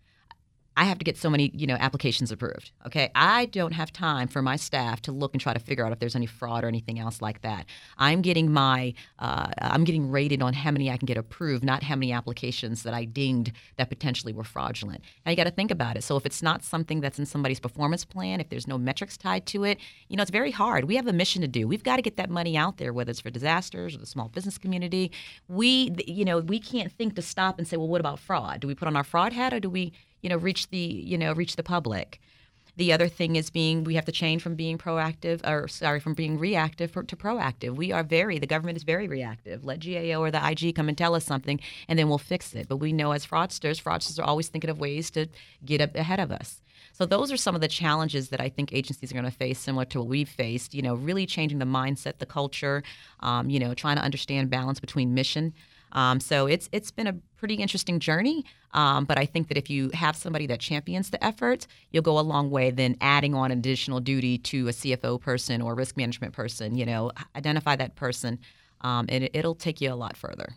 I 0.75 0.85
have 0.85 0.97
to 0.97 1.05
get 1.05 1.17
so 1.17 1.29
many, 1.29 1.51
you 1.53 1.67
know, 1.67 1.75
applications 1.75 2.31
approved. 2.31 2.71
Okay, 2.85 3.11
I 3.13 3.45
don't 3.45 3.73
have 3.73 3.91
time 3.93 4.27
for 4.27 4.41
my 4.41 4.55
staff 4.55 5.01
to 5.03 5.11
look 5.11 5.33
and 5.33 5.41
try 5.41 5.53
to 5.53 5.59
figure 5.59 5.85
out 5.85 5.91
if 5.91 5.99
there's 5.99 6.15
any 6.15 6.25
fraud 6.25 6.63
or 6.63 6.67
anything 6.67 6.99
else 6.99 7.21
like 7.21 7.41
that. 7.41 7.65
I'm 7.97 8.21
getting 8.21 8.51
my, 8.51 8.93
uh, 9.19 9.51
I'm 9.59 9.83
getting 9.83 10.09
rated 10.09 10.41
on 10.41 10.53
how 10.53 10.71
many 10.71 10.89
I 10.89 10.97
can 10.97 11.05
get 11.05 11.17
approved, 11.17 11.63
not 11.63 11.83
how 11.83 11.95
many 11.95 12.11
applications 12.11 12.83
that 12.83 12.93
I 12.93 13.05
dinged 13.05 13.51
that 13.77 13.89
potentially 13.89 14.33
were 14.33 14.43
fraudulent. 14.43 15.03
Now 15.25 15.31
you 15.31 15.35
got 15.35 15.43
to 15.43 15.51
think 15.51 15.69
about 15.69 15.95
it. 15.95 16.03
So 16.03 16.17
if 16.17 16.25
it's 16.25 16.41
not 16.41 16.63
something 16.63 17.01
that's 17.01 17.19
in 17.19 17.25
somebody's 17.25 17.59
performance 17.59 18.03
plan, 18.03 18.39
if 18.39 18.49
there's 18.49 18.67
no 18.67 18.77
metrics 18.77 19.17
tied 19.17 19.45
to 19.47 19.63
it, 19.63 19.79
you 20.07 20.17
know, 20.17 20.23
it's 20.23 20.31
very 20.31 20.51
hard. 20.51 20.85
We 20.85 20.95
have 20.95 21.07
a 21.07 21.13
mission 21.13 21.41
to 21.41 21.47
do. 21.47 21.67
We've 21.67 21.83
got 21.83 21.97
to 21.97 22.01
get 22.01 22.17
that 22.17 22.29
money 22.29 22.57
out 22.57 22.77
there, 22.77 22.93
whether 22.93 23.11
it's 23.11 23.19
for 23.19 23.29
disasters 23.29 23.95
or 23.95 23.99
the 23.99 24.05
small 24.05 24.27
business 24.27 24.57
community. 24.57 25.11
We, 25.47 25.93
you 26.07 26.25
know, 26.25 26.39
we 26.39 26.59
can't 26.59 26.91
think 26.91 27.15
to 27.15 27.21
stop 27.21 27.59
and 27.59 27.67
say, 27.67 27.77
well, 27.77 27.87
what 27.87 28.01
about 28.01 28.19
fraud? 28.19 28.61
Do 28.61 28.67
we 28.67 28.75
put 28.75 28.87
on 28.87 28.95
our 28.95 29.03
fraud 29.03 29.33
hat 29.33 29.53
or 29.53 29.59
do 29.59 29.69
we? 29.69 29.93
You 30.23 30.29
know 30.29 30.37
reach 30.37 30.69
the 30.69 30.77
you 30.77 31.17
know 31.17 31.33
reach 31.33 31.55
the 31.55 31.63
public 31.63 32.19
the 32.75 32.91
other 32.91 33.07
thing 33.07 33.35
is 33.35 33.51
being 33.51 33.83
we 33.83 33.93
have 33.93 34.05
to 34.05 34.11
change 34.11 34.41
from 34.41 34.55
being 34.55 34.77
proactive 34.77 35.47
or 35.47 35.67
sorry 35.67 35.99
from 35.99 36.15
being 36.15 36.39
reactive 36.39 36.91
to 36.91 37.15
proactive 37.15 37.75
we 37.75 37.91
are 37.91 38.03
very 38.03 38.39
the 38.39 38.47
government 38.47 38.77
is 38.77 38.83
very 38.83 39.07
reactive 39.07 39.63
let 39.63 39.79
gao 39.79 40.19
or 40.19 40.31
the 40.31 40.49
ig 40.49 40.73
come 40.75 40.89
and 40.89 40.97
tell 40.97 41.13
us 41.13 41.25
something 41.25 41.59
and 41.87 41.99
then 41.99 42.09
we'll 42.09 42.17
fix 42.17 42.55
it 42.55 42.67
but 42.67 42.77
we 42.77 42.91
know 42.91 43.11
as 43.11 43.27
fraudsters 43.27 43.81
fraudsters 43.81 44.17
are 44.17 44.23
always 44.23 44.47
thinking 44.47 44.71
of 44.71 44.79
ways 44.79 45.11
to 45.11 45.27
get 45.63 45.81
up 45.81 45.95
ahead 45.95 46.19
of 46.19 46.31
us 46.31 46.61
so 46.93 47.07
those 47.07 47.31
are 47.31 47.37
some 47.37 47.55
of 47.55 47.61
the 47.61 47.67
challenges 47.67 48.29
that 48.29 48.39
I 48.39 48.49
think 48.49 48.71
agencies 48.71 49.11
are 49.11 49.15
going 49.15 49.25
to 49.25 49.31
face, 49.31 49.57
similar 49.57 49.85
to 49.85 49.99
what 49.99 50.09
we've 50.09 50.29
faced. 50.29 50.75
You 50.75 50.83
know, 50.83 50.93
really 50.93 51.25
changing 51.25 51.57
the 51.57 51.65
mindset, 51.65 52.19
the 52.19 52.27
culture. 52.27 52.83
Um, 53.19 53.49
you 53.49 53.59
know, 53.59 53.73
trying 53.73 53.95
to 53.95 54.03
understand 54.03 54.51
balance 54.51 54.79
between 54.79 55.15
mission 55.15 55.53
um, 55.93 56.19
so 56.19 56.47
it's 56.47 56.67
it's 56.71 56.91
been 56.91 57.07
a 57.07 57.13
pretty 57.37 57.55
interesting 57.55 57.99
journey. 57.99 58.45
Um, 58.73 59.05
but 59.05 59.19
I 59.19 59.25
think 59.25 59.47
that 59.49 59.57
if 59.57 59.69
you 59.69 59.91
have 59.93 60.15
somebody 60.15 60.47
that 60.47 60.59
champions 60.59 61.11
the 61.11 61.23
effort, 61.23 61.67
you'll 61.91 62.03
go 62.03 62.17
a 62.17 62.21
long 62.21 62.49
way 62.49 62.71
than 62.71 62.97
adding 63.01 63.35
on 63.35 63.51
additional 63.51 63.99
duty 63.99 64.37
to 64.39 64.67
a 64.67 64.71
CFO 64.71 65.21
person 65.21 65.61
or 65.61 65.75
risk 65.75 65.95
management 65.95 66.33
person. 66.33 66.75
You 66.75 66.85
know, 66.85 67.11
identify 67.35 67.75
that 67.75 67.95
person, 67.95 68.39
um, 68.81 69.05
and 69.09 69.25
it, 69.25 69.31
it'll 69.33 69.55
take 69.55 69.79
you 69.79 69.93
a 69.93 69.95
lot 69.95 70.17
further. 70.17 70.55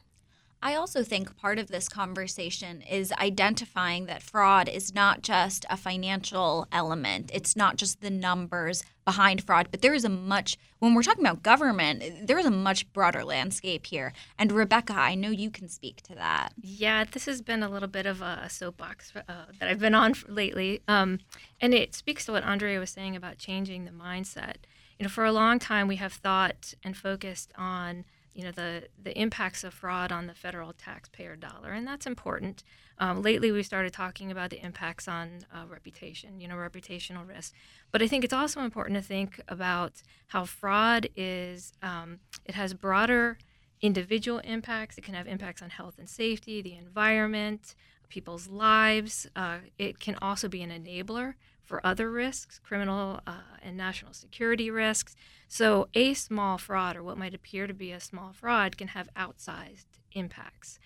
I 0.63 0.75
also 0.75 1.03
think 1.03 1.37
part 1.37 1.59
of 1.59 1.69
this 1.69 1.89
conversation 1.89 2.83
is 2.83 3.13
identifying 3.13 4.07
that 4.07 4.23
fraud 4.23 4.69
is 4.69 4.95
not 4.95 5.23
just 5.23 5.65
a 5.69 5.77
financial 5.77 6.67
element. 6.73 7.31
It's 7.33 7.55
not 7.55 7.77
just 7.77 8.01
the 8.01 8.11
numbers 8.11 8.83
behind 9.05 9.45
fraud, 9.45 9.69
but 9.71 9.83
there 9.83 9.95
is 9.95 10.05
a 10.05 10.09
much, 10.09 10.57
when 10.81 10.95
we're 10.95 11.03
talking 11.03 11.25
about 11.25 11.43
government, 11.43 12.27
there 12.27 12.39
is 12.39 12.47
a 12.47 12.51
much 12.51 12.91
broader 12.93 13.23
landscape 13.23 13.87
here. 13.87 14.13
And 14.39 14.51
Rebecca, 14.51 14.95
I 14.95 15.15
know 15.15 15.31
you 15.31 15.51
can 15.51 15.69
speak 15.69 16.03
to 16.03 16.15
that. 16.15 16.53
Yeah, 16.61 17.05
this 17.05 17.27
has 17.27 17.43
been 17.43 17.63
a 17.63 17.69
little 17.69 17.89
bit 17.89 18.07
of 18.07 18.21
a 18.21 18.49
soapbox 18.49 19.13
uh, 19.15 19.23
that 19.61 19.69
I've 19.69 19.79
been 19.79 19.95
on 19.95 20.15
lately. 20.27 20.83
Um, 20.89 21.21
and 21.61 21.75
it 21.75 21.95
speaks 21.95 22.27
to 22.27 22.33
what 22.33 22.45
Andrea 22.45 22.81
was 22.81 22.91
saying 22.91 23.15
about 23.15 23.39
changing 23.39 23.85
the 23.85 23.93
mindset. 23.93 24.57
You 24.99 25.05
know, 25.05 25.11
for 25.11 25.25
a 25.25 25.33
long 25.33 25.59
time, 25.59 25.87
we 25.87 25.97
have 25.97 26.15
thought 26.15 26.75
and 26.83 26.97
focused 26.97 27.53
on 27.57 28.05
you 28.37 28.45
know 28.45 28.51
the 28.51 28.87
the 29.03 29.19
impacts 29.19 29.65
of 29.65 29.73
fraud 29.73 30.13
on 30.13 30.27
the 30.27 30.35
federal 30.35 30.75
taxpayer 30.75 31.37
dollar, 31.37 31.73
and 31.73 31.87
that's 31.87 32.07
important. 32.07 32.63
Um, 32.99 33.23
lately, 33.23 33.51
we 33.51 33.63
started 33.63 33.95
talking 33.95 34.31
about 34.31 34.51
the 34.51 34.63
impacts 34.63 35.09
on 35.09 35.47
uh, 35.55 35.65
reputation, 35.67 36.39
you 36.39 36.47
know, 36.47 36.55
reputational 36.55 37.27
risk. 37.27 37.55
But 37.93 38.03
I 38.03 38.07
think 38.07 38.25
it's 38.25 38.35
also 38.35 38.61
important 38.61 38.97
to 38.97 39.03
think 39.03 39.41
about 39.49 40.03
how 40.29 40.45
fraud 40.45 41.09
is 41.17 41.73
um, 41.83 42.21
it 42.45 42.55
has 42.55 42.75
broader 42.75 43.39
individual 43.81 44.41
impacts. 44.41 44.99
It 44.99 45.05
can 45.05 45.15
have 45.15 45.27
impacts 45.27 45.63
on 45.63 45.71
health 45.71 45.95
and 45.99 46.09
safety, 46.09 46.61
the 46.61 46.75
environment, 46.77 47.75
people's 48.11 48.49
lives. 48.49 49.27
Uh, 49.35 49.59
it 49.79 49.99
can 49.99 50.17
also 50.21 50.47
be 50.47 50.63
an 50.63 50.71
enabler 50.71 51.35
for 51.67 51.85
other 51.85 52.11
risks, 52.11 52.59
criminal 52.59 53.21
uh, 53.27 53.41
and 53.61 53.77
national 53.77 54.13
security 54.13 54.71
risks. 54.71 55.17
So, 55.49 55.89
a 55.95 56.15
small 56.15 56.59
fraud, 56.59 56.97
or 56.97 57.03
what 57.03 57.19
might 57.19 57.35
appear 57.35 57.67
to 57.67 57.75
be 57.75 57.93
a 57.93 58.01
small 58.01 58.33
fraud, 58.33 58.79
can 58.79 58.89
have 58.89 59.09
outsized 59.15 59.87
impacts. 60.13 60.79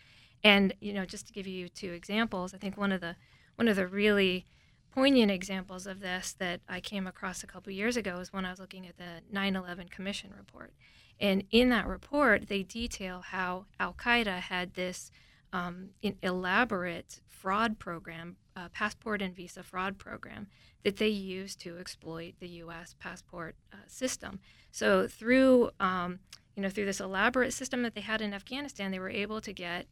And 0.42 0.74
you 0.80 0.92
know, 0.92 1.04
just 1.04 1.26
to 1.28 1.32
give 1.32 1.46
you 1.46 1.68
two 1.68 1.92
examples, 1.92 2.54
I 2.54 2.58
think 2.58 2.76
one 2.76 2.92
of 2.92 3.00
the 3.00 3.16
one 3.56 3.68
of 3.68 3.76
the 3.76 3.86
really 3.86 4.46
poignant 4.92 5.30
examples 5.30 5.86
of 5.86 6.00
this 6.00 6.34
that 6.38 6.60
I 6.68 6.80
came 6.80 7.06
across 7.06 7.44
a 7.44 7.46
couple 7.46 7.72
years 7.72 7.96
ago 7.96 8.18
is 8.18 8.32
when 8.32 8.44
I 8.44 8.50
was 8.50 8.58
looking 8.58 8.86
at 8.86 8.96
the 8.96 9.20
9/11 9.32 9.90
Commission 9.90 10.32
report. 10.36 10.72
And 11.20 11.44
in 11.50 11.68
that 11.68 11.86
report, 11.86 12.48
they 12.48 12.62
detail 12.62 13.20
how 13.20 13.66
Al 13.78 13.92
Qaeda 13.92 14.40
had 14.40 14.74
this 14.74 15.10
um, 15.52 15.90
elaborate 16.22 17.20
fraud 17.26 17.78
program, 17.78 18.36
uh, 18.56 18.68
passport 18.70 19.22
and 19.22 19.34
visa 19.34 19.62
fraud 19.62 19.98
program 19.98 20.46
that 20.84 20.96
they 20.96 21.08
use 21.08 21.54
to 21.56 21.78
exploit 21.78 22.34
the 22.40 22.48
U.S. 22.48 22.94
passport 22.98 23.54
uh, 23.72 23.77
system. 23.87 24.40
So 24.70 25.06
through 25.06 25.70
um, 25.79 26.20
you 26.56 26.62
know, 26.62 26.68
through 26.68 26.85
this 26.85 27.00
elaborate 27.00 27.52
system 27.52 27.83
that 27.83 27.94
they 27.94 28.00
had 28.00 28.20
in 28.20 28.35
Afghanistan, 28.35 28.90
they 28.90 28.98
were 28.98 29.08
able 29.10 29.40
to 29.40 29.52
get 29.52 29.87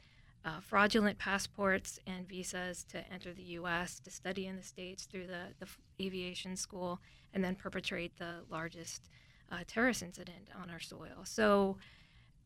uh, 0.44 0.60
fraudulent 0.60 1.18
passports 1.18 1.98
and 2.06 2.28
visas 2.28 2.84
to 2.84 3.02
enter 3.12 3.32
the 3.32 3.42
U.S., 3.42 4.00
to 4.00 4.10
study 4.10 4.46
in 4.46 4.56
the 4.56 4.62
States 4.62 5.04
through 5.04 5.26
the, 5.26 5.54
the 5.58 5.66
aviation 6.04 6.56
school, 6.56 7.00
and 7.32 7.42
then 7.42 7.54
perpetrate 7.54 8.18
the 8.18 8.42
largest 8.50 9.08
uh, 9.50 9.58
terrorist 9.66 10.02
incident 10.02 10.48
on 10.60 10.70
our 10.70 10.80
soil. 10.80 11.24
So 11.24 11.78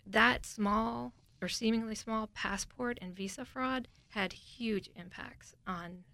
that 0.07 0.47
small 0.47 1.13
or 1.43 1.49
seemingly 1.49 1.95
small 1.95 2.29
passport 2.29 2.99
and 3.03 3.15
visa 3.15 3.45
fraud 3.45 3.89
had 4.11 4.33
huge 4.33 4.89
impacts 4.95 5.55
on 5.67 6.05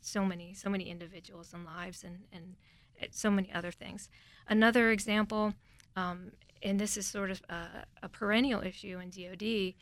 so 0.00 0.24
many, 0.24 0.54
so 0.54 0.70
many 0.70 0.88
individuals 0.88 1.52
and 1.52 1.64
lives 1.64 2.02
and, 2.04 2.20
and 2.32 2.54
so 3.10 3.30
many 3.30 3.52
other 3.52 3.70
things. 3.70 4.08
Another 4.48 4.90
example, 4.90 5.52
um, 5.94 6.32
and 6.62 6.80
this 6.80 6.96
is 6.96 7.06
sort 7.06 7.30
of 7.30 7.42
a, 7.48 7.84
a 8.02 8.08
perennial 8.08 8.62
issue 8.62 8.98
in 8.98 9.10
DoD, 9.10 9.74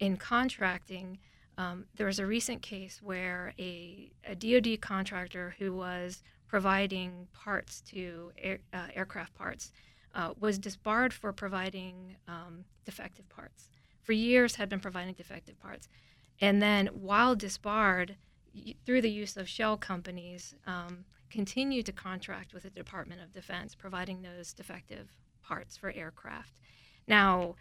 in 0.00 0.16
contracting, 0.16 1.18
um, 1.56 1.86
there 1.96 2.06
was 2.06 2.18
a 2.18 2.26
recent 2.26 2.62
case 2.62 3.00
where 3.02 3.54
a, 3.58 4.10
a, 4.24 4.34
DoD 4.34 4.80
contractor 4.80 5.54
who 5.58 5.72
was 5.72 6.22
providing 6.48 7.28
parts 7.32 7.80
to 7.82 8.32
air, 8.38 8.58
uh, 8.72 8.86
aircraft 8.94 9.34
parts 9.34 9.70
uh, 10.14 10.32
was 10.38 10.58
disbarred 10.58 11.12
for 11.12 11.32
providing 11.32 12.16
um, 12.26 12.64
defective 12.84 13.28
parts. 13.28 13.70
For 14.04 14.12
years, 14.12 14.56
had 14.56 14.68
been 14.68 14.80
providing 14.80 15.14
defective 15.14 15.58
parts, 15.58 15.88
and 16.40 16.62
then 16.62 16.86
while 16.88 17.34
disbarred, 17.34 18.16
through 18.86 19.00
the 19.00 19.10
use 19.10 19.36
of 19.36 19.48
shell 19.48 19.76
companies, 19.76 20.54
um, 20.66 21.04
continued 21.30 21.86
to 21.86 21.92
contract 21.92 22.54
with 22.54 22.62
the 22.62 22.70
Department 22.70 23.20
of 23.20 23.32
Defense, 23.32 23.74
providing 23.74 24.22
those 24.22 24.52
defective 24.52 25.08
parts 25.42 25.76
for 25.76 25.90
aircraft. 25.90 26.52
Now, 27.08 27.56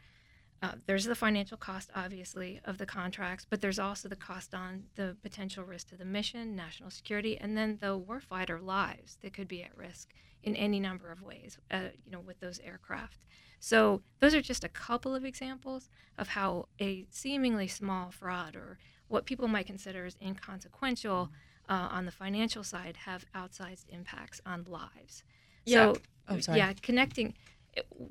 uh, 0.61 0.75
there's 0.85 1.05
the 1.05 1.15
financial 1.15 1.57
cost, 1.57 1.89
obviously, 1.95 2.61
of 2.63 2.77
the 2.77 2.85
contracts, 2.85 3.45
but 3.49 3.59
there's 3.61 3.79
also 3.79 4.07
the 4.07 4.15
cost 4.15 4.53
on 4.53 4.83
the 4.95 5.17
potential 5.21 5.63
risk 5.63 5.89
to 5.89 5.97
the 5.97 6.05
mission, 6.05 6.55
national 6.55 6.89
security, 6.89 7.37
and 7.37 7.57
then 7.57 7.77
the 7.81 7.99
warfighter 7.99 8.63
lives 8.63 9.17
that 9.21 9.33
could 9.33 9.47
be 9.47 9.63
at 9.63 9.75
risk 9.75 10.13
in 10.43 10.55
any 10.55 10.79
number 10.79 11.11
of 11.11 11.21
ways, 11.21 11.57
uh, 11.71 11.89
you 12.05 12.11
know, 12.11 12.19
with 12.19 12.39
those 12.39 12.59
aircraft. 12.59 13.17
So 13.64 14.01
those 14.20 14.36
are 14.36 14.41
just 14.41 14.66
a 14.66 14.68
couple 14.68 15.16
of 15.16 15.24
examples 15.24 15.89
of 16.18 16.28
how 16.28 16.68
a 16.82 17.05
seemingly 17.11 17.70
small 17.70 18.11
fraud 18.11 18.57
or 18.57 18.78
what 19.07 19.26
people 19.26 19.47
might 19.47 19.68
consider 19.68 20.05
as 20.05 20.18
inconsequential 20.22 21.30
uh, 21.70 21.88
on 21.89 22.03
the 22.03 22.11
financial 22.11 22.66
side 22.66 22.97
have 23.05 23.24
outsized 23.34 23.86
impacts 23.88 24.41
on 24.45 24.66
lives. 24.68 25.24
Yeah. 25.64 25.93
So, 25.93 26.01
oh, 26.28 26.39
sorry. 26.41 26.57
yeah, 26.57 26.74
connecting 26.82 27.36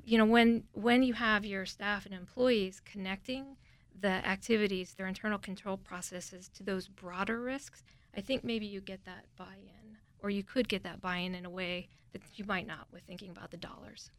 you 0.03 0.17
know 0.17 0.25
when 0.25 0.63
when 0.73 1.03
you 1.03 1.13
have 1.13 1.45
your 1.45 1.67
staff 1.67 2.07
and 2.07 2.15
employees 2.15 2.81
connecting 2.83 3.55
the 4.01 4.09
activities 4.09 4.95
their 4.95 5.07
internal 5.07 5.37
control 5.37 5.77
processes 5.77 6.49
to 6.49 6.63
those 6.63 6.89
broader 6.89 7.39
risks 7.39 7.81
i 8.17 8.19
think 8.19 8.43
maybe 8.43 8.65
you 8.65 8.81
get 8.81 9.05
that 9.05 9.23
buy-in 9.37 9.97
or 10.19 10.29
you 10.29 10.43
could 10.43 10.67
get 10.67 10.83
that 10.83 10.99
buy-in 10.99 11.33
in 11.33 11.45
a 11.45 11.49
way 11.49 11.87
that 12.11 12.21
you 12.35 12.43
might 12.43 12.67
not 12.67 12.87
with 12.91 13.03
thinking 13.03 13.29
about 13.29 13.51
the 13.51 13.57
dollars 13.57 14.11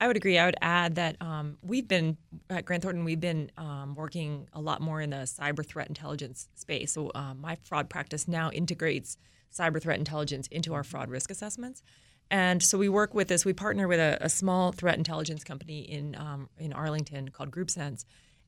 I 0.00 0.06
would 0.06 0.16
agree. 0.16 0.38
I 0.38 0.44
would 0.44 0.56
add 0.60 0.96
that 0.96 1.16
um, 1.20 1.56
we've 1.62 1.88
been 1.88 2.18
at 2.50 2.64
Grant 2.66 2.82
Thornton. 2.82 3.04
We've 3.04 3.20
been 3.20 3.50
um, 3.56 3.94
working 3.94 4.46
a 4.52 4.60
lot 4.60 4.80
more 4.80 5.00
in 5.00 5.10
the 5.10 5.24
cyber 5.24 5.64
threat 5.64 5.88
intelligence 5.88 6.48
space. 6.54 6.92
So 6.92 7.10
um, 7.14 7.40
my 7.40 7.56
fraud 7.64 7.88
practice 7.88 8.28
now 8.28 8.50
integrates 8.50 9.16
cyber 9.52 9.80
threat 9.80 9.98
intelligence 9.98 10.48
into 10.48 10.74
our 10.74 10.84
fraud 10.84 11.10
risk 11.10 11.30
assessments. 11.30 11.82
And 12.30 12.62
so 12.62 12.76
we 12.76 12.88
work 12.88 13.14
with 13.14 13.28
this. 13.28 13.44
We 13.44 13.52
partner 13.52 13.88
with 13.88 14.00
a, 14.00 14.18
a 14.20 14.28
small 14.28 14.72
threat 14.72 14.98
intelligence 14.98 15.44
company 15.44 15.80
in 15.80 16.16
um, 16.16 16.48
in 16.58 16.72
Arlington 16.72 17.30
called 17.30 17.50
GroupSense. 17.50 18.04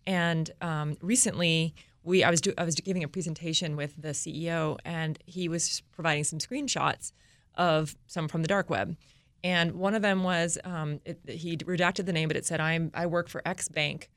And 0.06 0.50
um, 0.60 0.96
recently, 1.00 1.74
we 2.02 2.24
I 2.24 2.30
was 2.30 2.40
do, 2.40 2.52
I 2.58 2.64
was 2.64 2.74
giving 2.74 3.04
a 3.04 3.08
presentation 3.08 3.76
with 3.76 3.94
the 4.00 4.08
CEO, 4.08 4.78
and 4.84 5.18
he 5.26 5.48
was 5.48 5.82
providing 5.92 6.24
some 6.24 6.40
screenshots 6.40 7.12
of 7.54 7.96
some 8.06 8.28
from 8.28 8.42
the 8.42 8.48
dark 8.48 8.68
web. 8.68 8.96
And 9.44 9.72
one 9.72 9.94
of 9.94 10.02
them 10.02 10.24
was 10.24 10.58
um, 10.64 11.00
it, 11.04 11.20
he 11.28 11.56
redacted 11.56 12.06
the 12.06 12.12
name, 12.12 12.28
but 12.28 12.36
it 12.36 12.44
said, 12.44 12.60
"I'm 12.60 12.90
I 12.94 13.06
work 13.06 13.28
for 13.28 13.40
X 13.46 13.68
bank. 13.68 14.10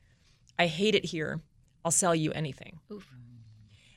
I 0.57 0.67
hate 0.67 0.95
it 0.95 1.05
here. 1.05 1.41
I'll 1.86 1.91
sell 1.91 2.15
you 2.15 2.32
anything." 2.32 2.80
Oof. 2.91 3.07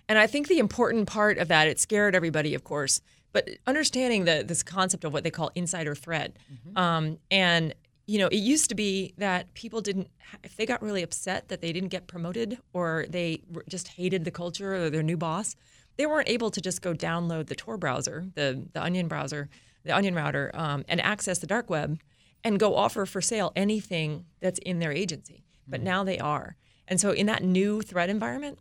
And 0.09 0.19
I 0.19 0.27
think 0.27 0.49
the 0.49 0.59
important 0.59 1.09
part 1.09 1.39
of 1.39 1.49
that, 1.49 1.67
it 1.67 1.81
scared 1.81 2.15
everybody, 2.15 2.55
of 2.55 2.65
course, 2.65 3.01
but 3.33 3.49
understanding 3.67 4.25
the, 4.27 4.45
this 4.47 4.63
concept 4.63 5.05
of 5.05 5.13
what 5.13 5.25
they 5.25 5.31
call 5.31 5.51
insider 5.55 5.95
threat. 5.95 6.37
Mm-hmm. 6.53 6.79
Um, 6.79 7.19
and, 7.31 7.75
you 8.07 8.19
know, 8.19 8.27
it 8.29 8.37
used 8.37 8.69
to 8.69 8.75
be 8.75 9.15
that 9.17 9.53
people 9.55 9.81
didn't, 9.81 10.09
if 10.43 10.57
they 10.57 10.67
got 10.67 10.83
really 10.83 11.03
upset 11.03 11.49
that 11.49 11.63
they 11.63 11.73
didn't 11.73 11.89
get 11.89 12.07
promoted 12.07 12.59
or 12.75 13.07
they 13.09 13.41
just 13.69 13.89
hated 13.89 14.25
the 14.25 14.31
culture 14.31 14.75
or 14.75 14.91
their 14.91 15.03
new 15.03 15.17
boss, 15.17 15.57
they 15.97 16.05
weren't 16.05 16.29
able 16.29 16.51
to 16.51 16.61
just 16.61 16.83
go 16.83 16.93
download 16.93 17.47
the 17.47 17.55
Tor 17.55 17.79
browser, 17.79 18.27
the, 18.35 18.67
the 18.75 18.83
Onion 18.83 19.09
browser, 19.09 19.49
the 19.85 19.95
Onion 19.95 20.15
router, 20.15 20.51
um, 20.55 20.85
and 20.89 21.01
access 21.01 21.39
the 21.39 21.47
dark 21.47 21.71
web 21.71 22.01
and 22.43 22.59
go 22.59 22.75
offer 22.75 23.07
for 23.07 23.21
sale 23.21 23.53
anything 23.57 24.27
that's 24.41 24.59
in 24.61 24.79
their 24.79 24.93
agency. 24.93 25.45
But 25.67 25.81
mm-hmm. 25.81 25.87
now 25.87 26.05
they 26.05 26.19
are. 26.19 26.57
And 26.87 27.01
so 27.01 27.13
in 27.13 27.27
that 27.27 27.43
new 27.43 27.81
threat 27.81 28.11
environment, 28.11 28.59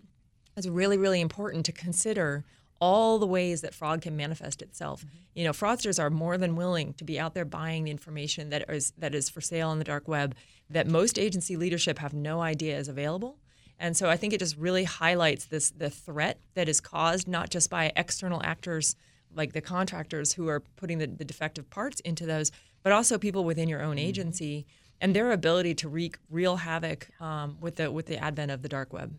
it's 0.56 0.68
really, 0.68 0.98
really 0.98 1.20
important 1.20 1.66
to 1.66 1.72
consider 1.72 2.46
all 2.80 3.18
the 3.18 3.28
ways 3.28 3.62
that 3.62 3.74
fraud 3.74 4.02
can 4.02 4.16
manifest 4.16 4.62
itself. 4.62 5.02
Mm-hmm. 5.02 5.18
You 5.36 5.44
know, 5.46 5.52
fraudsters 5.52 6.02
are 6.02 6.10
more 6.10 6.38
than 6.38 6.56
willing 6.56 6.94
to 6.96 7.04
be 7.04 7.20
out 7.20 7.34
there 7.34 7.46
buying 7.46 7.84
the 7.84 7.92
information 7.92 8.50
that 8.50 8.70
is 8.70 8.92
that 8.98 9.16
is 9.16 9.30
for 9.30 9.42
sale 9.42 9.70
on 9.70 9.80
the 9.80 9.86
dark 9.86 10.08
web 10.08 10.36
that 10.70 10.88
most 10.88 11.20
agency 11.20 11.56
leadership 11.56 12.00
have 12.00 12.14
no 12.14 12.42
idea 12.42 12.78
is 12.78 12.88
available. 12.88 13.38
And 13.80 13.98
so 13.98 14.10
I 14.10 14.18
think 14.18 14.34
it 14.34 14.40
just 14.40 14.58
really 14.58 14.84
highlights 14.84 15.46
this 15.46 15.72
the 15.72 15.90
threat 15.90 16.40
that 16.54 16.70
is 16.70 16.80
caused 16.80 17.28
not 17.28 17.50
just 17.50 17.70
by 17.70 17.92
external 17.96 18.42
actors 18.44 18.96
like 19.36 19.54
the 19.54 19.62
contractors 19.62 20.34
who 20.34 20.48
are 20.48 20.62
putting 20.76 20.98
the, 20.98 21.08
the 21.08 21.26
defective 21.26 21.70
parts 21.70 22.00
into 22.02 22.26
those, 22.26 22.52
but 22.84 22.92
also 22.92 23.18
people 23.18 23.44
within 23.44 23.70
your 23.70 23.82
own 23.82 23.98
mm-hmm. 23.98 24.08
agency 24.08 24.66
and 25.02 25.16
their 25.16 25.32
ability 25.32 25.76
to 25.76 25.90
wreak 25.90 26.18
real 26.30 26.58
havoc 26.58 27.10
um, 27.20 27.58
with 27.60 27.76
the 27.76 27.92
with 27.92 28.06
the 28.06 28.18
advent 28.18 28.52
of 28.52 28.62
the 28.62 28.70
dark 28.70 28.94
web. 28.94 29.14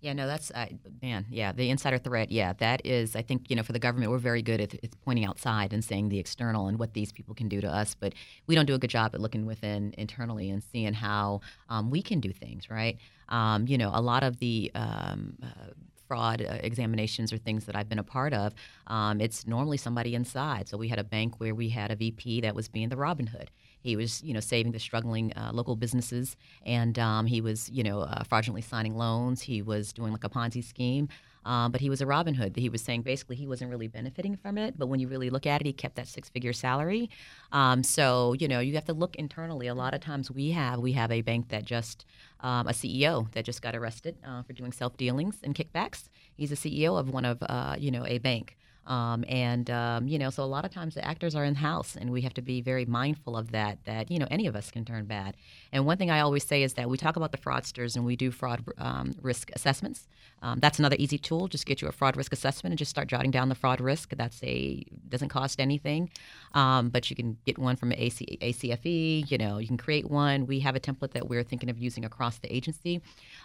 Yeah, 0.00 0.14
no, 0.14 0.26
that's 0.26 0.50
uh, 0.50 0.66
man. 1.02 1.26
Yeah, 1.28 1.52
the 1.52 1.68
insider 1.68 1.98
threat. 1.98 2.30
Yeah, 2.30 2.54
that 2.54 2.86
is. 2.86 3.14
I 3.14 3.20
think 3.20 3.50
you 3.50 3.56
know, 3.56 3.62
for 3.62 3.72
the 3.72 3.78
government, 3.78 4.10
we're 4.10 4.18
very 4.18 4.40
good 4.40 4.60
at, 4.60 4.74
at, 4.82 5.00
pointing 5.02 5.26
outside 5.26 5.74
and 5.74 5.84
saying 5.84 6.08
the 6.08 6.18
external 6.18 6.68
and 6.68 6.78
what 6.78 6.94
these 6.94 7.12
people 7.12 7.34
can 7.34 7.48
do 7.48 7.60
to 7.60 7.68
us, 7.68 7.94
but 7.94 8.14
we 8.46 8.54
don't 8.54 8.64
do 8.64 8.74
a 8.74 8.78
good 8.78 8.90
job 8.90 9.14
at 9.14 9.20
looking 9.20 9.44
within 9.44 9.94
internally 9.98 10.48
and 10.48 10.62
seeing 10.72 10.94
how 10.94 11.42
um, 11.68 11.90
we 11.90 12.00
can 12.00 12.20
do 12.20 12.32
things. 12.32 12.70
Right. 12.70 12.96
Um, 13.28 13.66
you 13.68 13.76
know, 13.76 13.90
a 13.92 14.00
lot 14.00 14.22
of 14.22 14.38
the 14.38 14.70
um, 14.74 15.36
uh, 15.42 15.72
fraud 16.10 16.42
uh, 16.42 16.58
examinations 16.64 17.32
or 17.32 17.38
things 17.38 17.66
that 17.66 17.76
I've 17.76 17.88
been 17.88 18.00
a 18.00 18.02
part 18.02 18.34
of, 18.34 18.52
um, 18.88 19.20
it's 19.20 19.46
normally 19.46 19.76
somebody 19.76 20.16
inside. 20.16 20.66
So 20.66 20.76
we 20.76 20.88
had 20.88 20.98
a 20.98 21.04
bank 21.04 21.38
where 21.38 21.54
we 21.54 21.68
had 21.68 21.92
a 21.92 21.94
VP 21.94 22.40
that 22.40 22.52
was 22.56 22.66
being 22.66 22.88
the 22.88 22.96
Robin 22.96 23.28
Hood. 23.28 23.52
He 23.80 23.94
was, 23.94 24.20
you 24.24 24.34
know, 24.34 24.40
saving 24.40 24.72
the 24.72 24.80
struggling 24.80 25.32
uh, 25.34 25.52
local 25.54 25.76
businesses, 25.76 26.36
and 26.66 26.98
um, 26.98 27.26
he 27.26 27.40
was, 27.40 27.70
you 27.70 27.84
know, 27.84 28.00
uh, 28.00 28.24
fraudulently 28.24 28.62
signing 28.62 28.96
loans. 28.96 29.42
He 29.42 29.62
was 29.62 29.92
doing 29.92 30.10
like 30.10 30.24
a 30.24 30.28
Ponzi 30.28 30.64
scheme. 30.64 31.08
Um, 31.44 31.72
but 31.72 31.80
he 31.80 31.88
was 31.88 32.02
a 32.02 32.06
Robin 32.06 32.34
Hood. 32.34 32.54
He 32.54 32.68
was 32.68 32.82
saying 32.82 33.02
basically 33.02 33.36
he 33.36 33.46
wasn't 33.46 33.70
really 33.70 33.88
benefiting 33.88 34.36
from 34.36 34.58
it, 34.58 34.78
but 34.78 34.88
when 34.88 35.00
you 35.00 35.08
really 35.08 35.30
look 35.30 35.46
at 35.46 35.62
it, 35.62 35.66
he 35.66 35.72
kept 35.72 35.96
that 35.96 36.06
six-figure 36.06 36.52
salary. 36.52 37.08
Um, 37.50 37.82
so 37.82 38.34
you 38.34 38.46
know 38.46 38.60
you 38.60 38.74
have 38.74 38.84
to 38.86 38.92
look 38.92 39.16
internally. 39.16 39.66
A 39.66 39.74
lot 39.74 39.94
of 39.94 40.00
times 40.00 40.30
we 40.30 40.50
have 40.50 40.80
we 40.80 40.92
have 40.92 41.10
a 41.10 41.22
bank 41.22 41.48
that 41.48 41.64
just 41.64 42.04
um, 42.42 42.68
a 42.68 42.72
CEO 42.72 43.30
that 43.32 43.44
just 43.44 43.62
got 43.62 43.74
arrested 43.74 44.16
uh, 44.26 44.42
for 44.42 44.52
doing 44.52 44.72
self 44.72 44.96
dealings 44.96 45.38
and 45.42 45.54
kickbacks. 45.54 46.08
He's 46.34 46.52
a 46.52 46.56
CEO 46.56 46.98
of 46.98 47.10
one 47.10 47.24
of 47.24 47.38
uh, 47.42 47.76
you 47.78 47.90
know 47.90 48.06
a 48.06 48.18
bank. 48.18 48.56
Um, 48.90 49.24
and 49.28 49.70
um, 49.70 50.08
you 50.08 50.18
know, 50.18 50.30
so 50.30 50.42
a 50.42 50.50
lot 50.50 50.64
of 50.64 50.72
times 50.72 50.96
the 50.96 51.04
actors 51.06 51.36
are 51.36 51.44
in 51.44 51.54
house, 51.54 51.94
and 51.94 52.10
we 52.10 52.22
have 52.22 52.34
to 52.34 52.42
be 52.42 52.60
very 52.60 52.84
mindful 52.84 53.36
of 53.36 53.52
that. 53.52 53.78
That 53.84 54.10
you 54.10 54.18
know, 54.18 54.26
any 54.32 54.48
of 54.48 54.56
us 54.56 54.72
can 54.72 54.84
turn 54.84 55.04
bad. 55.04 55.36
And 55.72 55.86
one 55.86 55.96
thing 55.96 56.10
I 56.10 56.20
always 56.20 56.44
say 56.44 56.64
is 56.64 56.74
that 56.74 56.90
we 56.90 56.96
talk 56.96 57.14
about 57.14 57.30
the 57.30 57.38
fraudsters 57.38 57.94
and 57.94 58.04
we 58.04 58.16
do 58.16 58.32
fraud 58.32 58.64
um, 58.78 59.14
risk 59.22 59.50
assessments. 59.54 60.08
Um, 60.42 60.58
that's 60.58 60.78
another 60.78 60.96
easy 60.98 61.18
tool. 61.18 61.46
Just 61.46 61.66
get 61.66 61.80
you 61.82 61.86
a 61.86 61.92
fraud 61.92 62.16
risk 62.16 62.32
assessment 62.32 62.72
and 62.72 62.78
just 62.78 62.90
start 62.90 63.06
jotting 63.06 63.30
down 63.30 63.48
the 63.48 63.54
fraud 63.54 63.80
risk. 63.80 64.10
That's 64.16 64.42
a 64.42 64.84
doesn't 65.08 65.28
cost 65.28 65.60
anything, 65.60 66.10
um, 66.54 66.88
but 66.88 67.10
you 67.10 67.16
can 67.16 67.36
get 67.46 67.58
one 67.58 67.76
from 67.76 67.92
AC, 67.92 68.38
ACFE. 68.42 69.30
You 69.30 69.38
know, 69.38 69.58
you 69.58 69.68
can 69.68 69.76
create 69.76 70.10
one. 70.10 70.46
We 70.46 70.58
have 70.60 70.74
a 70.74 70.80
template 70.80 71.12
that 71.12 71.28
we're 71.28 71.44
thinking 71.44 71.70
of 71.70 71.78
using 71.78 72.04
across 72.04 72.38
the 72.38 72.52
agency. 72.52 73.02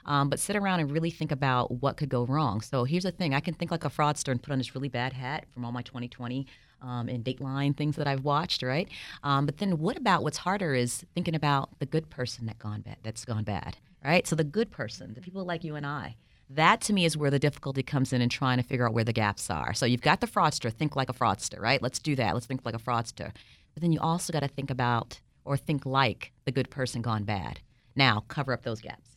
Um, 0.08 0.30
but 0.30 0.40
sit 0.40 0.56
around 0.56 0.80
and 0.80 0.90
really 0.90 1.12
think 1.12 1.32
about 1.32 1.70
what 1.70 1.98
could 1.98 2.10
go 2.10 2.26
wrong. 2.26 2.62
So 2.62 2.86
here's 2.86 3.04
the 3.04 3.12
thing: 3.12 3.36
I 3.36 3.42
can 3.42 3.54
think 3.54 3.70
like 3.70 3.86
a 3.86 3.90
fraudster 3.90 4.30
and 4.30 4.42
put 4.42 4.52
on 4.52 4.58
this 4.58 4.74
really 4.74 4.90
bad 4.90 5.14
hat 5.14 5.35
from 5.52 5.66
all 5.66 5.72
my 5.72 5.82
2020 5.82 6.46
um, 6.82 7.10
and 7.10 7.24
Dateline 7.24 7.76
things 7.76 7.96
that 7.96 8.08
I've 8.08 8.24
watched, 8.24 8.62
right? 8.62 8.88
Um, 9.24 9.46
but 9.46 9.58
then 9.58 9.80
what 9.80 9.98
about 9.98 10.24
what's 10.24 10.38
harder 10.38 10.74
is 10.74 11.06
thinking 11.16 11.36
about 11.36 11.70
the 11.80 11.86
good 11.86 12.10
person 12.10 12.46
that 12.46 12.60
gone 12.60 12.82
bad, 12.82 12.98
that's 13.04 13.26
gone 13.26 13.44
bad, 13.44 13.78
right? 14.04 14.28
So 14.28 14.36
the 14.36 14.44
good 14.44 14.72
person, 14.72 15.14
the 15.14 15.22
people 15.22 15.46
like 15.46 15.64
you 15.64 15.76
and 15.76 15.86
I. 15.86 16.16
That 16.50 16.80
to 16.82 16.94
me 16.94 17.06
is 17.06 17.18
where 17.18 17.32
the 17.32 17.40
difficulty 17.40 17.82
comes 17.82 18.14
in 18.14 18.22
in 18.22 18.30
trying 18.30 18.58
to 18.58 18.64
figure 18.64 18.88
out 18.88 18.94
where 18.94 19.04
the 19.04 19.14
gaps 19.14 19.50
are. 19.50 19.74
So 19.74 19.88
you've 19.88 20.02
got 20.02 20.22
the 20.22 20.28
fraudster, 20.28 20.72
think 20.72 20.96
like 20.96 21.10
a 21.10 21.14
fraudster, 21.14 21.60
right? 21.60 21.82
Let's 21.82 21.98
do 21.98 22.16
that. 22.18 22.34
Let's 22.36 22.46
think 22.46 22.62
like 22.64 22.76
a 22.76 22.80
fraudster. 22.80 23.32
But 23.74 23.82
then 23.82 23.92
you 23.92 24.00
also 24.00 24.32
got 24.32 24.42
to 24.42 24.48
think 24.48 24.70
about 24.70 25.20
or 25.44 25.58
think 25.58 25.86
like 25.86 26.32
the 26.46 26.52
good 26.52 26.70
person 26.70 27.02
gone 27.02 27.24
bad. 27.24 27.62
Now, 27.96 28.24
cover 28.28 28.54
up 28.54 28.64
those 28.64 28.82
gaps. 28.82 29.15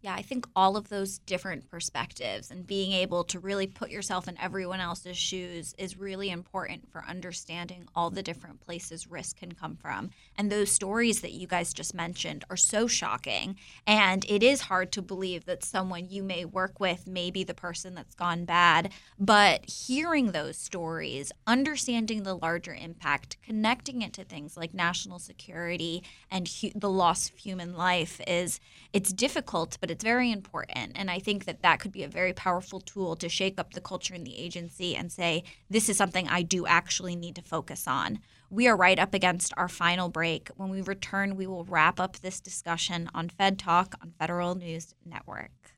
Yeah, 0.00 0.14
I 0.14 0.22
think 0.22 0.46
all 0.54 0.76
of 0.76 0.90
those 0.90 1.18
different 1.18 1.68
perspectives 1.68 2.52
and 2.52 2.64
being 2.64 2.92
able 2.92 3.24
to 3.24 3.40
really 3.40 3.66
put 3.66 3.90
yourself 3.90 4.28
in 4.28 4.38
everyone 4.38 4.78
else's 4.78 5.16
shoes 5.16 5.74
is 5.76 5.98
really 5.98 6.30
important 6.30 6.88
for 6.88 7.04
understanding 7.08 7.88
all 7.96 8.08
the 8.08 8.22
different 8.22 8.60
places 8.60 9.10
risk 9.10 9.38
can 9.38 9.52
come 9.52 9.74
from. 9.74 10.10
And 10.36 10.52
those 10.52 10.70
stories 10.70 11.20
that 11.22 11.32
you 11.32 11.48
guys 11.48 11.72
just 11.72 11.94
mentioned 11.94 12.44
are 12.48 12.56
so 12.56 12.86
shocking. 12.86 13.56
And 13.88 14.24
it 14.28 14.44
is 14.44 14.62
hard 14.62 14.92
to 14.92 15.02
believe 15.02 15.46
that 15.46 15.64
someone 15.64 16.08
you 16.08 16.22
may 16.22 16.44
work 16.44 16.78
with 16.78 17.08
may 17.08 17.32
be 17.32 17.42
the 17.42 17.52
person 17.52 17.96
that's 17.96 18.14
gone 18.14 18.44
bad. 18.44 18.92
But 19.18 19.68
hearing 19.68 20.30
those 20.30 20.56
stories, 20.56 21.32
understanding 21.44 22.22
the 22.22 22.36
larger 22.36 22.72
impact, 22.74 23.36
connecting 23.42 24.02
it 24.02 24.12
to 24.12 24.22
things 24.22 24.56
like 24.56 24.72
national 24.72 25.18
security 25.18 26.04
and 26.30 26.46
hu- 26.46 26.70
the 26.72 26.88
loss 26.88 27.28
of 27.30 27.36
human 27.36 27.76
life 27.76 28.20
is 28.28 28.60
it's 28.92 29.12
difficult, 29.12 29.76
but 29.80 29.87
it's 29.90 30.04
very 30.04 30.30
important. 30.30 30.92
And 30.94 31.10
I 31.10 31.18
think 31.18 31.44
that 31.44 31.62
that 31.62 31.80
could 31.80 31.92
be 31.92 32.02
a 32.04 32.08
very 32.08 32.32
powerful 32.32 32.80
tool 32.80 33.16
to 33.16 33.28
shake 33.28 33.58
up 33.58 33.74
the 33.74 33.80
culture 33.80 34.14
in 34.14 34.24
the 34.24 34.36
agency 34.36 34.96
and 34.96 35.10
say, 35.10 35.44
this 35.70 35.88
is 35.88 35.96
something 35.96 36.28
I 36.28 36.42
do 36.42 36.66
actually 36.66 37.16
need 37.16 37.34
to 37.36 37.42
focus 37.42 37.86
on. 37.86 38.20
We 38.50 38.66
are 38.66 38.76
right 38.76 38.98
up 38.98 39.14
against 39.14 39.52
our 39.56 39.68
final 39.68 40.08
break. 40.08 40.48
When 40.56 40.70
we 40.70 40.80
return, 40.80 41.36
we 41.36 41.46
will 41.46 41.64
wrap 41.64 42.00
up 42.00 42.18
this 42.18 42.40
discussion 42.40 43.10
on 43.14 43.28
Fed 43.28 43.58
Talk 43.58 43.94
on 44.02 44.14
Federal 44.18 44.54
News 44.54 44.94
Network. 45.04 45.77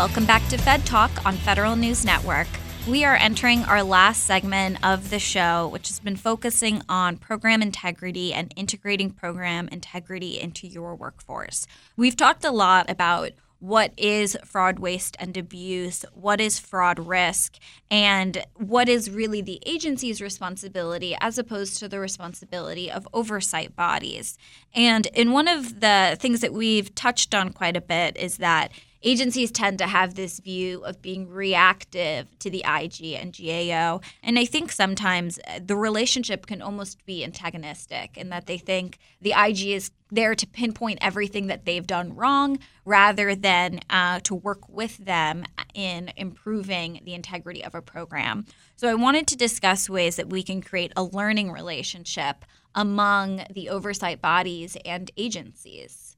Welcome 0.00 0.24
back 0.24 0.48
to 0.48 0.56
Fed 0.56 0.86
Talk 0.86 1.10
on 1.26 1.34
Federal 1.34 1.76
News 1.76 2.06
Network. 2.06 2.46
We 2.88 3.04
are 3.04 3.16
entering 3.16 3.64
our 3.64 3.82
last 3.82 4.24
segment 4.24 4.78
of 4.82 5.10
the 5.10 5.18
show, 5.18 5.68
which 5.68 5.88
has 5.88 6.00
been 6.00 6.16
focusing 6.16 6.80
on 6.88 7.18
program 7.18 7.60
integrity 7.60 8.32
and 8.32 8.50
integrating 8.56 9.10
program 9.10 9.68
integrity 9.68 10.40
into 10.40 10.66
your 10.66 10.94
workforce. 10.94 11.66
We've 11.98 12.16
talked 12.16 12.46
a 12.46 12.50
lot 12.50 12.88
about 12.88 13.32
what 13.58 13.92
is 13.98 14.38
fraud, 14.42 14.78
waste, 14.78 15.18
and 15.20 15.36
abuse, 15.36 16.06
what 16.14 16.40
is 16.40 16.58
fraud 16.58 16.98
risk, 16.98 17.58
and 17.90 18.42
what 18.54 18.88
is 18.88 19.10
really 19.10 19.42
the 19.42 19.62
agency's 19.66 20.22
responsibility 20.22 21.14
as 21.20 21.36
opposed 21.36 21.78
to 21.78 21.88
the 21.88 22.00
responsibility 22.00 22.90
of 22.90 23.06
oversight 23.12 23.76
bodies. 23.76 24.38
And 24.74 25.04
in 25.08 25.32
one 25.32 25.46
of 25.46 25.80
the 25.80 26.16
things 26.18 26.40
that 26.40 26.54
we've 26.54 26.94
touched 26.94 27.34
on 27.34 27.52
quite 27.52 27.76
a 27.76 27.82
bit 27.82 28.16
is 28.16 28.38
that 28.38 28.72
agencies 29.02 29.50
tend 29.50 29.78
to 29.78 29.86
have 29.86 30.14
this 30.14 30.40
view 30.40 30.84
of 30.84 31.00
being 31.00 31.28
reactive 31.28 32.26
to 32.38 32.50
the 32.50 32.64
IG 32.66 33.14
and 33.14 33.36
GAO. 33.36 34.00
And 34.22 34.38
I 34.38 34.44
think 34.44 34.72
sometimes 34.72 35.38
uh, 35.46 35.60
the 35.64 35.76
relationship 35.76 36.46
can 36.46 36.60
almost 36.60 37.04
be 37.06 37.24
antagonistic 37.24 38.16
in 38.16 38.28
that 38.30 38.46
they 38.46 38.58
think 38.58 38.98
the 39.20 39.34
IG 39.36 39.68
is 39.68 39.90
there 40.12 40.34
to 40.34 40.46
pinpoint 40.46 40.98
everything 41.00 41.46
that 41.46 41.64
they've 41.64 41.86
done 41.86 42.14
wrong 42.16 42.58
rather 42.84 43.34
than 43.34 43.80
uh, 43.90 44.20
to 44.20 44.34
work 44.34 44.68
with 44.68 44.98
them 44.98 45.44
in 45.72 46.12
improving 46.16 47.00
the 47.04 47.14
integrity 47.14 47.62
of 47.64 47.74
a 47.74 47.82
program. 47.82 48.44
So 48.76 48.88
I 48.88 48.94
wanted 48.94 49.26
to 49.28 49.36
discuss 49.36 49.88
ways 49.88 50.16
that 50.16 50.28
we 50.28 50.42
can 50.42 50.60
create 50.60 50.92
a 50.96 51.04
learning 51.04 51.52
relationship 51.52 52.44
among 52.74 53.44
the 53.52 53.68
oversight 53.68 54.20
bodies 54.20 54.76
and 54.84 55.10
agencies. 55.16 56.09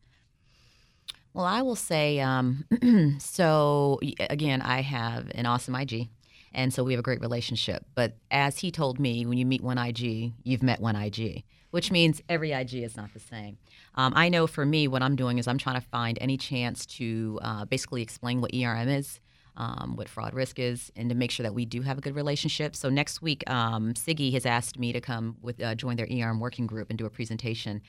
Well, 1.35 1.47
I 1.47 1.62
will 1.62 1.76
say, 1.76 2.20
um, 2.20 2.64
so 3.18 4.01
again, 4.30 4.61
I 4.61 4.83
have 4.83 5.30
an 5.35 5.47
awesome 5.47 5.74
IG. 5.74 6.09
And 6.55 6.72
so 6.72 6.85
we 6.85 6.93
have 6.93 7.01
a 7.01 7.03
great 7.03 7.20
relationship. 7.20 7.85
But 7.95 8.16
as 8.30 8.59
he 8.59 8.70
told 8.70 8.99
me, 8.99 9.24
when 9.24 9.39
you 9.39 9.47
meet 9.47 9.62
one 9.62 9.78
IG, 9.78 10.33
you've 10.45 10.62
met 10.62 10.80
one 10.80 10.97
IG, 10.97 11.45
which 11.70 11.91
means 11.91 12.22
every 12.28 12.53
IG 12.53 12.74
is 12.74 12.97
not 12.97 13.12
the 13.14 13.20
same. 13.20 13.57
Um, 13.95 14.12
I 14.14 14.28
know 14.28 14.47
for 14.47 14.66
me, 14.66 14.89
what 14.89 15.03
I'm 15.03 15.16
doing 15.16 15.39
is 15.39 15.49
I'm 15.49 15.59
trying 15.59 15.80
to 15.80 15.87
find 15.89 16.18
any 16.20 16.37
chance 16.37 16.85
to 16.87 17.39
uh, 17.43 17.64
basically 17.64 18.03
explain 18.03 18.41
what 18.41 18.55
ERM 18.55 18.89
is, 18.89 19.20
um, 19.57 19.96
what 19.96 20.09
fraud 20.09 20.34
risk 20.34 20.59
is, 20.59 20.90
and 20.96 21.09
to 21.09 21.14
make 21.14 21.30
sure 21.30 21.44
that 21.44 21.55
we 21.55 21.64
do 21.64 21.82
have 21.82 21.98
a 21.98 22.00
good 22.00 22.14
relationship. 22.14 22.74
So 22.74 22.88
next 22.88 23.20
week, 23.20 23.48
um, 23.50 23.94
CIGIE 23.94 24.32
has 24.32 24.46
asked 24.46 24.78
me 24.78 24.92
to 24.92 25.00
come 25.00 25.36
with 25.42 25.62
uh, 25.62 25.74
join 25.74 25.96
their 25.96 26.07
ERM 26.11 26.40
working 26.40 26.66
group 26.66 26.88
and 26.90 26.98
do 26.98 27.07
a 27.07 27.11
presentation. 27.11 27.82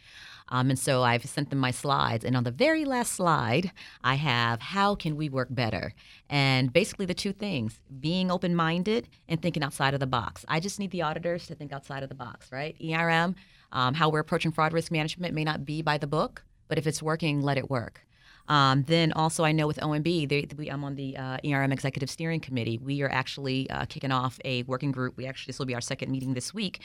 Um, 0.49 0.70
and 0.70 0.78
so 0.78 1.03
I've 1.03 1.24
sent 1.24 1.49
them 1.49 1.59
my 1.59 1.72
slides. 1.72 2.26
And 2.26 2.36
on 2.36 2.43
the 2.43 2.51
very 2.51 2.84
last 2.84 3.14
slide, 3.14 3.72
I 4.03 4.16
have 4.16 4.59
how 4.59 4.95
can 4.95 5.16
we 5.16 5.30
work 5.30 5.47
better? 5.49 5.93
And 6.30 6.72
basically, 6.74 7.05
the 7.05 7.14
two 7.14 7.32
things 7.32 7.80
being 7.99 8.30
open 8.30 8.55
minded 8.55 9.07
and 9.30 9.41
thinking 9.41 9.64
outside 9.64 9.93
of 9.93 9.99
the 9.99 10.07
box. 10.07 10.45
I 10.47 10.59
just 10.59 10.80
need 10.80 10.91
the 10.91 11.01
auditors 11.01 11.47
to 11.47 11.55
think 11.55 11.72
outside 11.72 12.03
of 12.03 12.09
the 12.09 12.16
box, 12.16 12.51
right? 12.51 12.76
ERM, 12.84 13.36
how 13.72 14.09
we're 14.09 14.20
approaching 14.20 14.51
fraud 14.51 14.74
risk 14.74 14.91
management 14.91 15.34
may 15.34 15.43
not 15.43 15.66
be 15.66 15.82
by 15.82 15.97
the 15.97 16.07
book, 16.07 16.43
but 16.68 16.78
if 16.78 16.88
it's 16.88 17.01
working, 17.01 17.41
let 17.41 17.57
it 17.57 17.70
work. 17.70 18.05
Um, 18.48 18.84
then 18.84 19.14
also, 19.14 19.44
I 19.44 19.52
know 19.52 19.68
with 19.68 19.78
OMB, 19.78 20.30
they, 20.30 20.48
we, 20.58 20.70
I'm 20.70 20.84
on 20.84 20.96
the 20.96 21.16
uh, 21.18 21.38
ERM 21.46 21.72
Executive 21.72 22.10
Steering 22.10 22.39
Committee. 22.39 22.78
We 22.78 23.02
are 23.02 23.10
actually 23.10 23.70
uh, 23.70 23.86
kicking 23.86 24.12
off 24.12 24.39
a 24.44 24.64
working 24.64 24.91
group. 24.91 25.16
We 25.16 25.26
actually 25.26 25.52
this 25.52 25.60
will 25.60 25.66
be 25.66 25.76
our 25.76 25.82
second 25.82 26.12
meeting 26.12 26.34
this 26.34 26.54
week, 26.54 26.82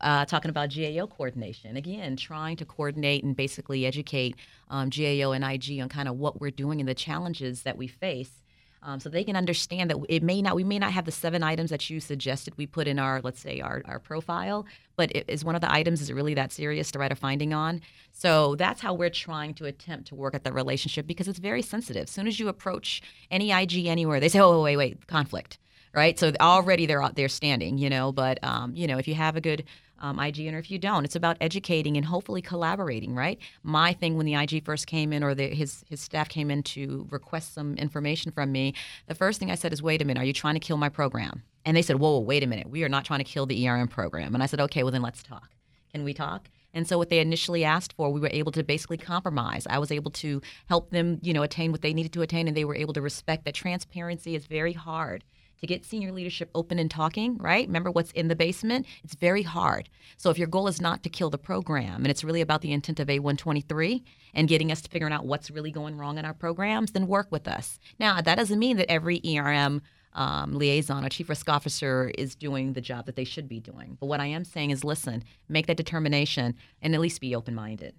uh, 0.00 0.24
talking 0.24 0.48
about 0.48 0.74
GAO 0.74 1.06
coordination. 1.06 1.76
Again, 1.76 2.16
trying 2.16 2.56
to 2.56 2.64
coordinate 2.64 3.24
and 3.24 3.36
basically 3.36 3.84
educate 3.86 4.36
um, 4.70 4.88
GAO 4.88 5.32
and 5.32 5.44
IG 5.44 5.80
on 5.80 5.88
kind 5.88 6.08
of 6.08 6.16
what 6.16 6.40
we're 6.40 6.50
doing 6.50 6.80
and 6.80 6.88
the 6.88 6.94
challenges 6.94 7.62
that 7.62 7.76
we 7.76 7.86
face. 7.86 8.41
Um, 8.84 8.98
so 8.98 9.08
they 9.08 9.22
can 9.22 9.36
understand 9.36 9.90
that 9.90 9.98
it 10.08 10.24
may 10.24 10.42
not 10.42 10.56
we 10.56 10.64
may 10.64 10.78
not 10.78 10.92
have 10.92 11.04
the 11.04 11.12
seven 11.12 11.42
items 11.44 11.70
that 11.70 11.88
you 11.88 12.00
suggested 12.00 12.54
we 12.56 12.66
put 12.66 12.88
in 12.88 12.98
our 12.98 13.20
let's 13.22 13.40
say 13.40 13.60
our, 13.60 13.80
our 13.84 14.00
profile 14.00 14.66
but 14.96 15.14
it, 15.14 15.24
is 15.28 15.44
one 15.44 15.54
of 15.54 15.60
the 15.60 15.72
items 15.72 16.00
is 16.00 16.10
it 16.10 16.14
really 16.14 16.34
that 16.34 16.50
serious 16.52 16.90
to 16.90 16.98
write 16.98 17.12
a 17.12 17.16
finding 17.16 17.54
on. 17.54 17.80
So 18.12 18.56
that's 18.56 18.80
how 18.80 18.94
we're 18.94 19.10
trying 19.10 19.54
to 19.54 19.66
attempt 19.66 20.08
to 20.08 20.14
work 20.14 20.34
at 20.34 20.44
the 20.44 20.52
relationship 20.52 21.06
because 21.06 21.28
it's 21.28 21.38
very 21.38 21.62
sensitive. 21.62 22.04
As 22.04 22.10
soon 22.10 22.26
as 22.26 22.40
you 22.40 22.48
approach 22.48 23.02
any 23.30 23.52
ig 23.52 23.86
anywhere 23.86 24.18
they 24.18 24.28
say 24.28 24.40
oh 24.40 24.62
wait 24.62 24.76
wait 24.76 25.06
conflict 25.06 25.58
right? 25.94 26.18
So 26.18 26.32
already 26.40 26.86
they're 26.86 27.02
out 27.02 27.16
there 27.16 27.28
standing 27.28 27.78
you 27.78 27.88
know 27.88 28.10
but 28.10 28.42
um, 28.42 28.74
you 28.74 28.86
know 28.88 28.98
if 28.98 29.06
you 29.06 29.14
have 29.14 29.36
a 29.36 29.40
good 29.40 29.64
um, 30.02 30.18
IG 30.18 30.52
or 30.52 30.58
if 30.58 30.70
you 30.70 30.78
don't. 30.78 31.04
It's 31.04 31.16
about 31.16 31.36
educating 31.40 31.96
and 31.96 32.04
hopefully 32.04 32.42
collaborating, 32.42 33.14
right? 33.14 33.38
My 33.62 33.92
thing 33.92 34.16
when 34.16 34.26
the 34.26 34.34
IG 34.34 34.64
first 34.64 34.86
came 34.86 35.12
in 35.12 35.22
or 35.22 35.34
the, 35.34 35.48
his, 35.48 35.84
his 35.88 36.00
staff 36.00 36.28
came 36.28 36.50
in 36.50 36.62
to 36.64 37.06
request 37.10 37.54
some 37.54 37.76
information 37.76 38.32
from 38.32 38.52
me, 38.52 38.74
the 39.06 39.14
first 39.14 39.38
thing 39.38 39.50
I 39.50 39.54
said 39.54 39.72
is, 39.72 39.82
wait 39.82 40.02
a 40.02 40.04
minute, 40.04 40.20
are 40.20 40.26
you 40.26 40.32
trying 40.32 40.54
to 40.54 40.60
kill 40.60 40.76
my 40.76 40.88
program? 40.88 41.44
And 41.64 41.76
they 41.76 41.82
said, 41.82 41.96
whoa, 41.96 42.18
whoa, 42.18 42.20
wait 42.20 42.42
a 42.42 42.46
minute, 42.46 42.68
we 42.68 42.82
are 42.82 42.88
not 42.88 43.04
trying 43.04 43.20
to 43.20 43.24
kill 43.24 43.46
the 43.46 43.68
ERM 43.68 43.88
program. 43.88 44.34
And 44.34 44.42
I 44.42 44.46
said, 44.46 44.60
okay, 44.60 44.82
well 44.82 44.92
then 44.92 45.02
let's 45.02 45.22
talk. 45.22 45.50
Can 45.92 46.04
we 46.04 46.12
talk? 46.12 46.48
And 46.74 46.88
so 46.88 46.98
what 46.98 47.10
they 47.10 47.18
initially 47.18 47.64
asked 47.64 47.92
for, 47.92 48.10
we 48.10 48.20
were 48.20 48.30
able 48.32 48.50
to 48.52 48.62
basically 48.62 48.96
compromise. 48.96 49.66
I 49.68 49.78
was 49.78 49.92
able 49.92 50.10
to 50.12 50.40
help 50.68 50.90
them, 50.90 51.18
you 51.22 51.34
know, 51.34 51.42
attain 51.42 51.70
what 51.70 51.82
they 51.82 51.92
needed 51.92 52.12
to 52.14 52.22
attain, 52.22 52.48
and 52.48 52.56
they 52.56 52.64
were 52.64 52.74
able 52.74 52.94
to 52.94 53.02
respect 53.02 53.44
that 53.44 53.54
transparency 53.54 54.34
is 54.34 54.46
very 54.46 54.72
hard 54.72 55.22
to 55.62 55.66
get 55.68 55.84
senior 55.84 56.10
leadership 56.10 56.50
open 56.56 56.78
and 56.80 56.90
talking, 56.90 57.38
right? 57.38 57.68
Remember 57.68 57.90
what's 57.90 58.10
in 58.10 58.26
the 58.26 58.34
basement? 58.34 58.84
It's 59.04 59.14
very 59.14 59.42
hard. 59.42 59.88
So 60.16 60.28
if 60.28 60.36
your 60.36 60.48
goal 60.48 60.66
is 60.66 60.80
not 60.80 61.04
to 61.04 61.08
kill 61.08 61.30
the 61.30 61.38
program 61.38 62.02
and 62.02 62.08
it's 62.08 62.24
really 62.24 62.40
about 62.40 62.62
the 62.62 62.72
intent 62.72 62.98
of 62.98 63.06
A123 63.06 64.02
and 64.34 64.48
getting 64.48 64.72
us 64.72 64.82
to 64.82 64.90
figuring 64.90 65.14
out 65.14 65.24
what's 65.24 65.52
really 65.52 65.70
going 65.70 65.96
wrong 65.96 66.18
in 66.18 66.24
our 66.24 66.34
programs, 66.34 66.90
then 66.90 67.06
work 67.06 67.28
with 67.30 67.46
us. 67.46 67.78
Now, 68.00 68.20
that 68.20 68.34
doesn't 68.34 68.58
mean 68.58 68.76
that 68.78 68.90
every 68.90 69.20
ERM 69.24 69.82
um, 70.14 70.52
liaison 70.52 71.04
or 71.04 71.08
chief 71.08 71.28
risk 71.28 71.48
officer 71.48 72.10
is 72.18 72.34
doing 72.34 72.72
the 72.72 72.80
job 72.80 73.06
that 73.06 73.14
they 73.14 73.24
should 73.24 73.48
be 73.48 73.60
doing. 73.60 73.96
But 74.00 74.06
what 74.06 74.20
I 74.20 74.26
am 74.26 74.44
saying 74.44 74.70
is 74.70 74.82
listen, 74.82 75.22
make 75.48 75.68
that 75.68 75.76
determination 75.76 76.56
and 76.82 76.92
at 76.92 77.00
least 77.00 77.20
be 77.20 77.36
open 77.36 77.54
minded. 77.54 77.94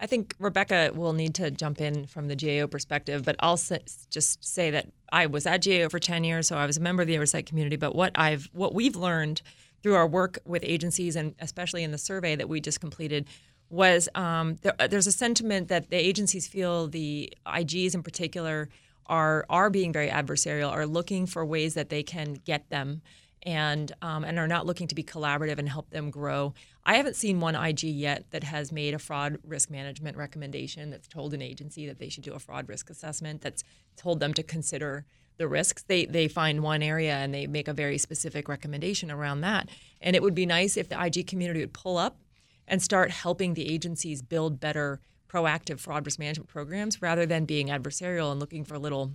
I 0.00 0.06
think 0.06 0.34
Rebecca 0.38 0.92
will 0.94 1.12
need 1.12 1.34
to 1.36 1.50
jump 1.50 1.80
in 1.80 2.06
from 2.06 2.28
the 2.28 2.36
GAO 2.36 2.68
perspective, 2.68 3.24
but 3.24 3.34
I'll 3.40 3.56
just 3.56 4.44
say 4.44 4.70
that 4.70 4.88
I 5.10 5.26
was 5.26 5.44
at 5.44 5.64
GAO 5.64 5.88
for 5.88 5.98
10 5.98 6.22
years, 6.22 6.46
so 6.46 6.56
I 6.56 6.66
was 6.66 6.76
a 6.76 6.80
member 6.80 7.02
of 7.02 7.08
the 7.08 7.16
oversight 7.16 7.46
community. 7.46 7.76
But 7.76 7.96
what 7.96 8.12
I've 8.14 8.48
what 8.52 8.74
we've 8.74 8.94
learned 8.94 9.42
through 9.82 9.94
our 9.94 10.06
work 10.06 10.38
with 10.44 10.62
agencies, 10.64 11.16
and 11.16 11.34
especially 11.40 11.82
in 11.82 11.90
the 11.90 11.98
survey 11.98 12.36
that 12.36 12.48
we 12.48 12.60
just 12.60 12.80
completed, 12.80 13.26
was 13.70 14.08
um, 14.14 14.56
there, 14.62 14.74
there's 14.88 15.06
a 15.06 15.12
sentiment 15.12 15.68
that 15.68 15.90
the 15.90 15.96
agencies 15.96 16.46
feel 16.46 16.86
the 16.86 17.32
IGs 17.46 17.94
in 17.94 18.02
particular 18.02 18.68
are 19.06 19.46
are 19.48 19.70
being 19.70 19.92
very 19.92 20.08
adversarial, 20.08 20.70
are 20.70 20.86
looking 20.86 21.26
for 21.26 21.44
ways 21.44 21.74
that 21.74 21.88
they 21.88 22.02
can 22.02 22.34
get 22.44 22.68
them 22.70 23.02
and 23.48 23.92
um, 24.02 24.24
and 24.24 24.38
are 24.38 24.46
not 24.46 24.66
looking 24.66 24.86
to 24.88 24.94
be 24.94 25.02
collaborative 25.02 25.58
and 25.58 25.70
help 25.70 25.88
them 25.88 26.10
grow. 26.10 26.52
I 26.84 26.96
haven't 26.96 27.16
seen 27.16 27.40
one 27.40 27.54
IG 27.54 27.84
yet 27.84 28.26
that 28.30 28.44
has 28.44 28.70
made 28.70 28.92
a 28.92 28.98
fraud 28.98 29.38
risk 29.42 29.70
management 29.70 30.18
recommendation 30.18 30.90
that's 30.90 31.08
told 31.08 31.32
an 31.32 31.40
agency 31.40 31.86
that 31.86 31.98
they 31.98 32.10
should 32.10 32.24
do 32.24 32.34
a 32.34 32.38
fraud 32.38 32.68
risk 32.68 32.90
assessment 32.90 33.40
that's 33.40 33.64
told 33.96 34.20
them 34.20 34.34
to 34.34 34.42
consider 34.42 35.06
the 35.38 35.48
risks. 35.48 35.82
They 35.82 36.04
they 36.04 36.28
find 36.28 36.62
one 36.62 36.82
area 36.82 37.14
and 37.14 37.32
they 37.32 37.46
make 37.46 37.68
a 37.68 37.72
very 37.72 37.96
specific 37.96 38.50
recommendation 38.50 39.10
around 39.10 39.40
that. 39.40 39.70
And 40.02 40.14
it 40.14 40.22
would 40.22 40.34
be 40.34 40.44
nice 40.44 40.76
if 40.76 40.90
the 40.90 41.02
IG 41.02 41.26
community 41.26 41.60
would 41.60 41.72
pull 41.72 41.96
up 41.96 42.18
and 42.66 42.82
start 42.82 43.10
helping 43.10 43.54
the 43.54 43.72
agencies 43.72 44.20
build 44.20 44.60
better 44.60 45.00
proactive 45.26 45.80
fraud 45.80 46.04
risk 46.04 46.18
management 46.18 46.50
programs 46.50 47.00
rather 47.00 47.24
than 47.24 47.46
being 47.46 47.68
adversarial 47.68 48.30
and 48.30 48.40
looking 48.40 48.62
for 48.62 48.78
little 48.78 49.12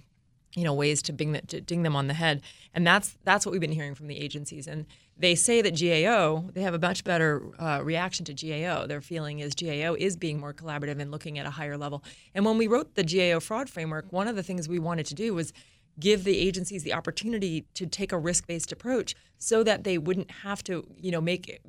you 0.56 0.64
know 0.64 0.74
ways 0.74 1.02
to, 1.04 1.14
bing, 1.14 1.40
to 1.48 1.62
ding 1.62 1.84
them 1.84 1.96
on 1.96 2.08
the 2.08 2.14
head. 2.14 2.42
And 2.74 2.86
that's 2.86 3.18
that's 3.24 3.46
what 3.46 3.52
we've 3.52 3.62
been 3.62 3.72
hearing 3.72 3.96
from 3.96 4.08
the 4.08 4.20
agencies. 4.20 4.68
And 4.68 4.86
they 5.18 5.36
say 5.36 5.62
that 5.62 5.80
GAO 5.80 6.50
they 6.54 6.62
have 6.62 6.74
a 6.74 6.80
much 6.80 7.04
better 7.04 7.44
uh, 7.60 7.82
reaction 7.84 8.26
to 8.26 8.34
GAO 8.34 8.88
their 8.88 9.02
feeling 9.02 9.40
is 9.40 9.54
GAO 9.56 9.96
is 9.98 10.16
being 10.16 10.40
more 10.40 10.54
collaborative 10.54 11.00
and 11.00 11.12
looking 11.12 11.38
at 11.40 11.46
a 11.46 11.52
higher 11.52 11.78
level. 11.78 12.04
And 12.34 12.46
when 12.46 12.58
we 12.58 12.68
wrote 12.68 12.96
the 12.96 13.04
GAO 13.04 13.40
fraud 13.40 13.70
framework 13.70 14.12
one 14.12 14.28
of 14.28 14.36
the 14.36 14.44
things 14.44 14.68
we 14.68 14.80
wanted 14.80 15.06
to 15.08 15.16
do 15.16 15.34
was 15.34 15.54
give 16.00 16.24
the 16.24 16.38
agencies 16.40 16.84
the 16.84 16.94
opportunity 16.94 17.66
to 17.76 17.86
take 17.86 18.12
a 18.12 18.18
risk-based 18.18 18.72
approach 18.72 19.16
so 19.38 19.64
that 19.64 19.84
they 19.84 19.98
wouldn't 19.98 20.32
have 20.32 20.64
to 20.64 20.86
you 20.98 21.12
know 21.12 21.22
make 21.22 21.62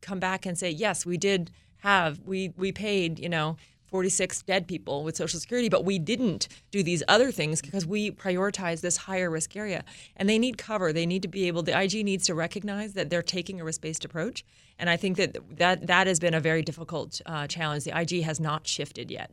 come 0.00 0.20
back 0.20 0.46
and 0.46 0.56
say 0.56 0.70
yes 0.70 1.04
we 1.04 1.16
did 1.16 1.50
have 1.78 2.20
we 2.24 2.52
we 2.56 2.70
paid 2.70 3.18
you 3.18 3.28
know 3.28 3.56
46 3.92 4.42
dead 4.44 4.66
people 4.66 5.04
with 5.04 5.16
Social 5.16 5.38
Security, 5.38 5.68
but 5.68 5.84
we 5.84 5.98
didn't 5.98 6.48
do 6.70 6.82
these 6.82 7.02
other 7.08 7.30
things 7.30 7.60
because 7.60 7.84
we 7.84 8.10
prioritize 8.10 8.80
this 8.80 8.96
higher 8.96 9.30
risk 9.30 9.54
area. 9.54 9.84
And 10.16 10.30
they 10.30 10.38
need 10.38 10.56
cover. 10.56 10.94
They 10.94 11.04
need 11.04 11.20
to 11.22 11.28
be 11.28 11.46
able, 11.46 11.62
the 11.62 11.78
IG 11.78 12.02
needs 12.02 12.24
to 12.26 12.34
recognize 12.34 12.94
that 12.94 13.10
they're 13.10 13.22
taking 13.22 13.60
a 13.60 13.64
risk 13.64 13.82
based 13.82 14.04
approach. 14.04 14.46
And 14.78 14.88
I 14.88 14.96
think 14.96 15.18
that 15.18 15.36
that, 15.58 15.86
that 15.86 16.06
has 16.06 16.18
been 16.18 16.32
a 16.32 16.40
very 16.40 16.62
difficult 16.62 17.20
uh, 17.26 17.46
challenge. 17.46 17.84
The 17.84 17.96
IG 17.96 18.22
has 18.22 18.40
not 18.40 18.66
shifted 18.66 19.10
yet. 19.10 19.30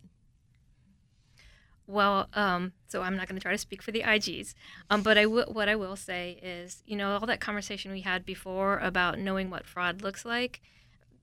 Well, 1.88 2.28
um, 2.34 2.74
so 2.88 3.02
I'm 3.02 3.16
not 3.16 3.28
going 3.28 3.40
to 3.40 3.42
try 3.42 3.54
to 3.54 3.58
speak 3.58 3.82
for 3.82 3.92
the 3.92 4.02
IGs, 4.02 4.54
um, 4.92 5.02
but 5.02 5.18
I 5.18 5.24
w- 5.24 5.48
what 5.48 5.68
I 5.68 5.76
will 5.76 5.96
say 5.96 6.38
is, 6.44 6.84
you 6.86 6.96
know, 6.96 7.14
all 7.14 7.26
that 7.26 7.40
conversation 7.40 7.92
we 7.92 8.02
had 8.02 8.26
before 8.26 8.78
about 8.78 9.18
knowing 9.18 9.50
what 9.50 9.66
fraud 9.66 10.04
looks 10.04 10.24
like, 10.24 10.62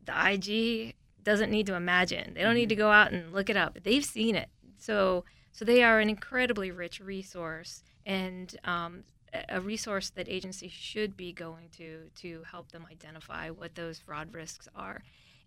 the 0.06 0.32
IG 0.32 0.95
doesn't 1.26 1.50
need 1.50 1.66
to 1.66 1.74
imagine. 1.74 2.34
They 2.34 2.42
don't 2.42 2.54
need 2.54 2.68
to 2.68 2.76
mm-hmm. 2.76 2.84
go 2.84 2.90
out 2.92 3.12
and 3.12 3.32
look 3.32 3.50
it 3.50 3.56
up. 3.56 3.78
They've 3.82 4.04
seen 4.04 4.36
it. 4.36 4.48
So 4.78 5.24
so 5.52 5.64
they 5.64 5.82
are 5.82 6.00
an 6.00 6.08
incredibly 6.08 6.70
rich 6.70 7.00
resource 7.00 7.82
and 8.04 8.54
um, 8.64 9.04
a 9.48 9.60
resource 9.60 10.10
that 10.10 10.28
agencies 10.28 10.72
should 10.72 11.16
be 11.16 11.32
going 11.32 11.68
to 11.78 12.10
to 12.22 12.44
help 12.50 12.70
them 12.70 12.86
identify 12.90 13.50
what 13.50 13.74
those 13.74 13.98
fraud 13.98 14.32
risks 14.32 14.68
are. 14.74 15.02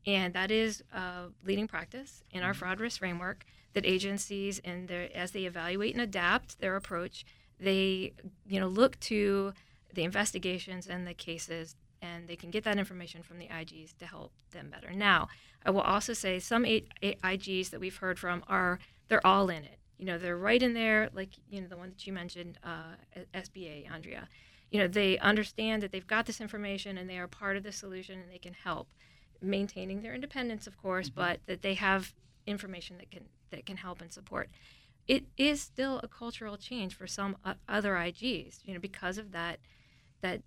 And 0.05 0.34
that 0.34 0.51
is 0.51 0.84
a 0.93 1.27
leading 1.45 1.67
practice 1.67 2.23
in 2.32 2.43
our 2.43 2.51
mm-hmm. 2.51 2.59
fraud 2.59 2.80
risk 2.82 2.99
framework 2.99 3.45
that 3.73 3.86
agencies 3.86 4.59
and 4.65 4.88
their, 4.88 5.09
as 5.15 5.32
they 5.32 5.45
evaluate 5.45 5.93
and 5.93 6.01
adapt 6.01 6.59
their 6.59 6.75
approach, 6.75 7.23
they 7.57 8.13
you 8.47 8.59
know 8.59 8.67
look 8.67 8.99
to 8.99 9.53
the 9.93 10.03
investigations 10.03 10.88
and 10.88 11.07
the 11.07 11.13
cases 11.13 11.75
and 12.01 12.27
they 12.27 12.36
can 12.36 12.49
get 12.49 12.63
that 12.63 12.77
information 12.77 13.23
from 13.23 13.39
the 13.39 13.47
IGs 13.47 13.97
to 13.97 14.05
help 14.05 14.32
them 14.51 14.69
better. 14.69 14.93
Now, 14.93 15.27
I 15.66 15.72
will 15.72 15.82
also 15.82 16.14
say 16.14 16.39
some 16.39 16.64
IGs 16.64 17.70
that 17.70 17.80
we've 17.80 17.97
heard 17.97 18.18
from 18.18 18.43
are 18.47 18.80
they're 19.07 19.26
all 19.26 19.49
in 19.49 19.64
it. 19.64 19.80
You 19.97 20.05
know, 20.05 20.18
they're 20.18 20.38
right 20.38 20.62
in 20.62 20.74
there, 20.74 21.10
like 21.14 21.32
you 21.49 21.62
know 21.62 21.68
the 21.68 21.78
one 21.78 21.89
that 21.89 22.07
you 22.07 22.14
mentioned, 22.14 22.57
uh, 22.64 22.95
SBA, 23.34 23.91
Andrea. 23.91 24.30
You 24.72 24.80
know, 24.80 24.88
they 24.88 25.18
understand 25.18 25.84
that 25.84 25.91
they've 25.91 26.05
got 26.07 26.26
this 26.26 26.39
information 26.39 26.97
and 26.97 27.10
they 27.10 27.18
are 27.18 27.28
part 27.28 27.57
of 27.57 27.64
the 27.64 27.72
solution 27.72 28.20
and 28.20 28.32
they 28.32 28.38
can 28.38 28.53
help 28.53 28.88
maintaining 29.41 30.01
their 30.01 30.14
independence, 30.14 30.68
of 30.68 30.78
course, 30.78 31.10
mm-hmm. 31.10 31.20
but 31.20 31.39
that 31.47 31.62
they 31.62 31.74
have 31.74 32.14
information 32.45 32.97
that 32.97 33.12
can 33.12 33.26
that 33.51 33.66
can 33.66 33.78
help 33.78 34.01
and 34.01 34.14
support. 34.14 34.49
It 35.07 35.26
is 35.38 35.60
still 35.60 35.99
a 36.03 36.07
cultural 36.07 36.55
change 36.55 36.95
for 36.95 37.07
some 37.07 37.36
uh, 37.43 37.55
other 37.68 37.95
IGs, 37.95 38.60
you 38.64 38.74
know, 38.74 38.80
because 38.80 39.18
of 39.18 39.32
that 39.32 39.60
that 40.22 40.41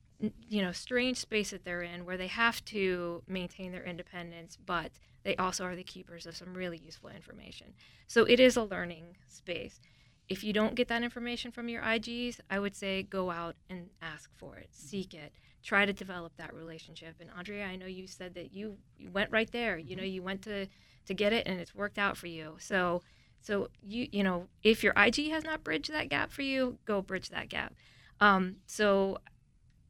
you 0.49 0.63
know 0.63 0.73
strange 0.73 1.19
space 1.19 1.51
that 1.51 1.65
they're 1.65 1.83
in 1.83 2.05
where 2.05 2.17
they 2.17 2.29
have 2.29 2.65
to 2.65 3.23
maintain 3.27 3.73
their 3.73 3.85
independence 3.85 4.57
but 4.65 4.93
they 5.25 5.37
also 5.37 5.65
are 5.65 5.77
the 5.77 5.85
keepers 5.85 6.27
of 6.27 6.37
some 6.37 6.55
really 6.55 6.79
useful 6.79 7.11
information. 7.11 7.75
So 8.09 8.25
it 8.25 8.41
is 8.41 8.57
a 8.57 8.65
learning 8.65 9.17
space. 9.29 9.81
If 10.29 10.43
you 10.43 10.53
don't 10.53 10.75
get 10.75 10.89
that 10.89 11.03
information 11.03 11.51
from 11.53 11.69
your 11.69 11.83
ig's 11.83 12.41
i 12.51 12.59
would 12.59 12.75
say 12.75 13.03
go 13.03 13.31
out 13.31 13.57
and 13.69 13.91
ask 14.01 14.31
for 14.37 14.57
it. 14.57 14.69
Seek 14.73 15.15
it. 15.15 15.33
Try 15.63 15.87
to 15.87 15.93
develop 15.93 16.33
that 16.37 16.55
relationship. 16.55 17.17
And 17.21 17.31
andrea 17.37 17.67
i 17.67 17.77
know 17.77 17.87
you 17.87 18.07
said 18.07 18.35
that 18.35 18.53
you, 18.53 18.79
you 18.97 19.11
went 19.11 19.31
right 19.31 19.51
there. 19.51 19.79
You 19.79 19.97
know 19.97 20.03
you 20.03 20.23
went 20.23 20.43
to 20.43 20.67
to 21.07 21.15
get 21.15 21.33
it 21.33 21.47
and 21.47 21.61
it's 21.61 21.75
worked 21.75 21.99
out 21.99 22.17
for 22.17 22.27
you. 22.27 22.57
So 22.59 23.03
so 23.41 23.69
you 23.83 24.09
you 24.13 24.23
know 24.23 24.49
if 24.63 24.83
your 24.83 24.95
ig 24.97 25.31
has 25.31 25.45
not 25.45 25.65
bridged 25.65 25.93
that 25.93 26.09
gap 26.09 26.31
for 26.31 26.43
you 26.43 26.79
go 26.85 27.03
bridge 27.03 27.29
that 27.31 27.49
gap. 27.49 27.75
Um, 28.21 28.57
so 28.67 29.19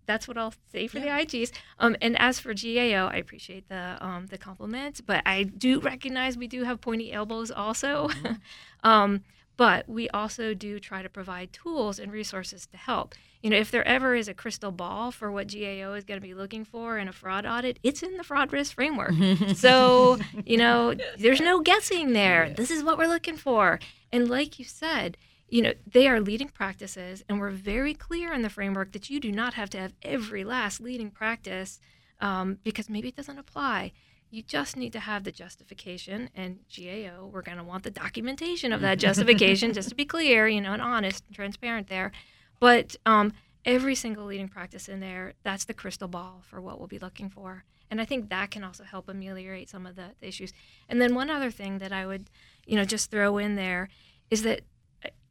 that's 0.06 0.26
what 0.26 0.36
I'll 0.36 0.54
say 0.70 0.86
for 0.86 0.98
yeah. 0.98 1.18
the 1.18 1.26
IGs. 1.26 1.52
Um, 1.78 1.96
and 2.00 2.18
as 2.18 2.40
for 2.40 2.54
GAO, 2.54 3.08
I 3.12 3.16
appreciate 3.16 3.68
the 3.68 3.96
um, 4.00 4.26
the 4.26 4.38
compliment, 4.38 5.00
but 5.06 5.22
I 5.26 5.44
do 5.44 5.80
recognize 5.80 6.36
we 6.36 6.48
do 6.48 6.64
have 6.64 6.80
pointy 6.80 7.12
elbows 7.12 7.50
also. 7.50 8.08
Mm-hmm. 8.08 8.34
um, 8.88 9.24
but 9.56 9.88
we 9.88 10.08
also 10.10 10.54
do 10.54 10.80
try 10.80 11.02
to 11.02 11.08
provide 11.08 11.52
tools 11.52 11.98
and 11.98 12.10
resources 12.10 12.66
to 12.66 12.76
help. 12.76 13.14
You 13.42 13.50
know, 13.50 13.56
if 13.56 13.70
there 13.70 13.86
ever 13.86 14.14
is 14.14 14.28
a 14.28 14.34
crystal 14.34 14.70
ball 14.70 15.10
for 15.10 15.30
what 15.30 15.52
GAO 15.52 15.92
is 15.94 16.04
going 16.04 16.20
to 16.20 16.26
be 16.26 16.34
looking 16.34 16.64
for 16.64 16.96
in 16.96 17.08
a 17.08 17.12
fraud 17.12 17.44
audit, 17.44 17.78
it's 17.82 18.02
in 18.02 18.16
the 18.16 18.24
fraud 18.24 18.52
risk 18.52 18.74
framework. 18.74 19.12
so, 19.54 20.18
you 20.46 20.56
know, 20.56 20.94
there's 21.18 21.40
no 21.40 21.60
guessing 21.60 22.12
there. 22.12 22.50
This 22.50 22.70
is 22.70 22.82
what 22.82 22.98
we're 22.98 23.08
looking 23.08 23.36
for. 23.36 23.78
And 24.12 24.28
like 24.28 24.58
you 24.58 24.64
said, 24.64 25.16
you 25.52 25.60
know, 25.60 25.74
they 25.86 26.08
are 26.08 26.18
leading 26.18 26.48
practices, 26.48 27.22
and 27.28 27.38
we're 27.38 27.50
very 27.50 27.92
clear 27.92 28.32
in 28.32 28.40
the 28.40 28.48
framework 28.48 28.92
that 28.92 29.10
you 29.10 29.20
do 29.20 29.30
not 29.30 29.52
have 29.52 29.68
to 29.68 29.78
have 29.78 29.92
every 30.00 30.44
last 30.44 30.80
leading 30.80 31.10
practice 31.10 31.78
um, 32.22 32.56
because 32.64 32.88
maybe 32.88 33.08
it 33.08 33.16
doesn't 33.16 33.38
apply. 33.38 33.92
You 34.30 34.42
just 34.42 34.78
need 34.78 34.94
to 34.94 35.00
have 35.00 35.24
the 35.24 35.30
justification, 35.30 36.30
and 36.34 36.60
GAO, 36.74 37.26
we're 37.30 37.42
going 37.42 37.58
to 37.58 37.64
want 37.64 37.82
the 37.82 37.90
documentation 37.90 38.72
of 38.72 38.80
that 38.80 38.98
justification, 38.98 39.74
just 39.74 39.90
to 39.90 39.94
be 39.94 40.06
clear, 40.06 40.48
you 40.48 40.62
know, 40.62 40.72
and 40.72 40.80
honest 40.80 41.22
and 41.26 41.36
transparent 41.36 41.88
there. 41.88 42.12
But 42.58 42.96
um, 43.04 43.34
every 43.66 43.94
single 43.94 44.24
leading 44.24 44.48
practice 44.48 44.88
in 44.88 45.00
there, 45.00 45.34
that's 45.42 45.66
the 45.66 45.74
crystal 45.74 46.08
ball 46.08 46.40
for 46.48 46.62
what 46.62 46.78
we'll 46.78 46.88
be 46.88 46.98
looking 46.98 47.28
for. 47.28 47.64
And 47.90 48.00
I 48.00 48.06
think 48.06 48.30
that 48.30 48.50
can 48.50 48.64
also 48.64 48.84
help 48.84 49.06
ameliorate 49.06 49.68
some 49.68 49.84
of 49.84 49.96
the, 49.96 50.12
the 50.18 50.28
issues. 50.28 50.54
And 50.88 50.98
then 50.98 51.14
one 51.14 51.28
other 51.28 51.50
thing 51.50 51.76
that 51.80 51.92
I 51.92 52.06
would, 52.06 52.30
you 52.64 52.76
know, 52.76 52.86
just 52.86 53.10
throw 53.10 53.36
in 53.36 53.56
there 53.56 53.90
is 54.30 54.44
that 54.44 54.62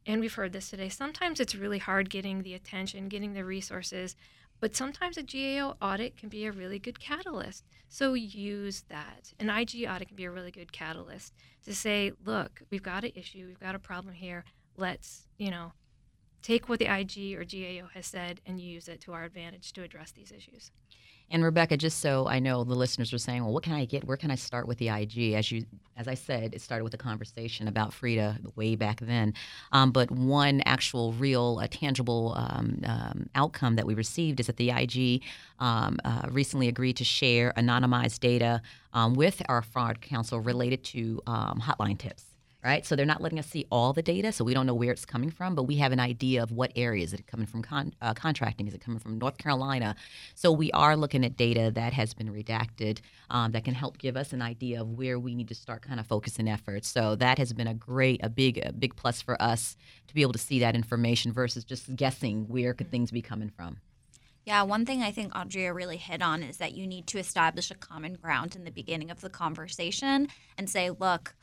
and 0.06 0.20
we've 0.20 0.34
heard 0.34 0.52
this 0.52 0.70
today, 0.70 0.88
sometimes 0.88 1.40
it's 1.40 1.54
really 1.54 1.78
hard 1.78 2.10
getting 2.10 2.42
the 2.42 2.54
attention, 2.54 3.08
getting 3.08 3.34
the 3.34 3.44
resources, 3.44 4.16
but 4.60 4.76
sometimes 4.76 5.16
a 5.16 5.22
GAO 5.22 5.76
audit 5.82 6.16
can 6.16 6.28
be 6.28 6.46
a 6.46 6.52
really 6.52 6.78
good 6.78 7.00
catalyst. 7.00 7.64
So 7.88 8.14
use 8.14 8.84
that. 8.88 9.32
An 9.38 9.50
IG 9.50 9.86
audit 9.88 10.08
can 10.08 10.16
be 10.16 10.24
a 10.24 10.30
really 10.30 10.50
good 10.50 10.72
catalyst 10.72 11.34
to 11.64 11.74
say, 11.74 12.12
look, 12.24 12.62
we've 12.70 12.82
got 12.82 13.04
an 13.04 13.12
issue, 13.14 13.46
we've 13.46 13.60
got 13.60 13.74
a 13.74 13.80
problem 13.80 14.14
here. 14.14 14.44
Let's, 14.76 15.26
you 15.36 15.50
know, 15.50 15.72
take 16.42 16.68
what 16.68 16.78
the 16.78 16.86
IG 16.86 17.36
or 17.38 17.44
GAO 17.44 17.88
has 17.94 18.06
said 18.06 18.40
and 18.46 18.60
use 18.60 18.88
it 18.88 19.00
to 19.02 19.12
our 19.12 19.24
advantage 19.24 19.72
to 19.74 19.82
address 19.82 20.12
these 20.12 20.32
issues. 20.32 20.70
And 21.32 21.42
Rebecca, 21.42 21.78
just 21.78 22.00
so 22.00 22.28
I 22.28 22.40
know 22.40 22.62
the 22.62 22.74
listeners 22.74 23.10
are 23.10 23.18
saying, 23.18 23.42
well, 23.42 23.54
what 23.54 23.62
can 23.62 23.72
I 23.72 23.86
get? 23.86 24.04
Where 24.04 24.18
can 24.18 24.30
I 24.30 24.34
start 24.34 24.68
with 24.68 24.76
the 24.76 24.90
IG? 24.90 25.32
As 25.32 25.50
you, 25.50 25.64
as 25.96 26.06
I 26.06 26.12
said, 26.12 26.52
it 26.52 26.60
started 26.60 26.84
with 26.84 26.92
a 26.92 26.98
conversation 26.98 27.68
about 27.68 27.92
FRDAA 27.92 28.54
way 28.54 28.76
back 28.76 29.00
then. 29.00 29.32
Um, 29.72 29.92
but 29.92 30.10
one 30.10 30.60
actual, 30.66 31.14
real, 31.14 31.66
tangible 31.70 32.34
um, 32.36 32.82
um, 32.84 33.30
outcome 33.34 33.76
that 33.76 33.86
we 33.86 33.94
received 33.94 34.40
is 34.40 34.46
that 34.48 34.58
the 34.58 34.72
IG 34.72 35.22
um, 35.58 35.98
uh, 36.04 36.28
recently 36.30 36.68
agreed 36.68 36.98
to 36.98 37.04
share 37.04 37.54
anonymized 37.56 38.20
data 38.20 38.60
um, 38.92 39.14
with 39.14 39.40
our 39.48 39.62
fraud 39.62 40.02
council 40.02 40.38
related 40.38 40.84
to 40.84 41.22
um, 41.26 41.62
hotline 41.64 41.98
tips 41.98 42.31
right? 42.64 42.86
So 42.86 42.94
they're 42.94 43.04
not 43.04 43.20
letting 43.20 43.38
us 43.38 43.46
see 43.46 43.66
all 43.70 43.92
the 43.92 44.02
data, 44.02 44.32
so 44.32 44.44
we 44.44 44.54
don't 44.54 44.66
know 44.66 44.74
where 44.74 44.92
it's 44.92 45.04
coming 45.04 45.30
from, 45.30 45.54
but 45.54 45.64
we 45.64 45.76
have 45.76 45.92
an 45.92 46.00
idea 46.00 46.42
of 46.42 46.52
what 46.52 46.72
areas. 46.76 47.12
Is 47.12 47.20
it 47.20 47.26
coming 47.26 47.46
from 47.46 47.62
con- 47.62 47.94
uh, 48.00 48.14
contracting? 48.14 48.68
Is 48.68 48.74
it 48.74 48.80
coming 48.80 49.00
from 49.00 49.18
North 49.18 49.38
Carolina? 49.38 49.96
So 50.34 50.52
we 50.52 50.70
are 50.72 50.96
looking 50.96 51.24
at 51.24 51.36
data 51.36 51.72
that 51.74 51.92
has 51.92 52.14
been 52.14 52.32
redacted 52.32 53.00
um, 53.30 53.52
that 53.52 53.64
can 53.64 53.74
help 53.74 53.98
give 53.98 54.16
us 54.16 54.32
an 54.32 54.42
idea 54.42 54.80
of 54.80 54.90
where 54.90 55.18
we 55.18 55.34
need 55.34 55.48
to 55.48 55.54
start 55.54 55.82
kind 55.82 55.98
of 55.98 56.06
focusing 56.06 56.48
efforts. 56.48 56.88
So 56.88 57.16
that 57.16 57.38
has 57.38 57.52
been 57.52 57.66
a 57.66 57.74
great, 57.74 58.20
a 58.22 58.28
big, 58.28 58.64
a 58.64 58.72
big 58.72 58.94
plus 58.94 59.20
for 59.20 59.40
us 59.42 59.76
to 60.06 60.14
be 60.14 60.22
able 60.22 60.32
to 60.32 60.38
see 60.38 60.60
that 60.60 60.76
information 60.76 61.32
versus 61.32 61.64
just 61.64 61.94
guessing 61.96 62.46
where 62.48 62.74
could 62.74 62.90
things 62.90 63.10
be 63.10 63.22
coming 63.22 63.50
from. 63.50 63.78
Yeah, 64.44 64.62
one 64.62 64.84
thing 64.84 65.02
I 65.02 65.12
think 65.12 65.36
Andrea 65.36 65.72
really 65.72 65.96
hit 65.96 66.20
on 66.20 66.42
is 66.42 66.56
that 66.56 66.74
you 66.74 66.86
need 66.86 67.06
to 67.08 67.18
establish 67.18 67.70
a 67.70 67.76
common 67.76 68.14
ground 68.14 68.56
in 68.56 68.64
the 68.64 68.72
beginning 68.72 69.10
of 69.10 69.20
the 69.20 69.30
conversation 69.30 70.28
and 70.58 70.68
say, 70.68 70.90
look, 70.90 71.34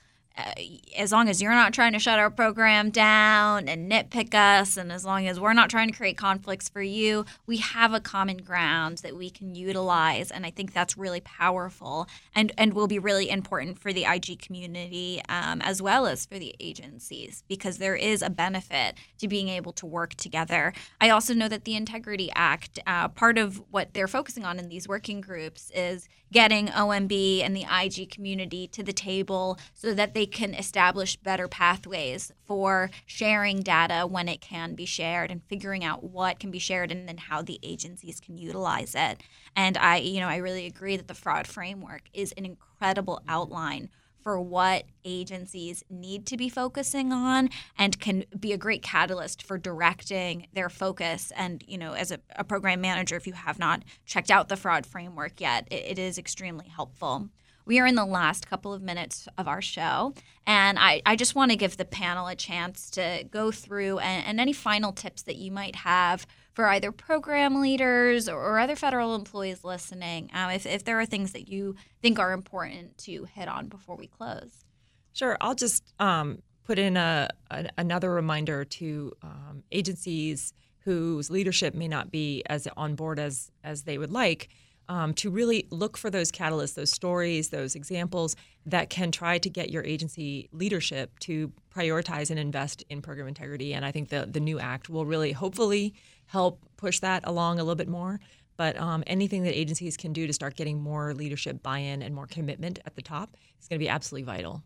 as 0.98 1.12
long 1.12 1.30
as 1.30 1.42
you're 1.42 1.52
not 1.52 1.74
trying 1.74 1.94
to 1.94 2.00
shut 2.00 2.20
our 2.20 2.30
program 2.30 2.90
down 2.90 3.68
and 3.68 3.92
nitpick 3.92 4.34
us, 4.34 4.78
and 4.78 4.92
as 4.92 5.06
long 5.06 5.28
as 5.28 5.40
we're 5.40 5.54
not 5.54 5.70
trying 5.70 5.90
to 5.90 5.98
create 5.98 6.18
conflicts 6.18 6.70
for 6.70 6.82
you, 6.82 7.26
we 7.46 7.58
have 7.58 7.94
a 7.94 8.00
common 8.00 8.38
ground 8.38 9.00
that 9.00 9.16
we 9.16 9.30
can 9.30 9.56
utilize, 9.56 10.32
and 10.32 10.46
I 10.46 10.52
think 10.52 10.74
that's 10.74 10.98
really 10.98 11.22
powerful 11.22 12.08
and 12.36 12.52
and 12.58 12.74
will 12.74 12.88
be 12.88 13.00
really 13.00 13.30
important 13.30 13.80
for 13.80 13.94
the 13.94 14.06
IG 14.06 14.42
community 14.42 15.22
um, 15.30 15.62
as 15.62 15.82
well 15.82 16.06
as 16.06 16.26
for 16.26 16.40
the 16.40 16.56
agencies 16.60 17.44
because 17.48 17.78
there 17.78 17.96
is 17.96 18.22
a 18.22 18.30
benefit 18.30 18.96
to 19.18 19.28
being 19.28 19.50
able 19.50 19.74
to 19.74 19.86
work 19.86 20.16
together. 20.16 20.74
I 21.00 21.10
also 21.10 21.34
know 21.34 21.48
that 21.48 21.66
the 21.66 21.76
Integrity 21.76 22.32
Act, 22.36 22.80
uh, 22.86 23.08
part 23.10 23.38
of 23.38 23.62
what 23.72 23.94
they're 23.94 24.08
focusing 24.08 24.46
on 24.46 24.60
in 24.60 24.70
these 24.70 24.88
working 24.88 25.22
groups 25.22 25.72
is 25.76 26.08
getting 26.32 26.68
OMB 26.68 27.44
and 27.44 27.56
the 27.56 27.66
IG 27.70 28.12
community 28.12 28.68
to 28.68 28.84
the 28.84 28.94
table 28.94 29.58
so 29.74 29.94
that 29.94 30.14
they 30.14 30.26
can 30.30 30.54
establish 30.54 31.16
better 31.18 31.48
pathways 31.48 32.32
for 32.46 32.90
sharing 33.06 33.62
data 33.62 34.08
when 34.08 34.30
it 34.30 34.42
can 34.42 34.76
be 34.76 34.86
shared 34.86 35.32
and 35.32 35.44
figuring 35.44 35.84
out 35.84 36.04
what 36.04 36.40
can 36.40 36.52
be 36.52 36.60
shared 36.60 36.92
and 36.92 37.08
then 37.08 37.18
how 37.18 37.42
the 37.42 37.60
agencies 37.64 38.20
can 38.20 38.38
utilize 38.38 38.96
it. 38.96 39.22
And 39.56 39.78
I, 39.78 39.98
you 39.98 40.20
know, 40.20 40.28
I 40.28 40.38
really 40.38 40.66
agree 40.66 40.96
that 40.98 41.08
the 41.08 41.14
fraud 41.14 41.48
framework 41.48 42.04
is 42.14 42.32
an 42.34 42.46
incredible 42.46 43.22
outline 43.28 43.90
for 44.22 44.40
what 44.40 44.84
agencies 45.06 45.84
need 45.90 46.26
to 46.28 46.38
be 46.38 46.50
focusing 46.50 47.12
on 47.12 47.50
and 47.78 48.00
can 48.00 48.26
be 48.38 48.54
a 48.54 48.58
great 48.58 48.84
catalyst 48.84 49.42
for 49.42 49.58
directing 49.58 50.48
their 50.54 50.70
focus. 50.70 51.32
And, 51.36 51.64
you 51.68 51.78
know, 51.78 51.94
as 51.94 52.12
a, 52.12 52.20
a 52.36 52.44
program 52.44 52.82
manager, 52.82 53.16
if 53.16 53.28
you 53.28 53.34
have 53.34 53.60
not 53.60 53.84
checked 54.06 54.30
out 54.30 54.50
the 54.50 54.58
fraud 54.58 54.86
framework 54.86 55.40
yet, 55.40 55.68
it, 55.72 55.98
it 55.98 56.00
is 56.00 56.18
extremely 56.18 56.68
helpful. 56.68 57.30
We 57.70 57.78
are 57.80 57.86
in 57.86 57.94
the 57.94 58.04
last 58.04 58.50
couple 58.50 58.74
of 58.74 58.82
minutes 58.82 59.28
of 59.38 59.48
our 59.48 59.62
show, 59.62 60.16
and 60.48 60.80
I, 60.80 61.04
I 61.06 61.16
just 61.16 61.36
want 61.36 61.52
to 61.52 61.56
give 61.56 61.78
the 61.78 61.86
panel 61.86 62.26
a 62.26 62.34
chance 62.34 62.90
to 62.90 63.24
go 63.30 63.52
through 63.52 64.00
and, 64.00 64.26
and 64.26 64.40
any 64.40 64.54
final 64.54 64.92
tips 64.92 65.22
that 65.22 65.36
you 65.36 65.52
might 65.52 65.76
have 65.76 66.26
for 66.52 66.66
either 66.66 66.92
program 66.92 67.62
leaders 67.62 68.28
or, 68.28 68.42
or 68.42 68.58
other 68.58 68.76
federal 68.76 69.14
employees 69.14 69.64
listening, 69.64 70.32
um, 70.34 70.50
if, 70.50 70.66
if 70.66 70.84
there 70.84 71.00
are 71.00 71.06
things 71.06 71.32
that 71.34 71.48
you 71.48 71.76
think 72.02 72.18
are 72.18 72.32
important 72.32 72.98
to 72.98 73.26
hit 73.26 73.48
on 73.48 73.68
before 73.68 73.96
we 73.96 74.08
close. 74.08 74.66
Sure. 75.14 75.38
I'll 75.40 75.54
just 75.54 75.94
um, 76.00 76.42
put 76.64 76.80
in 76.80 76.98
a, 76.98 77.30
a, 77.52 77.70
another 77.78 78.12
reminder 78.12 78.66
to 78.66 79.14
um, 79.22 79.62
agencies 79.72 80.54
whose 80.86 81.30
leadership 81.30 81.76
may 81.76 81.88
not 81.88 82.10
be 82.10 82.42
as 82.48 82.68
on 82.76 82.96
board 82.96 83.20
as 83.20 83.52
as 83.64 83.84
they 83.84 84.00
would 84.00 84.12
like 84.12 84.50
um, 84.90 85.14
to 85.14 85.30
really 85.30 85.68
look 85.70 85.98
for 85.98 86.10
those 86.10 86.32
catalysts, 86.32 86.74
those 86.74 86.92
stories, 86.92 87.50
those 87.50 87.76
examples 87.76 88.36
that 88.66 88.90
can 88.90 89.12
try 89.12 89.38
to 89.38 89.50
get 89.50 89.70
your 89.70 89.84
agency 89.84 90.50
leadership 90.52 91.18
to 91.20 91.54
prioritize 91.74 92.30
and 92.32 92.40
invest 92.40 92.84
in 92.90 93.02
program 93.02 93.28
integrity. 93.28 93.74
And 93.74 93.86
I 93.86 93.92
think 93.92 94.10
the, 94.10 94.28
the 94.30 94.40
new 94.40 94.60
act 94.60 94.90
will 94.90 95.06
really, 95.06 95.32
hopefully, 95.32 95.94
help 96.26 96.60
push 96.76 97.00
that 97.00 97.26
along 97.26 97.60
a 97.60 97.64
little 97.64 97.76
bit 97.76 97.88
more. 97.88 98.20
But 98.58 98.78
um, 98.78 99.04
anything 99.08 99.44
that 99.44 99.58
agencies 99.58 99.96
can 99.96 100.12
do 100.12 100.28
to 100.28 100.34
start 100.34 100.56
getting 100.56 100.82
more 100.82 101.14
leadership 101.14 101.64
buy 101.64 101.78
in 101.78 102.02
and 102.02 102.14
more 102.14 102.28
commitment 102.28 102.80
at 102.86 102.96
the 102.96 103.02
top 103.02 103.38
is 103.62 103.68
going 103.68 103.80
to 103.80 103.84
be 103.84 103.88
absolutely 103.88 104.26
vital. 104.26 104.64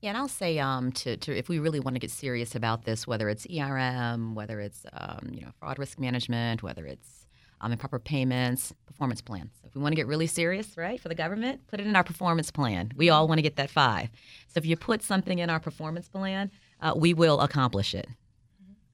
Yeah, 0.00 0.10
and 0.10 0.18
I'll 0.18 0.28
say 0.28 0.58
um, 0.58 0.90
to, 0.92 1.16
to 1.16 1.36
if 1.36 1.48
we 1.48 1.60
really 1.60 1.78
want 1.78 1.94
to 1.94 2.00
get 2.00 2.10
serious 2.10 2.56
about 2.56 2.84
this, 2.84 3.06
whether 3.06 3.28
it's 3.28 3.46
ERM, 3.46 4.34
whether 4.34 4.60
it's 4.60 4.84
um, 4.92 5.30
you 5.32 5.42
know 5.42 5.52
fraud 5.60 5.78
risk 5.78 6.00
management, 6.00 6.62
whether 6.62 6.84
it's 6.84 7.21
um, 7.62 7.72
improper 7.72 7.98
payments, 7.98 8.72
performance 8.86 9.20
plans. 9.20 9.52
So 9.60 9.68
if 9.68 9.74
we 9.74 9.80
want 9.80 9.92
to 9.92 9.96
get 9.96 10.06
really 10.06 10.26
serious, 10.26 10.76
right, 10.76 11.00
for 11.00 11.08
the 11.08 11.14
government, 11.14 11.66
put 11.68 11.80
it 11.80 11.86
in 11.86 11.96
our 11.96 12.04
performance 12.04 12.50
plan. 12.50 12.92
We 12.96 13.08
all 13.08 13.28
want 13.28 13.38
to 13.38 13.42
get 13.42 13.56
that 13.56 13.70
five. 13.70 14.10
So 14.48 14.58
if 14.58 14.66
you 14.66 14.76
put 14.76 15.02
something 15.02 15.38
in 15.38 15.48
our 15.48 15.60
performance 15.60 16.08
plan, 16.08 16.50
uh, 16.80 16.92
we 16.96 17.14
will 17.14 17.40
accomplish 17.40 17.94
it. 17.94 18.08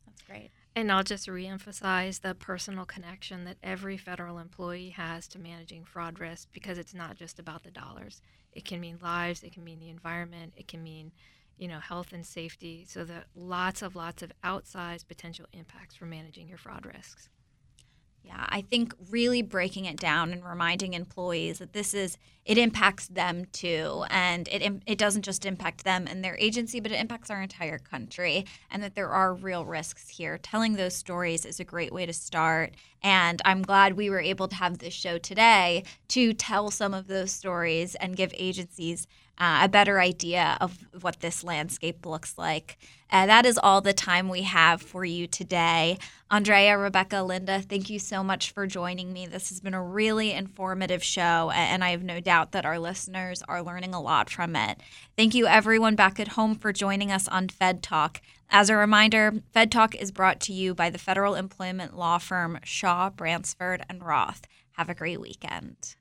That's 0.07 0.23
great. 0.23 0.51
And 0.77 0.93
I'll 0.93 1.03
just 1.03 1.27
reemphasize 1.27 2.21
the 2.21 2.35
personal 2.35 2.85
connection 2.85 3.45
that 3.45 3.57
every 3.63 3.97
federal 3.97 4.39
employee 4.39 4.91
has 4.91 5.27
to 5.29 5.39
managing 5.39 5.85
fraud 5.85 6.21
risk 6.21 6.49
because 6.53 6.79
it's 6.79 6.95
not 6.95 7.17
just 7.17 7.39
about 7.39 7.65
the 7.65 7.71
dollars. 7.71 8.21
It 8.53 8.65
can 8.65 8.81
mean 8.81 8.99
lives, 9.03 9.43
it 9.43 9.53
can 9.53 9.65
mean 9.65 9.81
the 9.81 9.91
environment, 9.91 10.53
it 10.57 10.69
can 10.69 10.83
mean 10.83 11.13
you 11.59 11.67
know, 11.67 11.81
health 11.81 12.13
and 12.13 12.25
safety. 12.25 12.87
So 12.89 13.05
that 13.05 13.27
lots 13.35 13.83
of 13.83 13.97
lots 13.97 14.23
of 14.23 14.33
outsized 14.45 15.09
potential 15.09 15.47
impacts 15.53 15.97
for 15.97 16.07
managing 16.07 16.49
your 16.49 16.59
fraud 16.59 16.87
risks. 16.87 17.29
Yeah, 18.23 18.45
I 18.49 18.61
think 18.61 18.93
really 19.11 19.41
breaking 19.43 19.87
it 19.87 19.97
down 19.97 20.33
and 20.33 20.45
reminding 20.45 20.93
employees 20.93 21.59
that 21.61 21.73
this 21.73 21.95
is 21.95 22.19
it 22.45 22.59
impacts 22.59 23.09
them 23.09 23.45
too, 23.53 24.05
and 24.11 24.49
it 24.49 24.83
it 24.87 24.99
doesn't 24.99 25.23
just 25.23 25.47
impact 25.47 25.85
them 25.85 26.07
and 26.07 26.23
their 26.23 26.37
agency, 26.39 26.81
but 26.81 26.93
it 26.93 27.01
impacts 27.01 27.31
our 27.31 27.41
entire 27.41 27.79
country, 27.79 28.45
and 28.71 28.83
that 28.83 28.95
there 28.95 29.09
are 29.09 29.35
real 29.35 29.65
risks 29.65 30.09
here. 30.09 30.37
Telling 30.39 30.75
those 30.75 30.95
stories 30.95 31.47
is 31.47 31.61
a 31.61 31.65
great 31.65 31.93
way 31.93 32.05
to 32.07 32.13
start, 32.13 32.75
and 33.03 33.41
I'm 33.45 33.63
glad 33.63 33.97
we 33.97 34.11
were 34.11 34.21
able 34.21 34.49
to 34.49 34.57
have 34.57 34.79
this 34.79 34.95
show 34.95 35.17
today 35.19 35.85
to 36.09 36.33
tell 36.35 36.71
some 36.71 36.93
of 36.95 37.07
those 37.07 37.31
stories 37.33 37.95
and 37.95 38.17
give 38.17 38.35
agencies 38.37 39.07
uh, 39.39 39.61
a 39.63 39.69
better 39.69 40.01
idea 40.01 40.57
of 40.61 40.79
what 41.01 41.21
this 41.21 41.45
landscape 41.45 42.05
looks 42.05 42.37
like. 42.37 42.79
Uh, 43.11 43.25
that 43.27 43.47
is 43.47 43.59
all 43.63 43.81
the 43.81 43.93
time 43.93 44.29
we 44.29 44.43
have 44.43 44.83
for 44.83 45.05
you 45.05 45.27
today. 45.27 45.97
Andrea, 46.31 46.77
Rebecca, 46.77 47.23
Linda, 47.23 47.63
thank 47.63 47.89
you 47.89 47.99
so 47.99 48.23
much 48.23 48.51
for 48.51 48.67
joining 48.67 49.13
me. 49.13 49.27
This 49.27 49.49
has 49.49 49.61
been 49.61 49.73
a 49.73 49.83
really 49.83 50.33
informative 50.33 51.03
show, 51.03 51.51
and 51.55 51.83
I 51.83 51.91
have 51.91 52.03
no 52.03 52.21
doubt 52.21 52.53
that 52.53 52.67
our 52.67 52.79
listeners 52.79 53.43
are 53.49 53.63
learning 53.63 53.95
a 53.95 54.01
lot 54.01 54.29
from 54.29 54.55
it. 54.55 54.81
Thank 55.17 55.35
you, 55.35 55.47
everyone 55.47 55.95
back 55.95 56.21
at 56.21 56.29
home, 56.29 56.55
for 56.55 56.73
joining 56.73 57.11
us 57.11 57.29
on 57.29 57.49
Fed 57.49 57.83
Talk. 57.83 58.21
As 58.51 58.69
a 58.69 58.77
reminder, 58.77 59.43
Fed 59.53 59.73
Talk 59.73 59.95
is 59.95 60.11
brought 60.11 60.41
to 60.41 60.53
you 60.53 60.75
by 60.75 60.91
the 60.91 60.99
federal 60.99 61.35
employment 61.35 61.97
law 61.97 62.19
firm 62.19 62.59
Shaw, 62.63 63.09
Bransford, 63.09 63.85
and 63.89 64.05
Roth. 64.05 64.43
Have 64.73 64.91
a 64.91 64.95
great 64.95 65.21
weekend. 65.21 65.97